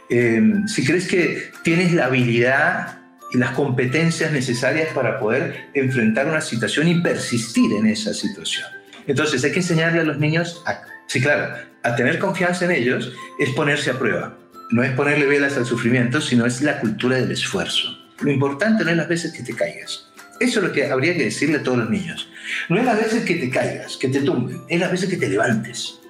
Eh, 0.09 0.43
si 0.67 0.85
crees 0.85 1.07
que 1.07 1.51
tienes 1.63 1.93
la 1.93 2.07
habilidad 2.07 2.99
y 3.33 3.39
las 3.39 3.51
competencias 3.53 4.33
necesarias 4.33 4.89
para 4.95 5.19
poder 5.19 5.71
enfrentar 5.75 6.27
una 6.27 6.41
situación 6.41 6.89
y 6.89 7.01
persistir 7.01 7.73
en 7.73 7.87
esa 7.87 8.13
situación. 8.13 8.67
Entonces 9.07 9.43
hay 9.45 9.53
que 9.53 9.61
enseñarle 9.61 10.01
a 10.01 10.05
los 10.05 10.19
niños, 10.19 10.63
a, 10.67 10.83
sí, 11.07 11.21
claro, 11.21 11.55
a 11.83 11.97
tener 11.97 12.19
confianza 12.19 12.65
en 12.65 12.73
ellos 12.73 13.13
es 13.39 13.51
ponerse 13.51 13.91
a 13.91 13.99
prueba. 13.99 14.39
No 14.71 14.83
es 14.83 14.93
ponerle 14.93 15.27
velas 15.27 15.57
al 15.57 15.67
sufrimiento, 15.67 16.21
sino 16.21 16.47
es 16.47 16.63
la 16.63 16.79
cultura 16.81 17.17
del 17.17 17.31
esfuerzo. 17.31 17.99
Lo 18.21 18.31
importante 18.31 18.85
no 18.85 18.91
es 18.91 18.97
las 18.97 19.09
veces 19.09 19.33
que 19.33 19.43
te 19.43 19.55
caigas. 19.55 20.12
Eso 20.43 20.59
es 20.59 20.67
lo 20.67 20.73
que 20.73 20.91
habría 20.91 21.15
que 21.15 21.23
decirle 21.23 21.59
a 21.59 21.63
todos 21.63 21.79
los 21.79 21.89
niños. 21.89 22.29
No 22.69 22.77
es 22.77 22.85
las 22.85 22.97
veces 22.97 23.25
que 23.25 23.37
te 23.37 23.49
caigas, 23.49 23.97
que 23.97 24.09
te 24.09 24.23
tumben, 24.23 24.63
es 24.69 24.81
las 24.81 24.91
veces 24.91 25.09
que 25.09 25.17
te 25.17 25.29
levantes. 25.29 26.01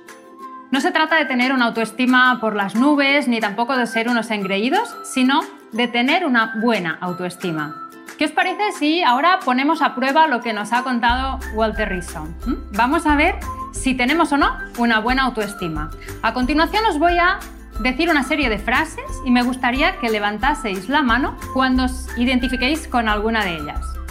No 0.70 0.80
se 0.80 0.91
trata 0.91 1.16
de 1.16 1.26
tener 1.26 1.53
una 1.53 1.66
autoestima 1.66 2.41
por 2.41 2.57
las 2.57 2.74
nubes, 2.74 3.28
ni 3.28 3.41
tampoco 3.41 3.76
de 3.76 3.87
ser 3.87 4.09
unos 4.09 4.30
engreídos, 4.30 4.97
sino 5.05 5.43
de 5.72 5.87
tener 5.87 6.24
una 6.24 6.55
buena 6.62 6.97
autoestima. 7.03 7.91
¿Qué 8.16 8.24
os 8.24 8.30
parece 8.30 8.72
si 8.78 9.03
ahora 9.03 9.39
ponemos 9.45 9.83
a 9.83 9.95
prueba 9.95 10.26
lo 10.28 10.41
que 10.41 10.55
nos 10.55 10.72
ha 10.72 10.83
contado 10.83 11.39
Walter 11.53 11.91
Rizzo? 11.91 12.24
¿Mm? 12.47 12.55
Vamos 12.74 13.05
a 13.05 13.16
ver 13.16 13.35
si 13.74 13.93
tenemos 13.95 14.33
o 14.33 14.39
no 14.39 14.57
una 14.78 15.01
buena 15.01 15.24
autoestima. 15.24 15.91
A 16.22 16.33
continuación 16.33 16.87
os 16.87 16.99
voy 16.99 17.18
a 17.18 17.39
decir 17.80 18.09
una 18.09 18.22
serie 18.22 18.49
de 18.49 18.59
frases 18.59 19.05
y 19.26 19.30
me 19.30 19.43
gustaría 19.43 19.99
que 19.99 20.09
levantaseis 20.09 20.89
la 20.89 21.03
mano 21.03 21.37
cuando 21.53 21.85
os 21.85 22.09
identifiquéis 22.16 22.89
con 22.89 23.11
alguna 23.11 23.45
de 23.45 23.57
ellas. 23.57 24.01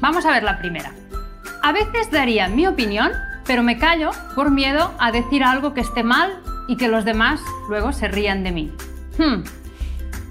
Vamos 0.00 0.24
a 0.24 0.32
ver 0.32 0.42
la 0.42 0.58
primera. 0.58 0.92
A 1.62 1.72
veces 1.72 2.10
daría 2.10 2.48
mi 2.48 2.66
opinión, 2.66 3.12
pero 3.46 3.62
me 3.62 3.78
callo 3.78 4.10
por 4.34 4.50
miedo 4.50 4.92
a 4.98 5.12
decir 5.12 5.44
algo 5.44 5.74
que 5.74 5.82
esté 5.82 6.02
mal 6.02 6.40
y 6.68 6.76
que 6.76 6.88
los 6.88 7.04
demás 7.04 7.40
luego 7.68 7.92
se 7.92 8.08
rían 8.08 8.42
de 8.44 8.52
mí. 8.52 8.72
Hmm. 9.18 9.42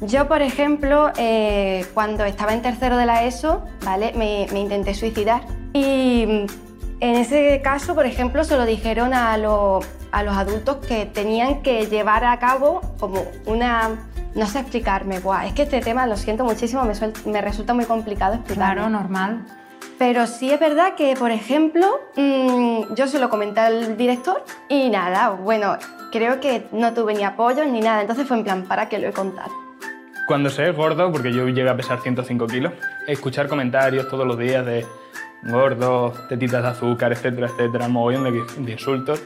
Yo, 0.01 0.27
por 0.27 0.41
ejemplo, 0.41 1.11
eh, 1.17 1.85
cuando 1.93 2.23
estaba 2.23 2.53
en 2.53 2.61
tercero 2.61 2.95
de 2.97 3.05
la 3.05 3.25
ESO, 3.25 3.65
¿vale? 3.83 4.13
Me, 4.15 4.47
me, 4.53 4.61
intenté 4.61 4.93
suicidar. 4.93 5.41
Y 5.73 6.47
en 7.01 7.15
ese 7.15 7.61
caso, 7.61 7.95
por 7.95 8.05
ejemplo, 8.05 8.43
se 8.43 8.55
lo 8.55 8.65
dijeron 8.65 9.13
a, 9.13 9.37
lo, 9.37 9.81
a 10.11 10.23
los 10.23 10.35
adultos 10.35 10.77
que 10.85 11.05
tenían 11.05 11.61
que 11.61 11.85
llevar 11.87 12.23
a 12.23 12.39
cabo 12.39 12.81
como 12.99 13.23
una... 13.45 13.89
No 14.35 14.45
sé 14.45 14.59
explicarme, 14.59 15.19
Buah, 15.19 15.47
es 15.47 15.53
que 15.53 15.63
este 15.63 15.81
tema, 15.81 16.05
lo 16.05 16.15
siento 16.15 16.43
muchísimo, 16.45 16.85
me, 16.85 16.93
suel, 16.93 17.13
me 17.25 17.41
resulta 17.41 17.73
muy 17.73 17.85
complicado 17.85 18.35
explicarlo. 18.35 18.83
Claro, 18.83 18.89
normal. 18.89 19.43
Pero 19.99 20.25
sí 20.27 20.49
es 20.49 20.59
verdad 20.61 20.95
que, 20.95 21.13
por 21.15 21.29
ejemplo, 21.29 21.85
mmm, 22.15 22.93
yo 22.95 23.05
se 23.07 23.19
lo 23.19 23.29
comenté 23.29 23.59
al 23.59 23.97
director 23.97 24.41
y 24.69 24.89
nada, 24.89 25.31
bueno, 25.31 25.77
creo 26.09 26.39
que 26.39 26.65
no 26.71 26.93
tuve 26.93 27.13
ni 27.13 27.23
apoyo 27.25 27.65
ni 27.65 27.81
nada, 27.81 27.99
entonces 27.99 28.25
fue 28.25 28.37
en 28.37 28.45
plan, 28.45 28.63
¿para 28.63 28.87
qué 28.87 28.97
lo 28.97 29.09
he 29.09 29.11
contado? 29.11 29.51
Cuando 30.25 30.49
se 30.49 30.69
es 30.69 30.75
gordo, 30.75 31.11
porque 31.11 31.33
yo 31.33 31.45
llegué 31.49 31.69
a 31.69 31.75
pesar 31.75 31.99
105 31.99 32.47
kilos, 32.47 32.71
escuchar 33.07 33.49
comentarios 33.49 34.07
todos 34.07 34.25
los 34.25 34.39
días 34.39 34.65
de 34.65 34.85
gordo, 35.43 36.13
tetitas 36.29 36.63
de 36.63 36.69
azúcar, 36.69 37.11
etcétera, 37.11 37.47
etcétera, 37.47 37.89
mogollón 37.89 38.45
de 38.65 38.71
insultos, 38.71 39.21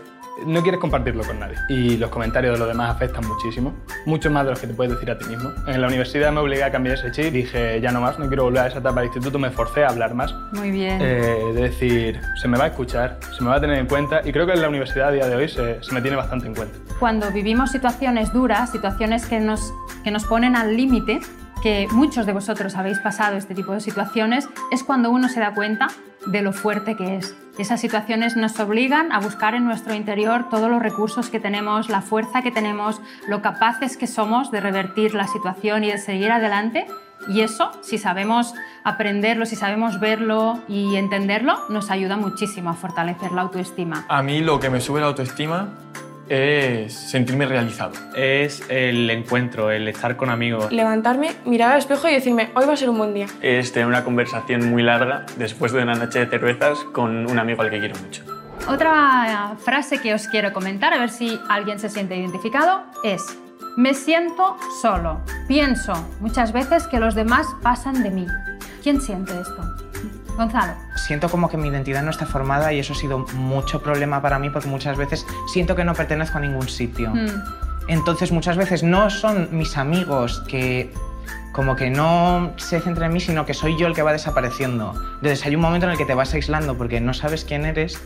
no 0.45 0.61
quieres 0.61 0.79
compartirlo 0.79 1.23
con 1.23 1.39
nadie. 1.39 1.55
Y 1.69 1.97
los 1.97 2.09
comentarios 2.09 2.53
de 2.53 2.59
los 2.59 2.67
demás 2.67 2.91
afectan 2.91 3.25
muchísimo, 3.27 3.73
mucho 4.05 4.29
más 4.31 4.45
de 4.45 4.51
los 4.51 4.59
que 4.59 4.67
te 4.67 4.73
puedes 4.73 4.93
decir 4.93 5.11
a 5.11 5.17
ti 5.17 5.25
mismo. 5.25 5.51
En 5.67 5.81
la 5.81 5.88
universidad 5.88 6.31
me 6.31 6.39
obligué 6.39 6.63
a 6.63 6.71
cambiar 6.71 6.97
ese 6.97 7.11
chip, 7.11 7.34
dije 7.34 7.79
ya 7.81 7.91
no 7.91 8.01
más, 8.01 8.19
no 8.19 8.27
quiero 8.27 8.43
volver 8.43 8.63
a 8.63 8.67
esa 8.67 8.79
etapa 8.79 9.01
de 9.01 9.07
instituto, 9.07 9.39
me 9.39 9.51
forcé 9.51 9.84
a 9.84 9.89
hablar 9.89 10.13
más. 10.13 10.34
Muy 10.53 10.71
bien. 10.71 10.99
Eh, 11.01 11.51
de 11.53 11.61
decir, 11.61 12.19
se 12.41 12.47
me 12.47 12.57
va 12.57 12.65
a 12.65 12.67
escuchar, 12.67 13.19
se 13.36 13.43
me 13.43 13.49
va 13.49 13.55
a 13.55 13.61
tener 13.61 13.77
en 13.77 13.88
cuenta 13.88 14.21
y 14.23 14.31
creo 14.31 14.45
que 14.45 14.53
en 14.53 14.61
la 14.61 14.69
universidad 14.69 15.09
a 15.09 15.11
día 15.11 15.27
de 15.27 15.36
hoy 15.36 15.47
se, 15.47 15.84
se 15.84 15.93
me 15.93 16.01
tiene 16.01 16.17
bastante 16.17 16.47
en 16.47 16.55
cuenta. 16.55 16.77
Cuando 16.99 17.31
vivimos 17.31 17.71
situaciones 17.71 18.31
duras, 18.34 18.71
situaciones 18.71 19.25
que 19.25 19.39
nos, 19.39 19.73
que 20.03 20.11
nos 20.11 20.25
ponen 20.25 20.55
al 20.55 20.75
límite, 20.75 21.19
que 21.64 21.88
muchos 21.91 22.26
de 22.26 22.34
vosotros 22.34 22.76
habéis 22.76 22.99
pasado 22.99 23.38
este 23.38 23.55
tipo 23.55 23.72
de 23.72 23.80
situaciones, 23.80 24.49
es 24.70 24.84
cuando 24.84 25.09
uno 25.09 25.30
se 25.30 25.39
da 25.39 25.53
cuenta 25.53 25.88
de 26.26 26.41
lo 26.41 26.51
fuerte 26.51 26.97
que 26.97 27.16
es. 27.16 27.38
Esas 27.57 27.80
situaciones 27.80 28.36
nos 28.36 28.59
obligan 28.59 29.14
a 29.14 29.20
buscar 29.22 29.55
en 29.55 29.64
nuestro 29.64 29.93
interior 29.93 30.49
todos 30.49 30.70
los 30.70 30.82
recursos 30.82 31.30
que 31.30 31.39
tenemos, 31.39 31.88
la 31.88 32.01
fuerza 32.01 32.41
que 32.41 32.51
tenemos, 32.51 32.99
lo 33.30 33.41
capaces 33.41 33.95
que 33.95 34.07
somos 34.07 34.51
de 34.51 34.59
revertir 34.59 35.14
la 35.14 35.28
situación 35.28 35.86
y 35.86 35.91
de 35.91 35.99
seguir 35.99 36.32
adelante. 36.32 36.86
Y 37.30 37.39
eso, 37.39 37.72
si 37.82 37.97
sabemos 37.97 38.53
aprenderlo, 38.84 39.45
si 39.45 39.55
sabemos 39.55 40.01
verlo 40.01 40.59
y 40.68 40.97
entenderlo, 40.97 41.57
nos 41.70 41.91
ayuda 41.91 42.18
muchísimo 42.18 42.72
a 42.72 42.74
fortalecer 42.74 43.32
la 43.32 43.43
autoestima. 43.43 44.05
A 44.09 44.22
mí 44.22 44.41
lo 44.41 44.59
que 44.59 44.70
me 44.70 44.82
sube 44.82 44.99
la 44.99 45.07
autoestima 45.07 45.70
es 46.30 46.93
sentirme 46.93 47.45
realizado. 47.45 47.93
Es 48.15 48.63
el 48.69 49.09
encuentro, 49.09 49.71
el 49.71 49.88
estar 49.88 50.15
con 50.17 50.30
amigos. 50.30 50.71
Levantarme, 50.71 51.32
mirar 51.45 51.74
al 51.74 51.80
espejo 51.80 52.07
y 52.07 52.13
decirme, 52.13 52.49
hoy 52.55 52.65
va 52.65 52.74
a 52.74 52.78
ser 52.78 52.89
un 52.89 52.97
buen 52.97 53.13
día. 53.13 53.28
Es 53.41 53.71
tener 53.71 53.88
una 53.88 54.03
conversación 54.03 54.69
muy 54.69 54.84
larga 54.84 55.26
después 55.38 55.71
de 55.71 55.84
una 55.84 55.95
noche 55.95 56.19
de 56.19 56.28
cervezas 56.28 56.80
con 56.93 57.30
un 57.30 57.39
amigo 57.39 57.61
al 57.61 57.69
que 57.69 57.80
quiero 57.80 57.95
mucho. 57.99 58.24
Otra 58.67 59.55
frase 59.57 59.99
que 59.99 60.13
os 60.13 60.28
quiero 60.28 60.53
comentar, 60.53 60.93
a 60.93 60.99
ver 60.99 61.09
si 61.09 61.39
alguien 61.49 61.80
se 61.80 61.89
siente 61.89 62.15
identificado, 62.15 62.84
es, 63.03 63.38
me 63.76 63.93
siento 63.93 64.55
solo. 64.82 65.21
Pienso 65.47 65.93
muchas 66.21 66.53
veces 66.53 66.88
que 66.88 66.99
los 66.99 67.13
demás 67.13 67.45
pasan 67.61 68.03
de 68.03 68.11
mí. 68.11 68.28
¿Quién 68.82 69.01
siente 69.01 69.34
esto? 69.34 69.93
Gonzalo. 70.36 70.73
Siento 70.95 71.29
como 71.29 71.49
que 71.49 71.57
mi 71.57 71.67
identidad 71.67 72.03
no 72.03 72.11
está 72.11 72.25
formada 72.25 72.73
y 72.73 72.79
eso 72.79 72.93
ha 72.93 72.95
sido 72.95 73.19
mucho 73.34 73.81
problema 73.81 74.21
para 74.21 74.39
mí 74.39 74.49
porque 74.49 74.67
muchas 74.67 74.97
veces 74.97 75.25
siento 75.47 75.75
que 75.75 75.84
no 75.84 75.93
pertenezco 75.93 76.38
a 76.38 76.41
ningún 76.41 76.67
sitio. 76.67 77.11
Mm. 77.11 77.27
Entonces 77.88 78.31
muchas 78.31 78.57
veces 78.57 78.84
no 78.84 79.09
son 79.09 79.49
mis 79.51 79.77
amigos 79.77 80.43
que 80.47 80.93
como 81.51 81.75
que 81.75 81.89
no 81.89 82.53
se 82.57 82.81
centran 82.81 83.11
en 83.11 83.13
mí, 83.13 83.19
sino 83.19 83.45
que 83.45 83.53
soy 83.53 83.77
yo 83.77 83.88
el 83.88 83.93
que 83.93 84.01
va 84.01 84.11
desapareciendo. 84.11 84.93
Entonces 85.15 85.45
hay 85.45 85.55
un 85.55 85.61
momento 85.61 85.86
en 85.86 85.91
el 85.91 85.97
que 85.97 86.05
te 86.05 86.15
vas 86.15 86.34
aislando 86.34 86.75
porque 86.75 86.99
no 86.99 87.13
sabes 87.13 87.45
quién 87.45 87.65
eres, 87.65 88.01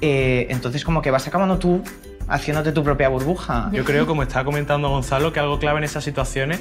eh, 0.00 0.46
entonces 0.50 0.84
como 0.84 1.02
que 1.02 1.10
vas 1.10 1.26
acabando 1.26 1.58
tú 1.58 1.82
haciéndote 2.28 2.72
tu 2.72 2.84
propia 2.84 3.08
burbuja. 3.08 3.70
Yo 3.72 3.84
creo, 3.84 4.06
como 4.06 4.22
está 4.22 4.44
comentando 4.44 4.88
Gonzalo, 4.90 5.32
que 5.32 5.40
algo 5.40 5.58
clave 5.58 5.78
en 5.78 5.84
esas 5.84 6.04
situaciones 6.04 6.60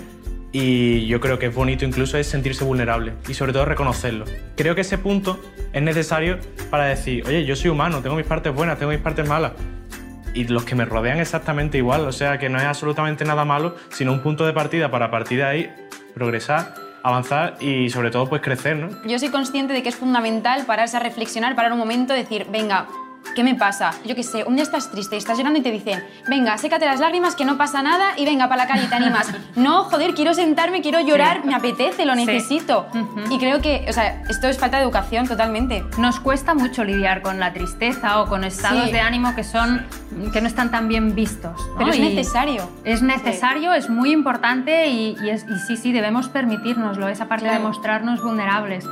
y 0.51 1.05
yo 1.07 1.19
creo 1.19 1.39
que 1.39 1.47
es 1.47 1.55
bonito 1.55 1.85
incluso 1.85 2.17
es 2.17 2.27
sentirse 2.27 2.63
vulnerable 2.63 3.13
y 3.27 3.33
sobre 3.33 3.53
todo 3.53 3.65
reconocerlo. 3.65 4.25
Creo 4.55 4.75
que 4.75 4.81
ese 4.81 4.97
punto 4.97 5.39
es 5.73 5.81
necesario 5.81 6.39
para 6.69 6.85
decir, 6.85 7.25
oye, 7.27 7.45
yo 7.45 7.55
soy 7.55 7.69
humano, 7.69 8.01
tengo 8.01 8.15
mis 8.15 8.25
partes 8.25 8.53
buenas, 8.53 8.77
tengo 8.77 8.91
mis 8.91 9.01
partes 9.01 9.27
malas. 9.27 9.53
Y 10.33 10.45
los 10.45 10.65
que 10.65 10.75
me 10.75 10.85
rodean 10.85 11.19
exactamente 11.19 11.77
igual, 11.77 12.01
o 12.01 12.11
sea 12.11 12.37
que 12.37 12.49
no 12.49 12.59
es 12.59 12.65
absolutamente 12.65 13.25
nada 13.25 13.43
malo, 13.43 13.75
sino 13.89 14.13
un 14.13 14.21
punto 14.21 14.45
de 14.45 14.53
partida 14.53 14.91
para 14.91 15.09
partir 15.09 15.39
de 15.39 15.45
ahí 15.45 15.71
progresar, 16.13 16.75
avanzar 17.03 17.57
y 17.59 17.89
sobre 17.89 18.11
todo 18.11 18.27
pues 18.27 18.41
crecer, 18.41 18.77
¿no? 18.77 18.89
Yo 19.05 19.17
soy 19.19 19.29
consciente 19.29 19.73
de 19.73 19.83
que 19.83 19.89
es 19.89 19.95
fundamental 19.95 20.65
pararse 20.65 20.97
a 20.97 20.99
reflexionar, 20.99 21.55
parar 21.55 21.73
un 21.73 21.79
momento, 21.79 22.13
decir, 22.13 22.45
venga, 22.51 22.87
¿qué 23.37 23.43
me 23.43 23.53
pasa? 23.53 23.91
Yo 24.03 24.15
qué 24.15 24.23
sé, 24.23 24.43
un 24.45 24.55
día 24.55 24.63
estás 24.63 24.89
triste 24.89 25.13
y 25.13 25.19
estás 25.19 25.37
llorando 25.37 25.59
y 25.59 25.61
te 25.61 25.69
dicen, 25.69 26.03
venga, 26.27 26.57
sécate 26.57 26.87
las 26.87 26.99
lágrimas, 26.99 27.35
que 27.35 27.45
no 27.45 27.55
pasa 27.55 27.83
nada 27.83 28.13
y 28.17 28.25
venga 28.25 28.49
para 28.49 28.63
la 28.63 28.67
calle 28.67 28.85
y 28.85 28.87
te 28.87 28.95
animas. 28.95 29.31
no, 29.55 29.83
joder, 29.83 30.15
quiero 30.15 30.33
sentarme, 30.33 30.81
quiero 30.81 30.99
llorar, 31.01 31.45
me 31.45 31.53
apetece, 31.53 32.03
lo 32.07 32.15
Sí. 32.15 32.25
necesito. 32.25 32.87
Y 33.29 33.37
creo 33.37 33.61
que, 33.61 33.85
o 33.87 33.93
sea, 33.93 34.23
esto 34.27 34.47
es 34.47 34.57
falta 34.57 34.77
de 34.77 34.83
educación 34.83 35.27
totalmente. 35.27 35.83
Nos 35.99 36.19
cuesta 36.19 36.55
mucho 36.55 36.83
lidiar 36.83 37.21
con 37.21 37.39
la 37.39 37.53
tristeza 37.53 38.21
o 38.21 38.27
con 38.27 38.43
estados 38.43 38.85
Sí. 38.85 38.91
de 38.91 39.01
ánimo 39.01 39.35
que 39.35 39.43
son 39.43 39.85
que 40.33 40.41
no 40.41 40.47
están 40.47 40.71
tan 40.71 40.87
bien 40.87 41.13
vistos. 41.13 41.53
¿no? 41.67 41.77
Pero 41.77 41.91
es 41.91 41.99
necesario. 41.99 42.67
Es 42.85 43.03
necesario, 43.03 43.71
es 43.73 43.87
muy 43.87 44.11
importante 44.11 44.87
y, 44.87 45.15
y 45.21 45.29
es- 45.29 45.45
y 45.47 45.59
sí, 45.59 45.77
sí, 45.77 45.91
debemos 45.91 46.27
permitírnoslo, 46.27 47.07
esa 47.07 47.27
parte 47.27 47.45
de 47.45 47.51
Claro. 47.51 47.67
mostrarnos 47.67 48.23
vulnerables. 48.23 48.83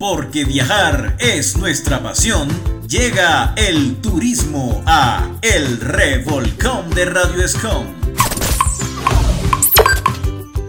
Porque 0.00 0.44
viajar 0.44 1.16
es 1.18 1.56
nuestra 1.56 2.00
pasión, 2.00 2.48
llega 2.86 3.52
el 3.56 4.00
turismo 4.00 4.80
a 4.86 5.28
El 5.42 5.80
Revolcón 5.80 6.88
de 6.90 7.04
Radio 7.04 7.44
Escom. 7.44 7.84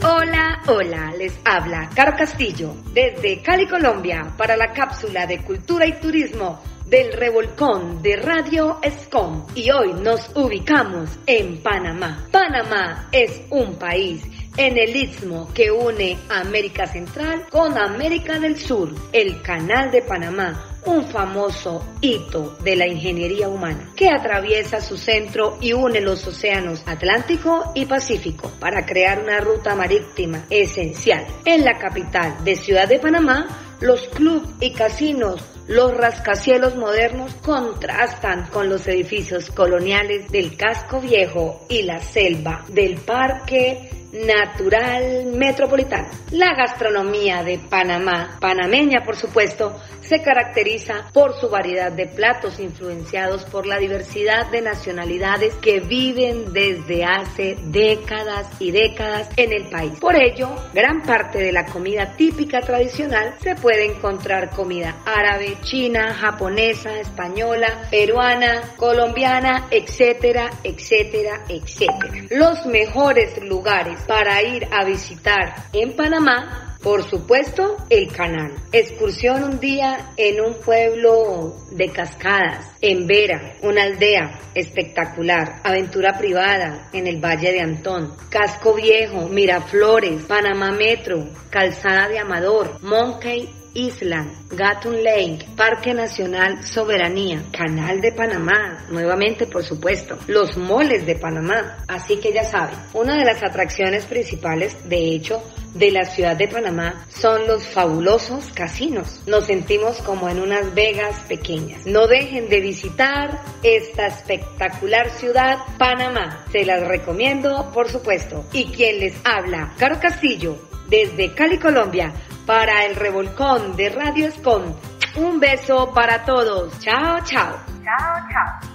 Hola, 0.01 0.63
hola, 0.65 1.13
les 1.15 1.39
habla 1.45 1.91
Caro 1.93 2.17
Castillo 2.17 2.75
desde 2.91 3.43
Cali, 3.43 3.67
Colombia, 3.67 4.33
para 4.35 4.57
la 4.57 4.73
cápsula 4.73 5.27
de 5.27 5.43
cultura 5.43 5.85
y 5.85 5.99
turismo 5.99 6.63
del 6.87 7.13
revolcón 7.13 8.01
de 8.01 8.15
Radio 8.15 8.79
Escom. 8.81 9.45
Y 9.53 9.69
hoy 9.69 9.93
nos 9.93 10.27
ubicamos 10.35 11.07
en 11.27 11.61
Panamá. 11.61 12.25
Panamá 12.31 13.07
es 13.11 13.41
un 13.51 13.75
país 13.75 14.23
en 14.57 14.77
el 14.77 14.95
istmo 14.95 15.49
que 15.53 15.71
une 15.71 16.17
América 16.29 16.85
Central 16.85 17.45
con 17.49 17.77
América 17.77 18.39
del 18.39 18.57
Sur, 18.57 18.93
el 19.11 19.41
Canal 19.41 19.91
de 19.91 20.01
Panamá, 20.01 20.69
un 20.85 21.05
famoso 21.05 21.85
hito 22.01 22.57
de 22.63 22.75
la 22.75 22.87
ingeniería 22.87 23.49
humana 23.49 23.91
que 23.95 24.09
atraviesa 24.09 24.81
su 24.81 24.97
centro 24.97 25.57
y 25.61 25.73
une 25.73 26.01
los 26.01 26.25
océanos 26.25 26.83
Atlántico 26.85 27.71
y 27.75 27.85
Pacífico 27.85 28.51
para 28.59 28.85
crear 28.85 29.21
una 29.21 29.39
ruta 29.39 29.75
marítima 29.75 30.45
esencial. 30.49 31.25
En 31.45 31.63
la 31.63 31.77
capital 31.77 32.43
de 32.43 32.55
Ciudad 32.55 32.87
de 32.87 32.99
Panamá, 32.99 33.47
los 33.81 34.07
clubes 34.09 34.49
y 34.59 34.73
casinos, 34.73 35.43
los 35.67 35.95
rascacielos 35.95 36.75
modernos 36.75 37.33
contrastan 37.35 38.47
con 38.47 38.69
los 38.69 38.87
edificios 38.87 39.51
coloniales 39.51 40.29
del 40.31 40.57
casco 40.57 40.99
viejo 40.99 41.65
y 41.69 41.83
la 41.83 42.01
selva 42.01 42.65
del 42.67 42.95
parque 42.95 43.98
natural 44.11 45.25
metropolitano. 45.33 46.09
La 46.31 46.53
gastronomía 46.55 47.43
de 47.43 47.59
Panamá, 47.59 48.37
panameña 48.39 49.03
por 49.05 49.15
supuesto, 49.15 49.79
se 50.01 50.21
caracteriza 50.21 51.09
por 51.13 51.39
su 51.39 51.49
variedad 51.49 51.91
de 51.91 52.07
platos 52.07 52.59
influenciados 52.59 53.45
por 53.45 53.67
la 53.67 53.77
diversidad 53.77 54.49
de 54.49 54.61
nacionalidades 54.61 55.53
que 55.55 55.79
viven 55.79 56.51
desde 56.51 57.05
hace 57.05 57.57
décadas 57.65 58.47
y 58.59 58.71
décadas 58.71 59.29
en 59.37 59.53
el 59.53 59.69
país. 59.69 59.99
Por 59.99 60.15
ello, 60.15 60.49
gran 60.73 61.01
parte 61.03 61.39
de 61.39 61.51
la 61.51 61.65
comida 61.65 62.15
típica 62.15 62.61
tradicional 62.61 63.35
se 63.39 63.55
puede 63.55 63.85
encontrar 63.85 64.49
comida 64.49 64.97
árabe, 65.05 65.57
china, 65.61 66.13
japonesa, 66.13 66.99
española, 66.99 67.87
peruana, 67.91 68.61
colombiana, 68.77 69.67
etcétera, 69.69 70.49
etcétera, 70.63 71.43
etcétera. 71.47 72.25
Los 72.31 72.65
mejores 72.65 73.41
lugares 73.43 73.98
para 74.07 74.41
ir 74.43 74.67
a 74.71 74.85
visitar 74.85 75.67
en 75.73 75.95
Panamá 75.95 76.69
por 76.81 77.03
supuesto, 77.09 77.75
el 77.89 78.07
canal. 78.07 78.53
Excursión 78.71 79.43
un 79.43 79.59
día 79.59 80.11
en 80.15 80.39
un 80.39 80.53
pueblo 80.61 81.57
de 81.71 81.89
cascadas, 81.89 82.71
en 82.79 83.05
Vera, 83.05 83.57
una 83.63 83.83
aldea 83.83 84.39
espectacular. 84.55 85.59
Aventura 85.65 86.17
privada 86.17 86.89
en 86.93 87.07
el 87.07 87.19
Valle 87.19 87.51
de 87.51 87.59
Antón. 87.59 88.15
Casco 88.29 88.75
Viejo, 88.75 89.27
Miraflores, 89.27 90.23
Panamá 90.23 90.71
Metro, 90.71 91.27
Calzada 91.49 92.07
de 92.07 92.19
Amador, 92.19 92.81
Monkey 92.81 93.58
Island, 93.79 94.49
Gatun 94.49 95.01
Lake, 95.03 95.45
Parque 95.55 95.93
Nacional 95.93 96.63
Soberanía, 96.63 97.43
Canal 97.51 98.01
de 98.01 98.11
Panamá, 98.11 98.85
nuevamente 98.89 99.45
por 99.45 99.63
supuesto, 99.63 100.17
los 100.27 100.57
moles 100.57 101.05
de 101.05 101.15
Panamá. 101.15 101.77
Así 101.87 102.17
que 102.17 102.33
ya 102.33 102.43
saben, 102.43 102.77
una 102.93 103.15
de 103.15 103.23
las 103.23 103.41
atracciones 103.41 104.05
principales, 104.05 104.75
de 104.89 105.15
hecho, 105.15 105.41
de 105.73 105.91
la 105.91 106.03
ciudad 106.03 106.35
de 106.35 106.47
Panamá 106.47 107.05
son 107.09 107.47
los 107.47 107.67
fabulosos 107.67 108.51
casinos. 108.53 109.21
Nos 109.27 109.45
sentimos 109.45 109.97
como 110.01 110.27
en 110.27 110.39
unas 110.39 110.73
Vegas 110.73 111.21
pequeñas. 111.27 111.85
No 111.85 112.07
dejen 112.07 112.49
de 112.49 112.59
visitar 112.59 113.39
esta 113.63 114.07
espectacular 114.07 115.09
ciudad, 115.11 115.59
Panamá. 115.77 116.45
Se 116.51 116.65
las 116.65 116.85
recomiendo, 116.85 117.71
por 117.73 117.87
supuesto. 117.87 118.45
Y 118.51 118.65
quien 118.65 118.99
les 118.99 119.15
habla, 119.23 119.73
Caro 119.77 119.99
Castillo, 119.99 120.57
desde 120.89 121.33
Cali, 121.33 121.59
Colombia, 121.59 122.13
para 122.49 122.83
el 122.87 122.95
revolcón 122.95 123.75
de 123.75 123.89
Radio 123.89 124.25
Escom. 124.25 124.73
Un 125.17 125.39
beso 125.39 125.93
para 125.93 126.25
todos. 126.25 126.73
Chao, 126.79 127.19
chao. 127.23 127.55
Chao, 127.83 128.15
chao. 128.31 128.69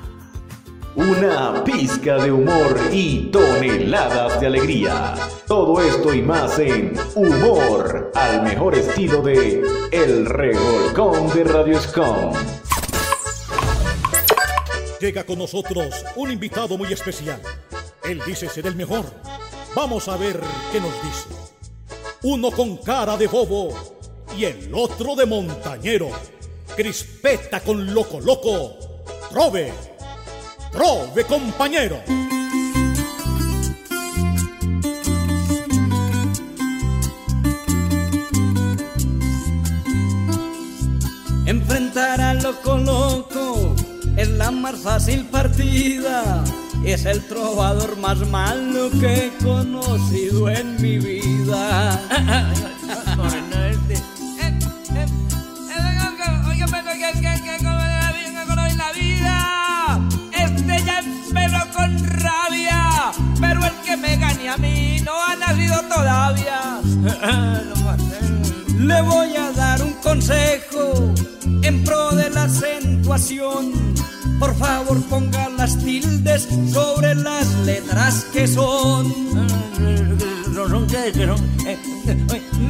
Una 0.94 1.64
pizca 1.64 2.18
de 2.18 2.30
humor 2.30 2.78
y 2.92 3.32
toneladas 3.32 4.40
de 4.40 4.46
alegría. 4.46 5.14
Todo 5.48 5.80
esto 5.80 6.14
y 6.14 6.22
más 6.22 6.56
en 6.60 6.92
Humor, 7.16 8.12
al 8.14 8.44
mejor 8.44 8.76
estilo 8.76 9.20
de 9.22 9.60
El 9.90 10.26
Revolcón 10.26 11.34
de 11.34 11.42
Radio 11.42 11.80
Scom. 11.80 12.32
Llega 15.00 15.24
con 15.24 15.38
nosotros 15.40 16.04
un 16.14 16.30
invitado 16.30 16.78
muy 16.78 16.92
especial. 16.92 17.42
Él 18.04 18.22
dice 18.24 18.48
ser 18.48 18.68
el 18.68 18.76
mejor. 18.76 19.06
Vamos 19.74 20.06
a 20.06 20.16
ver 20.16 20.40
qué 20.70 20.80
nos 20.80 20.94
dice. 21.02 21.33
Uno 22.26 22.50
con 22.50 22.78
cara 22.78 23.18
de 23.18 23.26
bobo 23.26 23.68
y 24.34 24.46
el 24.46 24.70
otro 24.72 25.14
de 25.14 25.26
montañero. 25.26 26.08
Crispeta 26.74 27.60
con 27.60 27.92
loco 27.92 28.18
loco. 28.18 28.72
Trove. 29.28 29.70
Trove 30.72 31.24
compañero. 31.26 32.00
Enfrentar 41.44 42.22
al 42.22 42.42
loco 42.42 42.78
loco 42.78 43.74
es 44.16 44.30
la 44.30 44.50
más 44.50 44.78
fácil 44.78 45.26
partida. 45.26 46.42
Es 46.84 47.06
el 47.06 47.26
trovador 47.26 47.96
más 47.96 48.18
malo 48.28 48.90
que 49.00 49.26
he 49.26 49.30
conocido 49.42 50.50
en 50.50 50.80
mi 50.82 50.98
vida. 50.98 51.98
Este 60.32 60.84
ya 60.84 60.98
empezó 60.98 61.66
con 61.74 61.98
rabia. 62.20 63.12
Pero 63.40 63.64
el 63.64 63.72
que 63.84 63.96
me 63.96 64.16
gane 64.16 64.48
a 64.48 64.56
mí 64.58 65.00
no 65.04 65.12
ha 65.22 65.36
nacido 65.36 65.80
todavía. 65.82 66.80
Le 68.78 69.02
voy 69.02 69.36
a 69.36 69.52
dar 69.52 69.82
un 69.82 69.92
consejo 69.94 71.12
en 71.62 71.82
pro 71.82 72.10
de 72.14 72.30
la 72.30 72.44
acentuación. 72.44 73.72
Por 74.44 74.56
favor, 74.56 75.00
ponga 75.04 75.48
las 75.48 75.78
tildes 75.78 76.46
sobre 76.70 77.14
las 77.14 77.46
letras 77.64 78.26
que 78.30 78.46
son. 78.46 79.08
No 80.52 80.68
son 80.68 80.86
que 80.86 81.26
son. 81.26 81.40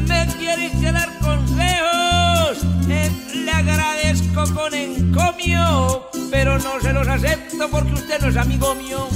¿Me 0.07 0.27
quiere 0.39 0.93
dar 0.93 1.18
consejos? 1.18 2.64
Eh, 2.89 3.11
le 3.45 3.51
agradezco 3.51 4.45
con 4.55 4.72
encomio, 4.72 6.11
pero 6.31 6.61
no 6.61 6.81
se 6.81 6.93
los 6.93 7.09
acepto 7.09 7.68
porque 7.68 7.95
usted 7.95 8.20
no 8.20 8.29
es 8.29 8.37
amigo 8.37 8.77
mío. 8.77 9.09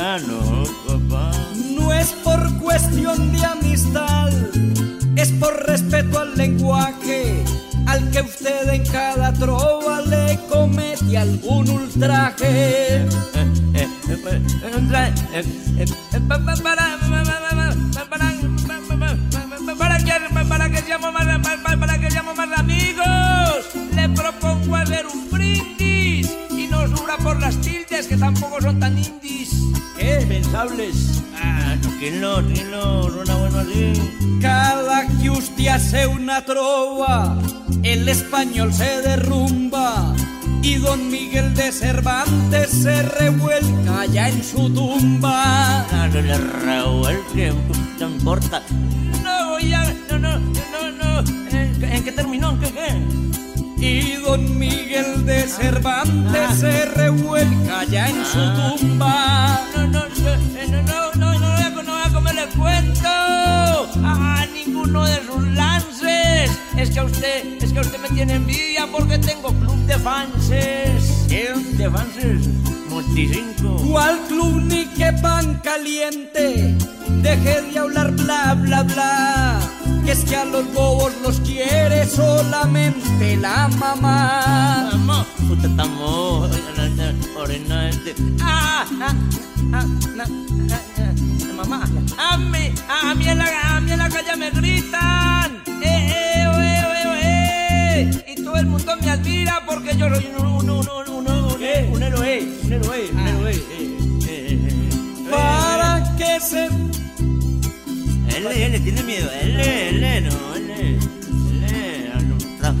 Ah, 0.00 0.16
no, 0.26 0.64
papá. 0.86 1.32
No 1.78 1.92
es 1.92 2.08
por 2.24 2.50
cuestión 2.60 3.30
de 3.30 3.44
amistad, 3.44 4.30
es 5.16 5.32
por 5.32 5.66
respeto 5.66 6.18
al 6.18 6.34
lenguaje, 6.34 7.44
al 7.88 8.10
que 8.10 8.20
usted 8.20 8.68
en 8.68 8.84
cada 8.86 9.32
trova 9.32 10.02
le 10.02 10.38
comete 10.48 11.16
algún 11.16 11.70
ultraje. 11.70 13.06
Para 20.48 20.70
que, 20.70 20.78
seamos 20.78 21.12
más, 21.12 21.76
para, 21.78 21.98
que 22.00 22.10
seamos 22.10 22.36
más 22.36 22.58
amigos, 22.58 23.06
le 23.94 24.08
propongo 24.10 24.76
hacer 24.76 25.06
un 25.06 25.30
brindis 25.30 26.30
y 26.50 26.66
no 26.68 26.86
sura 26.96 27.16
por 27.18 27.40
las 27.40 27.60
que 28.06 28.16
tampoco 28.16 28.60
son 28.60 28.78
tan 28.78 28.96
indies. 28.96 29.50
¿Qué? 29.98 30.24
Pensables. 30.28 31.22
Ah, 31.36 31.74
no, 31.82 31.98
que 31.98 32.10
no, 32.12 32.36
que 32.46 32.64
no, 32.64 33.08
no 33.08 33.22
era 33.22 33.34
bueno 33.34 33.58
así. 33.58 33.92
Cada 34.40 35.06
que 35.20 35.30
usted 35.30 35.66
hace 35.68 36.06
una 36.06 36.44
trova, 36.44 37.36
el 37.82 38.08
español 38.08 38.72
se 38.72 39.02
derrumba 39.02 40.14
y 40.62 40.76
don 40.76 41.10
Miguel 41.10 41.54
de 41.54 41.72
Cervantes 41.72 42.70
se 42.70 43.02
revuelca 43.02 44.06
ya 44.06 44.28
en 44.28 44.44
su 44.44 44.70
tumba. 44.70 45.84
Ah, 45.90 46.08
no 46.12 46.20
le 46.20 46.38
revuelque, 46.38 47.52
no 47.98 48.08
importa. 48.08 48.62
No 49.24 49.50
voy 49.50 49.72
a, 49.72 49.82
no, 50.10 50.18
no, 50.18 50.38
no, 50.38 50.90
no, 50.92 51.20
¿en, 51.50 51.82
en 51.82 52.04
qué 52.04 52.12
terminó? 52.12 52.50
¿En 52.50 52.60
qué 52.60 52.72
qué? 52.72 53.27
y 53.80 54.16
don 54.16 54.58
Miguel 54.58 55.24
de 55.24 55.42
Cervantes 55.42 56.58
se 56.58 56.84
revuelca 56.86 57.84
ya 57.84 58.08
en 58.08 58.24
su 58.24 58.38
tumba. 58.78 59.60
No, 59.76 59.86
no, 59.86 60.04
no, 60.08 61.12
no, 61.14 61.70
no, 61.70 61.82
no, 61.82 61.96
a 61.96 62.12
comerle 62.12 62.46
cuento 62.56 63.08
a 63.08 64.46
ninguno 64.52 65.04
de 65.06 65.16
sus 65.26 65.42
lances. 65.48 66.50
Es 66.76 66.90
que 66.90 66.98
a 66.98 67.04
usted, 67.04 67.62
es 67.62 67.72
que 67.72 67.78
a 67.78 67.82
usted 67.82 67.98
me 67.98 68.08
tiene 68.08 68.34
envidia 68.34 68.86
porque 68.90 69.18
tengo 69.18 69.48
club 69.48 69.76
de 69.86 69.98
fanses. 69.98 71.26
¿Qué? 71.28 71.52
¿De 71.76 71.90
fanses? 71.90 72.48
25. 72.90 73.76
¿Cuál 73.90 74.18
club 74.28 74.62
ni 74.62 74.86
qué 74.86 75.12
pan 75.22 75.60
caliente? 75.62 76.74
Deje 77.22 77.62
de 77.62 77.78
hablar 77.78 78.12
bla 78.12 78.54
bla 78.54 78.82
bla 78.82 79.60
que 80.04 80.12
es 80.12 80.24
que 80.24 80.36
a 80.36 80.44
los 80.46 80.72
bobos 80.72 81.12
los 81.22 81.40
quiere 81.40 82.06
solamente 82.06 83.36
la 83.36 83.68
mamá. 83.68 84.88
Mamá, 84.92 85.26
orinante. 87.36 88.14
Ah, 88.40 88.84
ah, 89.02 89.14
ah, 89.74 89.84
mamá, 91.56 91.84
a 92.18 92.36
mí, 92.38 92.72
a 92.88 93.14
mí 93.14 93.28
en 93.28 93.38
la, 93.38 93.76
a 93.76 93.80
mí 93.80 93.92
en 93.92 93.98
la 93.98 94.08
calle 94.08 94.36
me 94.36 94.50
gritan. 94.50 95.62
Eh, 95.82 95.84
eh, 95.84 96.46
oh, 96.48 96.60
eh, 96.60 96.82
oh, 96.86 96.94
eh, 96.94 97.06
oh, 97.06 97.14
eh. 97.22 98.24
Y 98.36 98.42
todo 98.42 98.56
el 98.56 98.66
mundo 98.66 98.96
me 99.00 99.10
admira 99.10 99.62
porque 99.66 99.96
yo 99.96 100.08
soy 100.08 100.28
un, 100.38 100.46
un, 100.46 100.70
un, 100.70 100.88
un, 100.88 101.08
un, 101.08 101.28
un, 101.28 101.92
un 101.92 102.02
héroe, 102.02 102.48
un 102.62 102.72
héroe, 102.72 103.10
un 103.12 103.26
héroe. 103.28 103.52
eh, 103.52 103.98
eh, 104.26 104.58
eh. 104.68 105.30
Para 105.30 106.16
que 106.16 106.40
se 106.40 106.68
Él, 108.38 108.46
él 108.46 108.84
tiene 108.84 109.02
miedo, 109.02 109.28
él, 109.42 109.58
él, 109.58 110.28
no, 110.28 110.54
él, 110.54 110.98
no 112.28 112.36
está, 112.36 112.72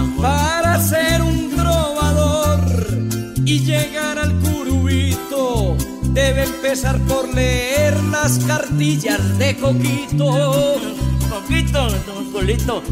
no. 0.00 0.22
Para 0.22 0.78
ser 0.78 1.20
un 1.22 1.50
trovador 1.56 2.60
y 3.44 3.58
llegar 3.64 4.16
al 4.18 4.38
curubito, 4.38 5.76
debe 6.10 6.44
empezar 6.44 7.00
por 7.00 7.34
leer 7.34 8.00
las 8.12 8.38
cartillas 8.44 9.38
de 9.38 9.56
Coquito. 9.56 10.78
Coquito, 11.28 11.88
un 12.16 12.32
colito. 12.32 12.82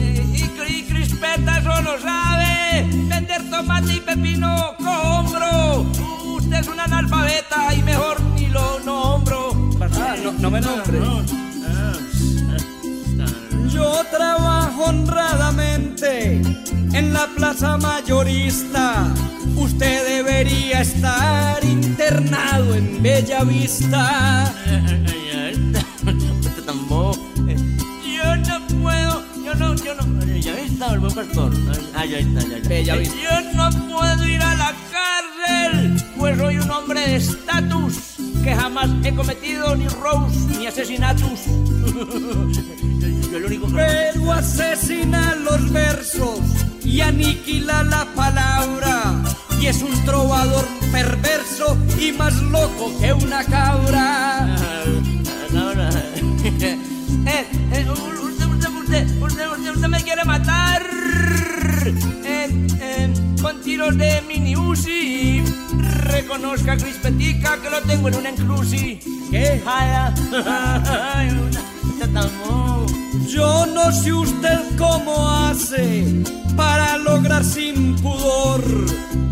Y, 0.00 0.42
y 0.42 0.82
Crispeta 0.88 1.62
solo 1.62 2.00
sabe 2.00 2.84
vender 3.08 3.48
tomate 3.48 3.94
y 3.94 4.00
pepino 4.00 4.74
compro. 4.78 5.86
Usted 6.36 6.56
es 6.56 6.66
un 6.66 6.80
analfabeta 6.80 7.72
y 7.74 7.82
mejor 7.84 8.20
ni 8.34 8.48
lo 8.48 8.80
nombro. 8.80 9.33
No, 10.24 10.32
no 10.32 10.50
me 10.50 10.58
nombre. 10.58 11.00
Yo 13.70 14.02
trabajo 14.10 14.84
honradamente 14.84 16.40
en 16.94 17.12
la 17.12 17.26
plaza 17.36 17.76
mayorista. 17.76 19.12
Usted 19.54 20.08
debería 20.08 20.80
estar 20.80 21.62
internado 21.62 22.74
en 22.74 23.02
Bella 23.02 23.44
Vista. 23.44 24.50
Tampoco. 26.64 27.18
Yo 27.36 28.36
no 28.36 28.66
puedo, 28.80 29.22
yo 29.44 29.54
no, 29.56 29.74
yo 29.74 29.94
no. 29.94 30.24
Ya 30.36 30.58
está 30.58 30.94
el 30.94 31.00
buen 31.00 31.14
pastor. 31.14 31.52
Está, 31.52 32.06
ya 32.06 32.18
está. 32.18 32.66
Bella 32.66 32.96
Vista. 32.96 33.14
Yo 33.22 33.52
no 33.52 33.70
puedo 33.94 34.26
ir 34.26 34.40
a 34.40 34.54
la 34.54 34.74
cárcel, 34.90 36.02
pues 36.16 36.38
soy 36.38 36.56
un 36.56 36.70
hombre 36.70 37.00
de 37.00 37.16
estatus 37.16 38.13
que 38.44 38.54
jamás 38.54 38.90
he 39.02 39.14
cometido 39.14 39.74
ni 39.74 39.88
robos 39.88 40.34
ni 40.58 40.66
asesinatos. 40.66 41.46
yo, 41.46 43.30
yo 43.32 43.38
lo 43.38 43.46
único 43.46 43.66
que 43.68 43.72
Pero 43.72 44.32
asesina 44.32 45.34
los 45.36 45.72
versos 45.72 46.40
y 46.84 47.00
aniquila 47.00 47.82
la 47.84 48.04
palabra. 48.14 49.22
Y 49.60 49.66
es 49.66 49.80
un 49.80 50.04
trovador 50.04 50.66
perverso 50.92 51.78
y 51.98 52.12
más 52.12 52.34
loco 52.42 52.92
que 53.00 53.12
una 53.14 53.44
cabra. 53.44 54.56
Eh, 57.26 57.46
eh, 57.72 57.86
usted, 57.90 58.46
usted, 58.46 58.68
usted, 58.68 59.22
usted, 59.22 59.50
usted, 59.50 59.70
usted 59.70 59.88
me 59.88 60.02
quiere 60.02 60.24
matar 60.24 60.82
eh, 62.22 62.66
eh, 62.80 63.14
con 63.40 63.62
tiros 63.62 63.96
de 63.96 64.20
mini 64.28 64.54
Uzi. 64.54 65.63
Reconozca 66.04 66.72
a 66.72 66.76
Crispetica 66.76 67.58
que 67.60 67.70
lo 67.70 67.80
tengo 67.82 68.08
en 68.08 68.14
una. 68.16 68.30
Ay, 69.66 70.12
ay, 70.46 71.28
una- 71.30 71.60
Yo 73.28 73.66
no 73.66 73.90
sé 73.92 74.12
usted 74.12 74.60
cómo 74.78 75.28
hace 75.30 76.04
para 76.56 76.98
lograr 76.98 77.44
sin 77.44 77.96
pudor 77.96 78.62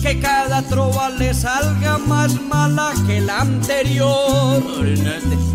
que 0.01 0.19
cada 0.19 0.63
trova 0.63 1.11
le 1.11 1.33
salga 1.35 1.99
más 1.99 2.41
mala 2.41 2.93
que 3.07 3.21
la 3.21 3.41
anterior. 3.43 4.63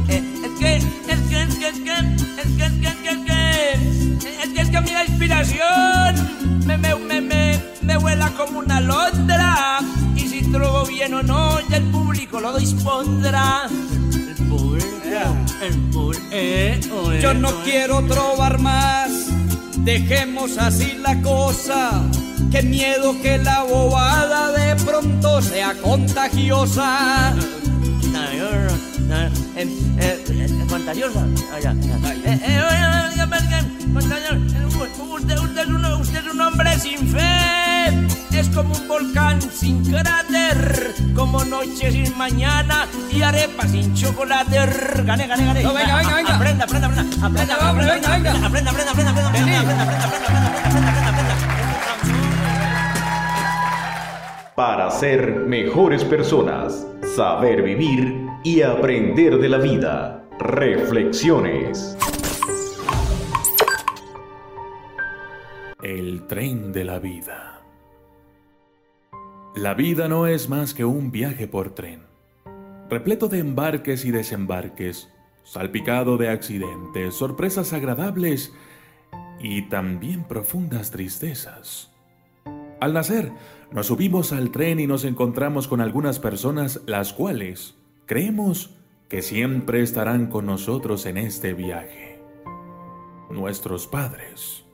Es 0.08 0.26
que, 0.60 0.78
es 0.78 0.84
que, 0.88 1.12
es 1.12 1.20
que, 1.30 1.42
es 1.42 1.56
que, 1.58 1.68
es 1.68 1.80
que, 1.80 1.92
es 2.42 2.48
que, 2.58 2.66
es 2.66 2.74
que, 2.74 2.88
es 2.88 3.18
que, 3.26 3.74
es 4.44 4.50
que, 4.54 4.62
es 4.62 4.70
que 4.70 4.78
a 4.78 4.82
mí 4.82 4.92
la 4.92 5.04
inspiración 5.06 6.60
me, 6.66 6.78
me, 6.78 6.96
me, 6.96 7.22
me, 7.22 7.60
me 7.82 7.98
vuela 7.98 8.30
como 8.38 8.60
una 8.60 8.80
londra. 8.80 9.80
Y 10.48 10.50
si 10.50 10.54
trobo 10.54 10.86
bien 10.86 11.14
o 11.14 11.24
no, 11.24 11.60
ya 11.70 11.78
el 11.78 11.84
público 11.86 12.40
lo 12.40 12.58
dispondrá. 12.58 13.68
Eh, 16.32 16.80
Yo 17.22 17.34
no 17.34 17.50
quiero 17.64 18.02
trobar 18.06 18.60
más, 18.60 19.12
dejemos 19.80 20.58
así 20.58 20.94
la 21.00 21.22
cosa. 21.22 22.02
Qué 22.52 22.62
miedo 22.62 23.20
que 23.22 23.38
la 23.40 23.64
bobada 23.64 24.52
de 24.52 24.76
pronto 24.84 25.42
sea 25.42 25.74
contagiosa. 25.82 27.34
Eh, 29.58 29.68
eh, 30.00 30.24
eh, 30.30 30.66
contagiosa. 30.70 31.26
Ah. 33.32 33.40
Eh, 33.40 33.50
eh. 33.52 34.98
Usted, 35.14 35.38
usted 35.40 35.62
es 35.62 35.68
un, 35.68 35.86
usted 35.86 36.20
es 36.20 36.34
un 36.34 36.42
hombre 36.42 36.80
sin 36.80 37.08
fe. 37.08 38.08
Es 38.32 38.50
como 38.50 38.74
un 38.76 38.88
volcán 38.88 39.42
sin 39.42 39.84
cráter. 39.84 40.94
Como 41.16 41.44
noche 41.46 41.92
sin 41.92 42.16
mañana 42.18 42.86
y 43.12 43.22
arepa 43.22 43.68
sin 43.68 43.94
chocolate. 43.96 44.56
Gane, 45.04 45.28
gane, 45.28 45.46
gane. 45.46 45.64
No, 45.64 45.74
venga, 45.74 45.96
venga, 45.98 46.16
venga. 46.16 46.36
Aprenda, 46.36 46.64
aprenda, 46.66 46.88
aprenda. 46.88 47.26
Aprenda, 47.26 47.56
Venga, 47.56 47.70
hombre, 47.72 47.86
aprenda, 47.86 48.10
venga, 48.12 48.32
venga. 48.34 48.48
aprenda, 48.48 48.72
aprenda, 48.72 48.92
aprenda, 48.92 49.12
aprenda, 49.12 49.32
Vení. 49.32 49.56
aprenda, 49.56 49.84
aprenda, 49.84 50.06
aprenda, 50.06 50.50
aprenda, 50.50 51.10
aprenda, 51.10 51.34
Para 54.56 54.90
ser 54.92 55.36
mejores 55.48 56.04
personas, 56.04 56.86
saber 57.16 57.62
vivir 57.64 58.26
y 58.44 58.62
aprender 58.62 59.38
de 59.40 59.50
la 59.50 59.58
vida. 59.58 60.24
Reflexiones. 60.40 61.98
El 65.90 66.28
tren 66.28 66.74
de 66.74 66.84
la 66.84 67.00
vida. 67.00 67.62
La 69.56 69.74
vida 69.74 70.10
no 70.10 70.28
es 70.28 70.50
más 70.50 70.74
que 70.74 70.84
un 70.84 71.12
viaje 71.12 71.48
por 71.48 71.74
tren, 71.76 72.02
repleto 72.90 73.30
de 73.30 73.40
embarques 73.40 74.04
y 74.04 74.12
desembarques, 74.12 75.08
salpicado 75.46 76.18
de 76.18 76.28
accidentes, 76.28 77.14
sorpresas 77.16 77.72
agradables 77.72 78.54
y 79.40 79.70
también 79.70 80.26
profundas 80.26 80.92
tristezas. 80.92 81.96
Al 82.82 82.92
nacer, 82.92 83.32
nos 83.72 83.88
subimos 83.88 84.34
al 84.34 84.52
tren 84.52 84.82
y 84.82 84.88
nos 84.88 85.06
encontramos 85.06 85.70
con 85.70 85.80
algunas 85.80 86.20
personas 86.20 86.82
las 86.86 87.14
cuales 87.14 87.76
creemos 88.06 88.76
que 89.08 89.22
siempre 89.22 89.84
estarán 89.84 90.28
con 90.28 90.48
nosotros 90.48 91.06
en 91.06 91.18
este 91.18 91.54
viaje. 91.54 92.20
Nuestros 93.30 93.88
padres. 93.88 94.67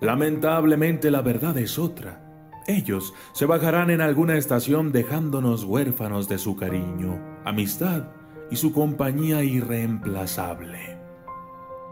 Lamentablemente 0.00 1.10
la 1.10 1.20
verdad 1.20 1.56
es 1.58 1.78
otra. 1.78 2.26
Ellos 2.66 3.14
se 3.32 3.46
bajarán 3.46 3.90
en 3.90 4.00
alguna 4.00 4.36
estación 4.36 4.92
dejándonos 4.92 5.64
huérfanos 5.64 6.28
de 6.28 6.38
su 6.38 6.56
cariño, 6.56 7.20
amistad 7.44 8.08
y 8.50 8.56
su 8.56 8.72
compañía 8.72 9.42
irreemplazable. 9.44 10.98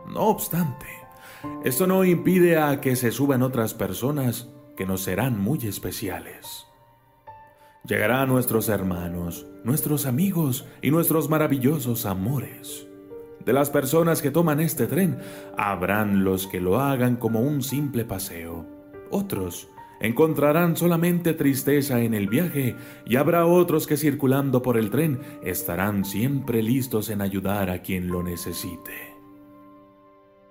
No 0.07 0.21
obstante, 0.21 0.87
esto 1.65 1.87
no 1.87 2.05
impide 2.05 2.59
a 2.59 2.81
que 2.81 2.97
se 2.97 3.13
suban 3.13 3.43
otras 3.43 3.75
personas 3.75 4.49
que 4.77 4.87
nos 4.87 5.03
serán 5.03 5.39
muy 5.39 5.59
especiales. 5.67 6.67
Llegarán 7.85 8.29
nuestros 8.29 8.69
hermanos, 8.69 9.47
nuestros 9.65 10.07
amigos 10.07 10.67
y 10.83 10.91
nuestros 10.91 11.29
maravillosos 11.29 12.07
amores. 12.07 12.88
De 13.49 13.55
las 13.55 13.71
personas 13.71 14.21
que 14.21 14.31
toman 14.31 14.61
este 14.61 14.87
tren, 14.87 15.21
habrán 15.57 16.23
los 16.23 16.47
que 16.47 16.61
lo 16.61 16.81
hagan 16.81 17.17
como 17.17 17.41
un 17.41 17.63
simple 17.63 18.05
paseo. 18.05 18.67
Otros 19.11 19.71
encontrarán 20.03 20.77
solamente 20.77 21.33
tristeza 21.33 22.03
en 22.03 22.13
el 22.13 22.29
viaje 22.29 22.77
y 23.07 23.17
habrá 23.17 23.47
otros 23.47 23.87
que 23.87 23.97
circulando 23.97 24.61
por 24.61 24.77
el 24.77 24.91
tren 24.91 25.21
estarán 25.43 26.05
siempre 26.05 26.63
listos 26.63 27.09
en 27.09 27.23
ayudar 27.23 27.71
a 27.71 27.81
quien 27.81 28.09
lo 28.09 28.23
necesite. 28.23 29.17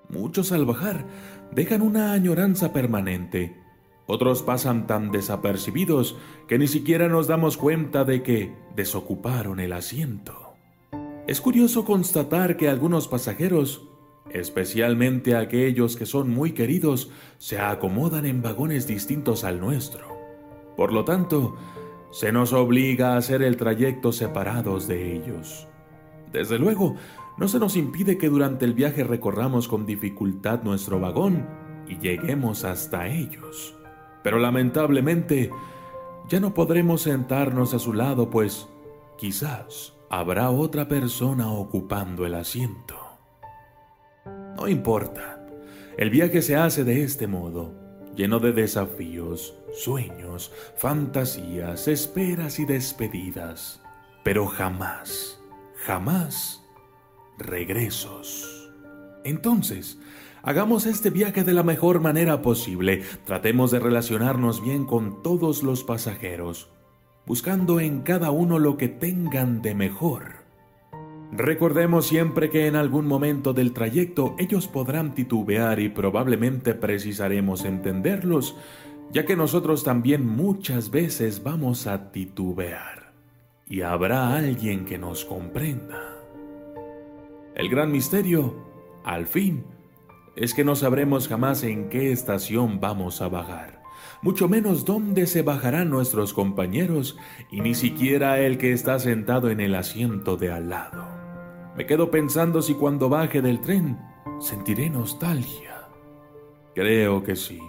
Muchos 0.10 0.52
al 0.52 0.66
bajar 0.66 1.06
dejan 1.52 1.84
una 1.84 2.14
añoranza 2.14 2.74
permanente. 2.74 3.62
Otros 4.08 4.42
pasan 4.42 4.88
tan 4.88 5.12
desapercibidos 5.12 6.18
que 6.48 6.58
ni 6.58 6.66
siquiera 6.66 7.08
nos 7.10 7.28
damos 7.28 7.58
cuenta 7.58 8.06
de 8.06 8.24
que 8.24 8.56
desocuparon 8.76 9.60
el 9.60 9.74
asiento. 9.74 10.47
Es 11.28 11.42
curioso 11.42 11.84
constatar 11.84 12.56
que 12.56 12.70
algunos 12.70 13.10
pasajeros, 13.10 13.86
especialmente 14.30 15.36
aquellos 15.36 15.98
que 15.98 16.06
son 16.06 16.30
muy 16.30 16.54
queridos, 16.54 17.12
se 17.38 17.60
acomodan 17.60 18.26
en 18.26 18.42
vagones 18.42 18.88
distintos 18.88 19.44
al 19.44 19.60
nuestro. 19.60 20.08
Por 20.78 20.94
lo 20.94 21.04
tanto, 21.04 21.58
se 22.12 22.32
nos 22.32 22.54
obliga 22.54 23.14
a 23.14 23.18
hacer 23.18 23.42
el 23.42 23.58
trayecto 23.58 24.14
separados 24.14 24.88
de 24.88 25.18
ellos. 25.18 25.68
Desde 26.32 26.58
luego, 26.58 26.96
no 27.38 27.50
se 27.50 27.60
nos 27.60 27.76
impide 27.76 28.18
que 28.18 28.30
durante 28.30 28.64
el 28.64 28.74
viaje 28.74 29.04
recorramos 29.04 29.68
con 29.68 29.86
dificultad 29.86 30.64
nuestro 30.64 30.98
vagón 30.98 31.46
y 31.90 31.98
lleguemos 31.98 32.64
hasta 32.64 33.10
ellos. 33.10 33.76
Pero 34.24 34.40
lamentablemente, 34.40 35.52
ya 36.30 36.40
no 36.40 36.54
podremos 36.54 37.02
sentarnos 37.02 37.74
a 37.74 37.80
su 37.80 37.92
lado, 37.92 38.30
pues 38.30 38.70
quizás 39.18 39.97
habrá 40.10 40.50
otra 40.50 40.88
persona 40.88 41.52
ocupando 41.52 42.26
el 42.26 42.36
asiento. 42.36 42.96
No 44.56 44.68
importa, 44.68 45.46
el 45.98 46.10
viaje 46.10 46.42
se 46.42 46.56
hace 46.56 46.84
de 46.84 47.04
este 47.04 47.28
modo, 47.28 47.74
lleno 48.16 48.40
de 48.40 48.52
desafíos, 48.52 49.56
sueños, 49.74 50.52
fantasías, 50.78 51.88
esperas 51.88 52.60
y 52.60 52.66
despedidas, 52.66 53.82
pero 54.24 54.48
jamás, 54.48 55.40
jamás 55.86 56.64
regresos. 57.38 58.72
Entonces, 59.24 60.00
hagamos 60.42 60.86
este 60.86 61.10
viaje 61.10 61.44
de 61.44 61.54
la 61.54 61.64
mejor 61.64 62.00
manera 62.00 62.42
posible, 62.42 63.04
tratemos 63.26 63.72
de 63.72 63.80
relacionarnos 63.80 64.64
bien 64.64 64.86
con 64.86 65.22
todos 65.22 65.62
los 65.64 65.84
pasajeros, 65.84 66.70
buscando 67.28 67.82
en 67.82 68.02
cada 68.02 68.32
uno 68.32 68.58
lo 68.58 68.78
que 68.78 68.88
tengan 68.88 69.62
de 69.62 69.76
mejor. 69.76 70.38
Recordemos 71.34 72.08
siempre 72.08 72.50
que 72.50 72.68
en 72.68 72.78
algún 72.78 73.06
momento 73.06 73.52
del 73.54 73.74
trayecto 73.74 74.34
ellos 74.40 74.70
podrán 74.70 75.14
titubear 75.14 75.82
y 75.82 75.90
probablemente 75.90 76.74
precisaremos 76.74 77.66
entenderlos, 77.66 78.56
ya 79.12 79.26
que 79.26 79.36
nosotros 79.36 79.84
también 79.84 80.26
muchas 80.26 80.90
veces 80.90 81.44
vamos 81.44 81.86
a 81.86 82.12
titubear. 82.12 83.12
Y 83.70 83.82
habrá 83.82 84.34
alguien 84.34 84.86
que 84.86 84.98
nos 84.98 85.26
comprenda. 85.26 86.18
El 87.56 87.68
gran 87.70 87.92
misterio, 87.92 88.56
al 89.04 89.26
fin, 89.26 89.66
es 90.38 90.54
que 90.54 90.64
no 90.64 90.76
sabremos 90.76 91.28
jamás 91.28 91.64
en 91.64 91.90
qué 91.90 92.14
estación 92.14 92.80
vamos 92.80 93.22
a 93.22 93.28
bajar, 93.28 93.77
mucho 94.28 94.50
menos 94.50 94.84
dónde 94.84 95.26
se 95.26 95.42
bajarán 95.42 95.90
nuestros 95.90 96.34
compañeros 96.34 97.18
y 97.50 97.62
ni 97.62 97.74
siquiera 97.74 98.42
el 98.42 98.58
que 98.58 98.74
está 98.74 99.00
sentado 99.00 99.50
en 99.50 99.62
el 99.62 99.74
asiento 99.74 100.36
de 100.36 100.52
al 100.52 100.68
lado. 100.68 101.08
Me 101.78 101.86
quedo 101.86 102.12
pensando 102.12 102.62
si 102.62 102.74
cuando 102.74 103.08
baje 103.08 103.42
del 103.42 103.62
tren 103.62 103.98
sentiré 104.42 104.90
nostalgia. 104.90 105.88
Creo 106.76 107.24
que 107.24 107.38
sí. 107.38 107.62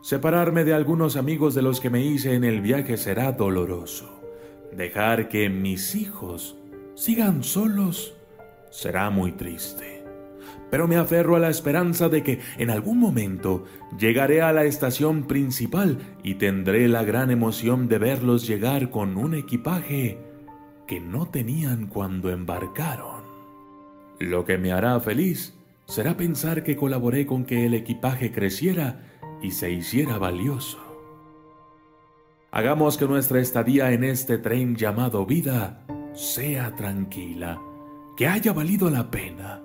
Separarme 0.00 0.62
de 0.62 0.74
algunos 0.74 1.16
amigos 1.16 1.56
de 1.56 1.62
los 1.62 1.80
que 1.80 1.90
me 1.90 2.04
hice 2.04 2.34
en 2.34 2.44
el 2.44 2.60
viaje 2.60 2.96
será 2.96 3.32
doloroso. 3.32 4.22
Dejar 4.70 5.28
que 5.28 5.48
mis 5.48 5.96
hijos 5.96 6.56
sigan 6.94 7.42
solos 7.42 8.14
será 8.70 9.10
muy 9.10 9.32
triste. 9.32 9.99
Pero 10.70 10.86
me 10.86 10.96
aferro 10.96 11.36
a 11.36 11.40
la 11.40 11.50
esperanza 11.50 12.08
de 12.08 12.22
que 12.22 12.40
en 12.58 12.70
algún 12.70 12.98
momento 12.98 13.64
llegaré 13.98 14.42
a 14.42 14.52
la 14.52 14.64
estación 14.64 15.24
principal 15.24 15.98
y 16.22 16.34
tendré 16.34 16.88
la 16.88 17.02
gran 17.02 17.30
emoción 17.30 17.88
de 17.88 17.98
verlos 17.98 18.46
llegar 18.46 18.90
con 18.90 19.16
un 19.16 19.34
equipaje 19.34 20.18
que 20.86 21.00
no 21.00 21.26
tenían 21.26 21.86
cuando 21.86 22.30
embarcaron. 22.30 23.22
Lo 24.18 24.44
que 24.44 24.58
me 24.58 24.72
hará 24.72 24.98
feliz 25.00 25.54
será 25.86 26.16
pensar 26.16 26.62
que 26.62 26.76
colaboré 26.76 27.26
con 27.26 27.44
que 27.44 27.66
el 27.66 27.74
equipaje 27.74 28.30
creciera 28.32 29.00
y 29.42 29.50
se 29.50 29.70
hiciera 29.70 30.18
valioso. 30.18 30.78
Hagamos 32.52 32.98
que 32.98 33.06
nuestra 33.06 33.40
estadía 33.40 33.92
en 33.92 34.04
este 34.04 34.38
tren 34.38 34.76
llamado 34.76 35.24
vida 35.24 35.84
sea 36.12 36.74
tranquila, 36.74 37.60
que 38.16 38.26
haya 38.26 38.52
valido 38.52 38.90
la 38.90 39.10
pena, 39.10 39.62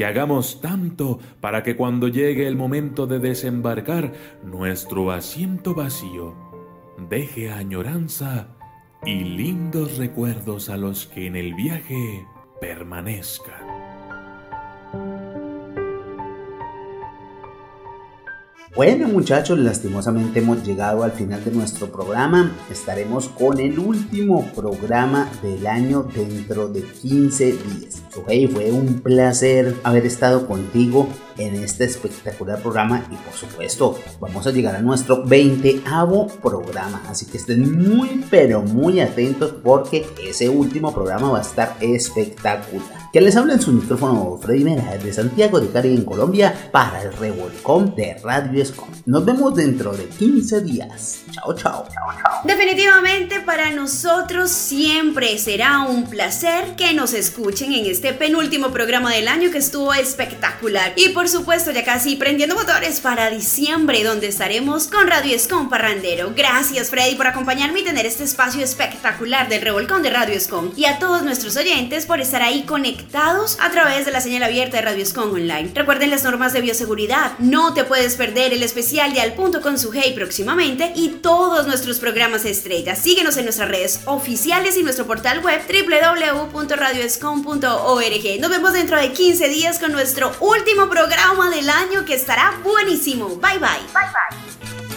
que 0.00 0.06
hagamos 0.06 0.62
tanto 0.62 1.18
para 1.42 1.62
que 1.62 1.76
cuando 1.76 2.08
llegue 2.08 2.46
el 2.46 2.56
momento 2.56 3.06
de 3.06 3.18
desembarcar, 3.18 4.14
nuestro 4.42 5.10
asiento 5.10 5.74
vacío 5.74 6.34
deje 7.10 7.52
añoranza 7.52 8.56
y 9.04 9.24
lindos 9.24 9.98
recuerdos 9.98 10.70
a 10.70 10.78
los 10.78 11.04
que 11.04 11.26
en 11.26 11.36
el 11.36 11.52
viaje 11.52 12.26
permanezcan. 12.62 13.79
Bueno 18.76 19.08
muchachos, 19.08 19.58
lastimosamente 19.58 20.38
hemos 20.38 20.64
llegado 20.64 21.02
al 21.02 21.10
final 21.10 21.44
de 21.44 21.50
nuestro 21.50 21.90
programa. 21.90 22.56
Estaremos 22.70 23.28
con 23.28 23.58
el 23.58 23.80
último 23.80 24.46
programa 24.54 25.28
del 25.42 25.66
año 25.66 26.04
dentro 26.14 26.68
de 26.68 26.82
15 26.82 27.44
días. 27.46 28.02
Ok, 28.16 28.30
fue 28.52 28.70
un 28.70 29.00
placer 29.00 29.74
haber 29.82 30.06
estado 30.06 30.46
contigo 30.46 31.08
en 31.40 31.56
este 31.56 31.84
espectacular 31.84 32.60
programa 32.60 33.06
y 33.10 33.16
por 33.16 33.34
supuesto 33.34 33.98
vamos 34.20 34.46
a 34.46 34.50
llegar 34.50 34.76
a 34.76 34.80
nuestro 34.80 35.24
20 35.24 35.82
programa. 36.42 37.02
Así 37.08 37.26
que 37.26 37.38
estén 37.38 37.88
muy 37.88 38.24
pero 38.30 38.62
muy 38.62 39.00
atentos 39.00 39.54
porque 39.62 40.06
ese 40.22 40.48
último 40.48 40.92
programa 40.94 41.30
va 41.30 41.38
a 41.38 41.42
estar 41.42 41.76
espectacular. 41.80 43.00
Que 43.12 43.20
les 43.20 43.36
habla 43.36 43.54
en 43.54 43.60
su 43.60 43.72
micrófono 43.72 44.38
Freddy 44.40 44.62
Mera 44.62 44.96
de 44.96 45.12
Santiago 45.12 45.58
de 45.58 45.68
Cari 45.68 45.94
en 45.94 46.04
Colombia 46.04 46.70
para 46.70 47.02
el 47.02 47.12
revolcón 47.14 47.94
de 47.96 48.16
Radio 48.22 48.62
Escom. 48.62 48.88
Nos 49.06 49.24
vemos 49.24 49.54
dentro 49.56 49.92
de 49.92 50.04
15 50.04 50.60
días. 50.60 51.22
Chao, 51.32 51.52
chao, 51.54 51.86
chao, 51.92 52.22
chao. 52.22 52.40
Definitivamente 52.44 53.40
para 53.40 53.72
nosotros 53.72 54.50
siempre 54.50 55.38
será 55.38 55.80
un 55.80 56.04
placer 56.04 56.76
que 56.76 56.92
nos 56.92 57.12
escuchen 57.12 57.72
en 57.72 57.86
este 57.86 58.12
penúltimo 58.12 58.70
programa 58.70 59.12
del 59.12 59.26
año 59.26 59.50
que 59.50 59.58
estuvo 59.58 59.92
espectacular. 59.92 60.92
Y 60.94 61.08
por 61.08 61.28
supuesto 61.30 61.70
ya 61.70 61.84
casi 61.84 62.16
prendiendo 62.16 62.54
motores 62.54 63.00
para 63.00 63.30
diciembre 63.30 64.04
donde 64.04 64.28
estaremos 64.28 64.88
con 64.88 65.06
Radio 65.06 65.34
Escom 65.34 65.68
Parrandero. 65.68 66.32
Gracias 66.34 66.90
Freddy 66.90 67.14
por 67.14 67.26
acompañarme 67.26 67.80
y 67.80 67.84
tener 67.84 68.06
este 68.06 68.24
espacio 68.24 68.64
espectacular 68.64 69.48
del 69.48 69.62
revolcón 69.62 70.02
de 70.02 70.10
Radio 70.10 70.34
Escom. 70.34 70.72
Y 70.76 70.86
a 70.86 70.98
todos 70.98 71.22
nuestros 71.22 71.56
oyentes 71.56 72.06
por 72.06 72.20
estar 72.20 72.42
ahí 72.42 72.64
conectados 72.64 73.58
a 73.60 73.70
través 73.70 74.06
de 74.06 74.12
la 74.12 74.20
señal 74.20 74.42
abierta 74.42 74.78
de 74.78 74.82
Radio 74.82 75.02
Escon 75.02 75.30
Online. 75.30 75.70
Recuerden 75.74 76.10
las 76.10 76.24
normas 76.24 76.52
de 76.52 76.62
bioseguridad. 76.62 77.38
No 77.38 77.74
te 77.74 77.84
puedes 77.84 78.16
perder 78.16 78.52
el 78.52 78.62
especial 78.62 79.12
de 79.12 79.20
Al 79.20 79.34
Punto 79.34 79.60
con 79.60 79.78
su 79.78 79.92
Hey 79.92 80.12
próximamente 80.14 80.92
y 80.96 81.08
todos 81.22 81.66
nuestros 81.66 82.00
programas 82.00 82.44
estrellas. 82.44 82.98
Síguenos 82.98 83.36
en 83.36 83.44
nuestras 83.44 83.68
redes 83.68 84.00
oficiales 84.06 84.76
y 84.76 84.82
nuestro 84.82 85.06
portal 85.06 85.44
web 85.44 85.60
www.radioscom.org. 85.68 88.40
Nos 88.40 88.50
vemos 88.50 88.72
dentro 88.72 88.98
de 88.98 89.12
15 89.12 89.48
días 89.48 89.78
con 89.78 89.92
nuestro 89.92 90.32
último 90.40 90.88
programa 91.10 91.50
del 91.50 91.68
año 91.68 92.04
que 92.04 92.14
estará 92.14 92.52
buenísimo. 92.62 93.30
Bye 93.30 93.58
bye. 93.58 93.82
Bye 93.92 94.10
bye. 94.12 94.89